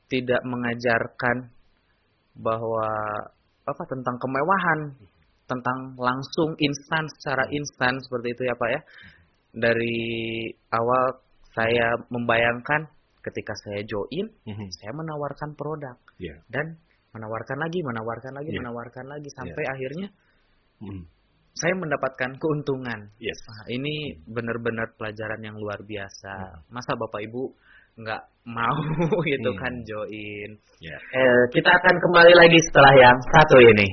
tidak 0.09 0.41
mengajarkan 0.45 1.53
bahwa 2.39 2.89
apa 3.69 3.83
tentang 3.91 4.17
kemewahan, 4.17 4.81
tentang 5.45 5.79
langsung 6.01 6.57
instan 6.61 7.05
secara 7.19 7.45
instan 7.53 8.01
seperti 8.01 8.33
itu 8.33 8.43
ya 8.49 8.55
Pak 8.57 8.71
ya. 8.73 8.81
Dari 9.53 9.99
awal 10.73 11.05
saya 11.53 11.97
membayangkan 12.09 12.89
ketika 13.25 13.53
saya 13.67 13.85
join, 13.85 14.31
Mhm. 14.47 14.69
saya 14.73 14.93
menawarkan 14.95 15.53
produk 15.59 15.97
Ya. 16.17 16.39
dan 16.49 16.79
menawarkan 17.13 17.59
lagi, 17.61 17.83
menawarkan 17.83 18.33
lagi, 18.37 18.51
Iya. 18.55 18.59
menawarkan 18.63 19.07
lagi 19.09 19.29
sampai 19.35 19.65
akhirnya 19.69 20.09
Mhm. 20.81 21.03
Saya 21.59 21.75
mendapatkan 21.75 22.39
keuntungan. 22.39 23.11
Yes. 23.19 23.39
Nah, 23.47 23.67
ini 23.69 24.15
benar-benar 24.25 24.95
pelajaran 24.95 25.43
yang 25.43 25.57
luar 25.59 25.83
biasa. 25.83 26.65
Masa 26.71 26.95
Bapak 26.95 27.23
Ibu 27.27 27.43
nggak 27.99 28.23
mau 28.47 28.79
gitu 29.31 29.51
Hmm. 29.51 29.59
kan 29.59 29.75
join? 29.83 30.51
Ya. 30.79 30.97
Eh, 31.13 31.43
kita 31.51 31.71
akan 31.71 31.95
kembali 31.99 32.33
lagi 32.39 32.59
setelah 32.63 32.95
yang 32.95 33.19
satu 33.35 33.59
ini. 33.59 33.89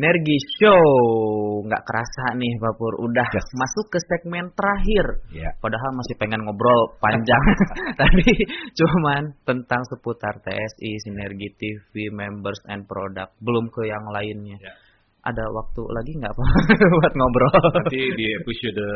Sinergi 0.00 0.40
Show. 0.56 0.80
Nggak 1.68 1.84
kerasa 1.84 2.32
nih, 2.40 2.56
Pak 2.56 2.72
Pur. 2.80 2.96
Udah 3.04 3.28
Yes. 3.36 3.44
masuk 3.52 3.92
ke 3.92 4.00
segmen 4.08 4.48
terakhir. 4.56 5.04
Ya. 5.28 5.52
Padahal 5.60 5.92
masih 5.92 6.16
pengen 6.16 6.40
ngobrol 6.40 6.96
panjang. 7.04 7.44
Tadi 8.00 8.32
cuman 8.80 9.36
tentang 9.44 9.84
seputar 9.92 10.40
TSI, 10.40 11.04
Sinergi 11.04 11.52
TV, 11.52 12.08
Members 12.16 12.64
and 12.72 12.88
Product. 12.88 13.36
Belum 13.44 13.68
ke 13.68 13.92
yang 13.92 14.00
lainnya. 14.08 14.56
Ya. 14.56 14.72
Ada 15.20 15.44
waktu 15.52 15.84
lagi 15.84 16.12
nggak 16.16 16.32
Pak 16.32 16.48
buat 16.96 17.12
ngobrol? 17.20 17.52
Nanti 17.60 18.00
di 18.16 18.26
episode 18.40 18.86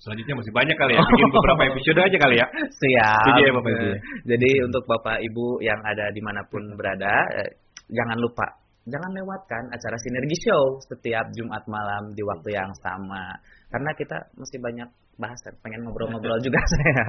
selanjutnya 0.00 0.32
masih 0.40 0.52
banyak 0.56 0.76
kali 0.80 0.96
ya. 0.96 1.04
Bikin 1.12 1.28
beberapa 1.28 1.62
episode 1.68 2.00
aja 2.08 2.16
kali 2.24 2.36
ya. 2.40 2.46
Siap. 2.72 3.20
Setuju 3.20 3.42
ya, 3.44 3.52
Bapak 3.52 3.70
Ibu? 3.76 3.88
Jadi 4.32 4.50
untuk 4.64 4.82
Bapak 4.88 5.20
Ibu 5.20 5.60
yang 5.60 5.80
ada 5.84 6.08
di 6.08 6.24
mana 6.24 6.40
pun 6.48 6.64
berada, 6.72 7.12
eh, 7.36 7.52
jangan 7.92 8.16
lupa 8.16 8.48
jangan 8.86 9.10
lewatkan 9.10 9.64
acara 9.72 9.96
Sinergi 9.98 10.36
Show 10.46 10.78
setiap 10.86 11.26
Jumat 11.34 11.64
malam 11.66 12.14
di 12.14 12.22
waktu 12.22 12.54
yang 12.54 12.70
sama. 12.78 13.34
Karena 13.68 13.90
kita 13.96 14.16
masih 14.38 14.58
banyak 14.62 14.88
bahasan, 15.18 15.54
pengen 15.60 15.82
ngobrol-ngobrol 15.84 16.38
juga 16.38 16.62
saya. 16.78 17.04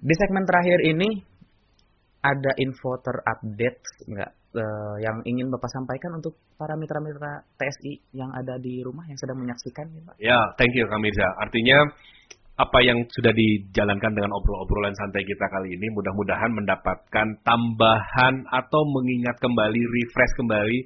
Di 0.00 0.14
segmen 0.16 0.44
terakhir 0.44 0.80
ini 0.84 1.08
ada 2.20 2.52
info 2.60 3.00
terupdate 3.00 3.80
nggak 4.12 4.30
eh, 4.52 4.96
yang 5.00 5.24
ingin 5.24 5.48
Bapak 5.48 5.72
sampaikan 5.72 6.20
untuk 6.20 6.36
para 6.60 6.76
mitra-mitra 6.76 7.48
TSI 7.56 8.12
yang 8.12 8.28
ada 8.36 8.60
di 8.60 8.84
rumah 8.84 9.08
yang 9.08 9.16
sedang 9.16 9.40
menyaksikan, 9.40 9.88
ya, 9.88 10.02
Pak? 10.04 10.14
Ya, 10.20 10.40
thank 10.60 10.76
you 10.76 10.84
Kak 10.84 11.00
Mirza. 11.00 11.28
Artinya 11.40 11.78
apa 12.60 12.78
yang 12.84 13.08
sudah 13.08 13.32
dijalankan 13.32 14.12
dengan 14.12 14.36
obrol-obrolan 14.36 14.92
santai 14.92 15.24
kita 15.24 15.48
kali 15.48 15.80
ini 15.80 15.88
mudah-mudahan 15.96 16.52
mendapatkan 16.52 17.40
tambahan 17.40 18.34
atau 18.52 18.82
mengingat 18.84 19.40
kembali, 19.40 19.80
refresh 19.80 20.34
kembali. 20.36 20.78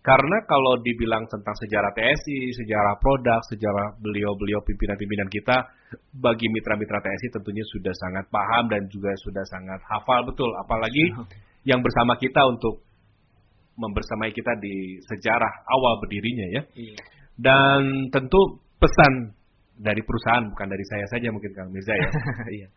Karena 0.00 0.40
kalau 0.48 0.80
dibilang 0.80 1.28
tentang 1.28 1.52
sejarah 1.52 1.92
TSI, 1.92 2.56
sejarah 2.56 2.96
produk, 2.96 3.44
sejarah 3.44 4.00
beliau-beliau 4.00 4.64
pimpinan-pimpinan 4.64 5.28
kita, 5.28 5.68
bagi 6.16 6.48
mitra-mitra 6.48 7.04
TSI 7.04 7.28
tentunya 7.36 7.60
sudah 7.68 7.92
sangat 7.92 8.24
paham 8.32 8.72
dan 8.72 8.88
juga 8.88 9.12
sudah 9.20 9.44
sangat 9.44 9.84
hafal 9.84 10.24
betul. 10.24 10.48
Apalagi 10.64 11.12
yang 11.68 11.84
bersama 11.84 12.16
kita 12.16 12.40
untuk 12.48 12.88
membersamai 13.76 14.32
kita 14.32 14.56
di 14.56 14.96
sejarah 15.04 15.68
awal 15.68 16.00
berdirinya 16.00 16.46
ya. 16.56 16.62
Iya. 16.72 16.98
Dan 17.36 18.08
tentu 18.08 18.64
pesan 18.80 19.37
dari 19.78 20.02
perusahaan 20.02 20.50
bukan 20.50 20.68
dari 20.68 20.84
saya 20.90 21.06
saja 21.06 21.30
mungkin 21.30 21.54
Kang 21.54 21.70
Mirza 21.70 21.94
ya. 21.94 22.10
Iya. 22.58 22.68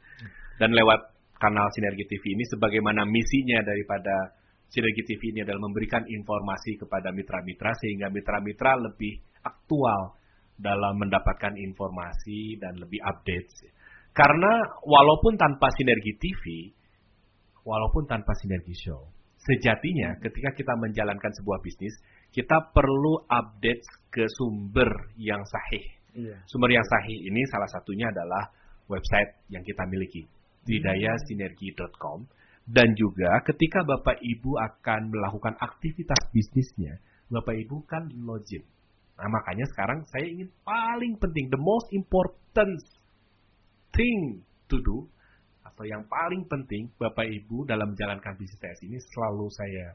Dan 0.61 0.77
lewat 0.77 1.17
kanal 1.41 1.67
Sinergi 1.73 2.05
TV 2.05 2.37
ini 2.37 2.45
sebagaimana 2.45 3.01
misinya 3.09 3.65
daripada 3.65 4.37
Sinergi 4.71 5.03
TV 5.03 5.35
ini 5.35 5.39
adalah 5.43 5.67
memberikan 5.67 6.05
informasi 6.05 6.79
kepada 6.79 7.11
mitra-mitra 7.11 7.75
sehingga 7.75 8.07
mitra-mitra 8.07 8.79
lebih 8.79 9.19
aktual 9.43 10.15
dalam 10.55 10.95
mendapatkan 11.01 11.57
informasi 11.57 12.61
dan 12.61 12.77
lebih 12.77 13.01
update. 13.01 13.49
Karena 14.13 14.63
walaupun 14.85 15.35
tanpa 15.35 15.73
Sinergi 15.75 16.13
TV, 16.15 16.71
walaupun 17.65 18.05
tanpa 18.05 18.31
Sinergi 18.37 18.77
Show, 18.77 19.11
sejatinya 19.41 20.21
ketika 20.21 20.53
kita 20.53 20.73
menjalankan 20.77 21.33
sebuah 21.41 21.59
bisnis, 21.65 21.97
kita 22.31 22.71
perlu 22.71 23.27
update 23.27 23.83
ke 24.13 24.23
sumber 24.39 24.87
yang 25.17 25.41
sahih. 25.43 26.00
Iya. 26.11 26.37
Sumber 26.47 26.71
yang 26.71 26.83
sahih 26.83 27.17
ini 27.27 27.41
salah 27.47 27.69
satunya 27.71 28.11
adalah 28.11 28.51
website 28.91 29.47
yang 29.47 29.63
kita 29.63 29.87
miliki, 29.87 30.27
didayasinergi.com. 30.67 32.27
Dan 32.61 32.93
juga 32.93 33.41
ketika 33.41 33.81
Bapak 33.81 34.21
Ibu 34.21 34.55
akan 34.59 35.09
melakukan 35.09 35.57
aktivitas 35.57 36.29
bisnisnya, 36.29 37.01
Bapak 37.31 37.57
Ibu 37.57 37.83
kan 37.89 38.11
login. 38.21 38.61
Nah 39.17 39.27
makanya 39.27 39.65
sekarang 39.71 40.05
saya 40.07 40.29
ingin 40.29 40.49
paling 40.61 41.17
penting, 41.17 41.49
the 41.49 41.59
most 41.59 41.89
important 41.91 42.79
thing 43.91 44.45
to 44.69 44.77
do, 44.83 45.09
atau 45.65 45.83
yang 45.87 46.05
paling 46.05 46.45
penting 46.45 46.91
Bapak 46.99 47.25
Ibu 47.27 47.65
dalam 47.65 47.95
menjalankan 47.95 48.37
bisnis 48.37 48.59
TS 48.61 48.79
ini 48.85 48.97
selalu 48.99 49.47
saya 49.51 49.87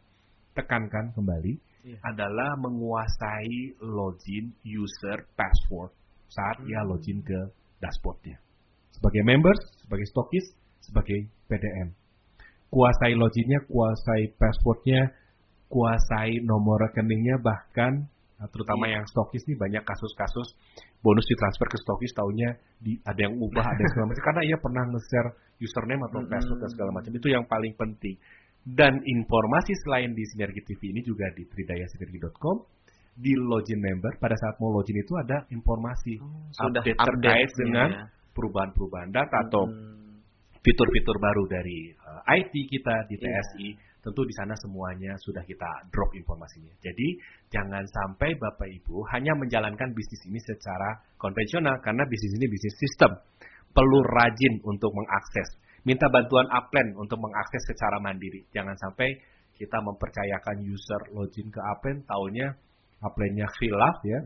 tekankan 0.57 1.13
kembali, 1.15 1.77
Iya. 1.87 2.03
adalah 2.03 2.59
menguasai 2.59 3.79
login 3.79 4.51
user 4.67 5.23
password 5.39 5.95
saat 6.29 6.63
ia 6.67 6.83
login 6.87 7.23
ke 7.23 7.51
dashboardnya. 7.81 8.39
Sebagai 8.97 9.23
members, 9.23 9.61
sebagai 9.85 10.07
stokis, 10.09 10.47
sebagai 10.81 11.29
PDM. 11.51 11.93
Kuasai 12.73 13.15
loginnya, 13.15 13.63
kuasai 13.69 14.33
passwordnya, 14.35 15.13
kuasai 15.69 16.43
nomor 16.43 16.89
rekeningnya, 16.91 17.39
bahkan 17.39 18.09
nah, 18.41 18.49
terutama 18.51 18.91
yang 18.91 19.05
stokis 19.07 19.45
nih 19.47 19.57
banyak 19.57 19.83
kasus-kasus 19.85 20.57
bonus 21.05 21.27
ditransfer 21.31 21.69
ke 21.71 21.79
stokis 21.79 22.13
taunya 22.17 22.59
di, 22.81 22.99
ada 23.07 23.21
yang 23.29 23.39
ubah, 23.39 23.63
ada 23.63 23.81
yang 23.81 23.93
segala 23.95 24.07
macam. 24.11 24.25
Karena 24.27 24.43
ia 24.43 24.57
pernah 24.59 24.83
nge-share 24.91 25.31
username 25.63 26.03
atau 26.11 26.19
password 26.27 26.59
dan 26.65 26.71
segala 26.73 26.91
macam. 26.91 27.13
Itu 27.15 27.29
yang 27.31 27.45
paling 27.47 27.75
penting. 27.79 28.17
Dan 28.67 28.99
informasi 28.99 29.79
selain 29.87 30.11
di 30.11 30.27
Sinergi 30.27 30.59
TV 30.67 30.91
ini 30.91 31.01
juga 31.07 31.31
di 31.31 31.47
tridayasinergi.com, 31.47 32.57
di 33.17 33.33
login 33.33 33.81
member, 33.81 34.21
pada 34.21 34.37
saat 34.37 34.61
mau 34.61 34.69
login 34.71 35.01
itu 35.01 35.17
ada 35.17 35.49
informasi 35.49 36.21
sudah 36.53 36.85
update 36.85 37.01
update 37.01 37.17
terkait 37.17 37.51
dengan 37.57 37.89
ya. 37.89 38.05
perubahan-perubahan 38.37 39.09
data 39.09 39.37
atau 39.49 39.65
Hmm. 39.65 40.21
fitur-fitur 40.61 41.17
baru 41.17 41.49
dari 41.49 41.95
uh, 41.95 42.21
IT 42.29 42.53
kita 42.69 43.09
di 43.09 43.17
Iya. 43.17 43.41
TSI. 43.41 43.69
Tentu 44.03 44.23
di 44.23 44.35
sana 44.39 44.55
semuanya 44.59 45.19
sudah 45.19 45.43
kita 45.43 45.67
drop 45.91 46.15
informasinya. 46.15 46.71
Jadi 46.79 47.19
jangan 47.51 47.83
sampai 47.83 48.39
Bapak 48.39 48.71
Ibu 48.71 49.03
hanya 49.11 49.35
menjalankan 49.35 49.91
bisnis 49.95 50.23
ini 50.31 50.39
secara 50.39 50.95
konvensional 51.19 51.83
karena 51.83 52.07
bisnis 52.07 52.39
ini 52.39 52.47
bisnis 52.47 52.77
sistem. 52.79 53.19
Perlu 53.75 53.99
rajin 54.07 54.63
untuk 54.63 54.95
mengakses. 54.95 55.59
Minta 55.83 56.07
bantuan 56.07 56.47
upline 56.51 56.95
untuk 56.95 57.19
mengakses 57.19 57.63
secara 57.67 57.99
mandiri. 57.99 58.47
Jangan 58.55 58.75
sampai 58.79 59.11
kita 59.59 59.79
mempercayakan 59.83 60.63
user 60.67 61.03
login 61.11 61.51
ke 61.51 61.59
upline, 61.63 62.03
taunya 62.07 62.55
upline-nya 63.05 63.47
khilaf 63.61 63.97
ya, 64.05 64.21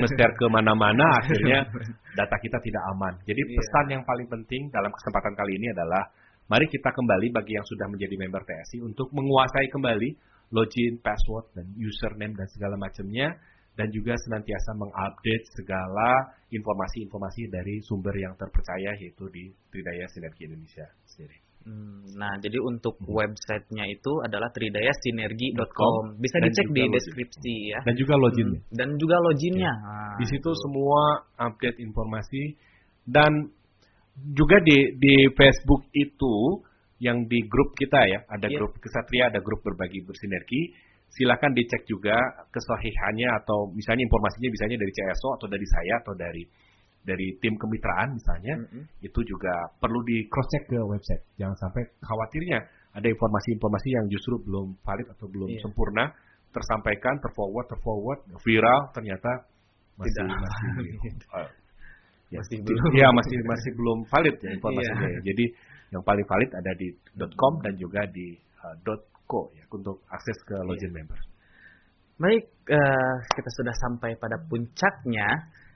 nge-share 0.00 0.34
ke 0.34 0.46
mana-mana 0.48 1.04
akhirnya 1.20 1.68
data 2.16 2.36
kita 2.40 2.58
tidak 2.64 2.82
aman. 2.96 3.14
Jadi 3.28 3.42
Iya. 3.44 3.56
pesan 3.60 3.86
yang 3.92 4.02
paling 4.08 4.28
penting 4.32 4.72
dalam 4.72 4.88
kesempatan 4.92 5.36
kali 5.36 5.60
ini 5.60 5.68
adalah 5.76 6.08
mari 6.48 6.66
kita 6.68 6.88
kembali 6.92 7.32
bagi 7.32 7.52
yang 7.56 7.66
sudah 7.68 7.86
menjadi 7.88 8.16
member 8.16 8.42
TSI 8.44 8.80
untuk 8.80 9.12
menguasai 9.12 9.68
kembali 9.68 10.08
login, 10.52 11.00
password 11.04 11.52
dan 11.56 11.66
username 11.76 12.32
dan 12.36 12.48
segala 12.52 12.76
macamnya 12.80 13.36
dan 13.74 13.90
juga 13.90 14.14
senantiasa 14.14 14.70
mengupdate 14.78 15.46
segala 15.58 16.30
informasi-informasi 16.48 17.50
dari 17.50 17.82
sumber 17.82 18.14
yang 18.14 18.38
terpercaya 18.38 18.94
yaitu 19.02 19.26
di 19.34 19.50
Tridaya 19.68 20.06
Sinergi 20.14 20.46
Indonesia 20.46 20.86
sendiri. 21.10 21.43
Hmm, 21.64 22.04
Nah, 22.14 22.36
jadi 22.38 22.60
untuk 22.62 22.94
websitenya 23.02 23.90
itu 23.90 24.12
adalah 24.22 24.52
tridayasinergi.com. 24.52 25.66
.com. 25.72 26.04
Bisa 26.20 26.36
Dan 26.38 26.46
dicek 26.52 26.66
di 26.70 26.82
login. 26.84 26.92
deskripsi 26.94 27.54
ya. 27.74 27.80
Dan 27.82 27.94
juga 27.96 28.14
loginnya. 28.20 28.60
Hmm, 28.62 28.70
Dan 28.70 28.88
juga 29.00 29.16
loginnya. 29.18 29.72
Iya. 29.72 29.88
Ah, 29.88 30.14
Di 30.20 30.26
situ 30.30 30.44
itu. 30.46 30.60
semua 30.62 31.02
update 31.40 31.80
informasi 31.80 32.42
dan 33.04 33.50
juga 34.30 34.62
di 34.62 34.94
di 34.94 35.14
Facebook 35.34 35.90
itu 35.90 36.62
yang 37.02 37.26
di 37.26 37.42
grup 37.44 37.74
kita 37.74 37.98
ya, 38.06 38.20
ada 38.30 38.46
Iya. 38.46 38.62
grup 38.62 38.78
kesatria, 38.78 39.26
ada 39.28 39.42
grup 39.42 39.60
berbagi 39.66 40.06
bersinergi. 40.06 40.70
Silakan 41.10 41.54
dicek 41.54 41.82
juga 41.86 42.14
kesahihannya 42.50 43.28
atau 43.42 43.70
misalnya 43.70 44.02
informasinya 44.02 44.50
misalnya 44.50 44.76
dari 44.78 44.92
CSO 44.94 45.28
atau 45.38 45.46
dari 45.46 45.66
saya 45.66 45.94
atau 46.02 46.14
dari 46.14 46.42
dari 47.04 47.36
tim 47.38 47.54
kemitraan 47.60 48.16
misalnya 48.16 48.54
Mm-mm. 48.64 48.82
itu 49.04 49.20
juga 49.28 49.52
perlu 49.76 50.00
di 50.02 50.24
cross 50.26 50.48
check 50.50 50.64
ke 50.72 50.80
website. 50.80 51.22
Jangan 51.36 51.56
sampai 51.60 51.84
khawatirnya 52.00 52.58
ada 52.96 53.06
informasi-informasi 53.06 53.88
yang 53.92 54.06
justru 54.08 54.40
belum 54.40 54.72
valid 54.80 55.06
atau 55.12 55.26
belum 55.28 55.52
Iya. 55.52 55.60
sempurna 55.62 56.04
tersampaikan, 56.50 57.18
terforward, 57.20 57.66
terforward, 57.68 58.20
viral 58.40 58.80
ternyata 58.96 59.30
masih 60.00 60.22
Tidak. 60.24 60.38
masih 60.40 60.64
eh, 61.38 61.50
ya, 62.32 62.40
Masih 62.40 62.56
belum. 62.64 62.92
ya 62.96 63.08
masih 63.12 63.36
masih 63.44 63.70
belum 63.76 63.98
valid 64.08 64.34
ya 64.40 64.50
informasinya 64.56 65.06
Iya. 65.06 65.12
ya. 65.12 65.20
Jadi 65.28 65.44
yang 65.92 66.02
paling 66.02 66.26
valid 66.26 66.50
ada 66.56 66.72
di 66.74 66.88
.com 67.36 67.60
dan 67.62 67.74
juga 67.76 68.02
di 68.08 68.32
eh, 68.38 68.74
.co 69.28 69.52
ya 69.52 69.64
untuk 69.68 70.00
akses 70.08 70.38
ke 70.48 70.56
Iya. 70.56 70.64
login 70.64 70.92
member. 70.96 71.18
Baik, 72.14 72.46
eh, 72.70 73.14
kita 73.34 73.50
sudah 73.58 73.74
sampai 73.74 74.14
pada 74.16 74.38
puncaknya. 74.46 75.28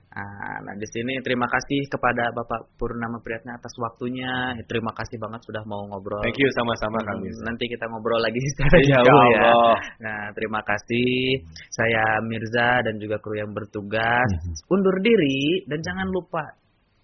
Ah, 0.09 0.57
Nah, 0.65 0.75
di 0.75 0.89
sini 0.89 1.21
terima 1.21 1.45
kasih 1.47 1.85
kepada 1.87 2.33
Bapak 2.33 2.75
Purnama 2.81 3.21
Priyatna 3.21 3.61
atas 3.61 3.71
waktunya. 3.77 4.57
Terima 4.65 4.91
kasih 4.97 5.21
banget 5.21 5.45
sudah 5.45 5.63
mau 5.69 5.85
ngobrol. 5.85 6.25
Thank 6.25 6.41
you 6.41 6.49
sama-sama 6.57 6.99
Hmm, 7.05 7.09
kami. 7.13 7.29
Nanti 7.45 7.65
kita 7.69 7.85
ngobrol 7.93 8.19
lagi 8.19 8.41
secara 8.57 8.77
Insya 8.81 9.01
jauh 9.05 9.25
ya. 9.31 9.41
Allah. 9.45 9.77
Nah, 10.01 10.23
terima 10.33 10.61
kasih. 10.65 11.45
Saya 11.69 12.25
Mirza 12.25 12.81
dan 12.83 12.97
juga 12.97 13.21
kru 13.21 13.37
yang 13.37 13.53
bertugas. 13.53 14.29
Mhm. 14.33 14.73
Undur 14.73 14.97
diri 15.05 15.65
dan 15.69 15.79
jangan 15.85 16.09
lupa 16.09 16.45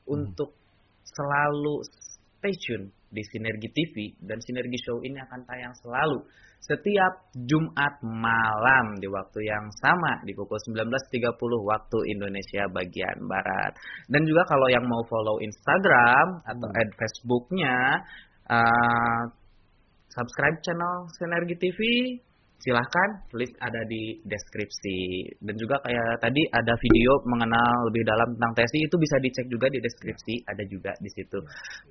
untuk 0.09 0.57
selalu 1.05 1.85
stay 1.85 2.53
tune 2.61 2.89
di 3.15 3.23
Sinergi 3.23 3.71
TV 3.71 3.95
dan 4.19 4.43
Sinergi 4.43 4.75
Show 4.83 4.99
ini 5.07 5.23
akan 5.23 5.41
tayang 5.47 5.75
selalu 5.79 6.27
setiap 6.65 7.29
Jumat 7.37 8.01
malam 8.03 8.97
di 8.97 9.05
waktu 9.07 9.45
yang 9.45 9.69
sama 9.85 10.25
di 10.25 10.33
pukul 10.33 10.57
19.30 10.57 11.37
waktu 11.61 11.99
Indonesia 12.09 12.65
bagian 12.73 13.29
Barat. 13.29 13.77
Dan 14.09 14.25
juga 14.25 14.49
kalau 14.49 14.67
yang 14.73 14.83
mau 14.89 15.05
follow 15.05 15.39
Instagram 15.45 16.41
atau 16.43 16.69
Hmm. 16.69 16.81
add 16.81 16.91
Facebooknya, 16.97 17.77
uh, 18.49 19.23
subscribe 20.09 20.59
channel 20.65 21.05
Sinergi 21.21 21.57
TV, 21.61 21.81
silahkan 22.65 23.09
link 23.37 23.53
ada 23.61 23.85
di 23.85 24.25
deskripsi. 24.25 25.29
Dan 25.45 25.55
juga 25.61 25.77
kayak 25.85 26.25
tadi 26.25 26.49
ada 26.49 26.73
video 26.81 27.21
mengenal 27.29 27.93
lebih 27.93 28.09
dalam 28.09 28.33
tentang 28.41 28.53
TSI 28.57 28.89
itu 28.89 28.97
bisa 28.97 29.21
dicek 29.21 29.47
juga 29.53 29.69
di 29.69 29.79
deskripsi. 29.85 30.49
Ada 30.49 30.65
juga 30.65 30.97
di 30.97 31.11
situ. 31.13 31.39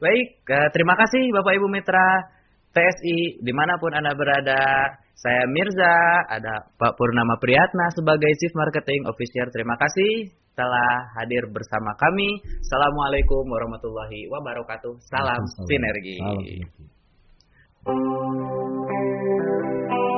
Baik 0.02 0.42
eh, 0.50 0.70
terima 0.74 0.98
kasih 0.98 1.30
Bapak 1.30 1.54
Ibu 1.62 1.70
Mitra 1.70 2.26
TSI 2.74 3.46
di 3.46 3.54
mana 3.54 3.78
pun 3.78 3.94
anda 3.94 4.18
berada. 4.18 4.98
Saya 5.14 5.46
Mirza 5.48 6.26
ada 6.28 6.68
Pak 6.76 7.00
Purnama 7.00 7.40
Priyatna 7.40 7.88
sebagai 7.96 8.28
Chief 8.36 8.52
Marketing 8.58 9.08
Officer. 9.08 9.48
Terima 9.56 9.80
kasih 9.80 10.36
telah 10.58 11.16
hadir 11.22 11.48
bersama 11.48 11.96
kami. 11.96 12.44
Assalamualaikum 12.60 13.46
warahmatullahi 13.48 14.28
wabarakatuh. 14.28 15.00
Salam 15.06 15.48
sinergi. 15.70 16.18
Salam 16.20 16.44
sinergi. 16.44 16.92
Revenge 18.84 20.13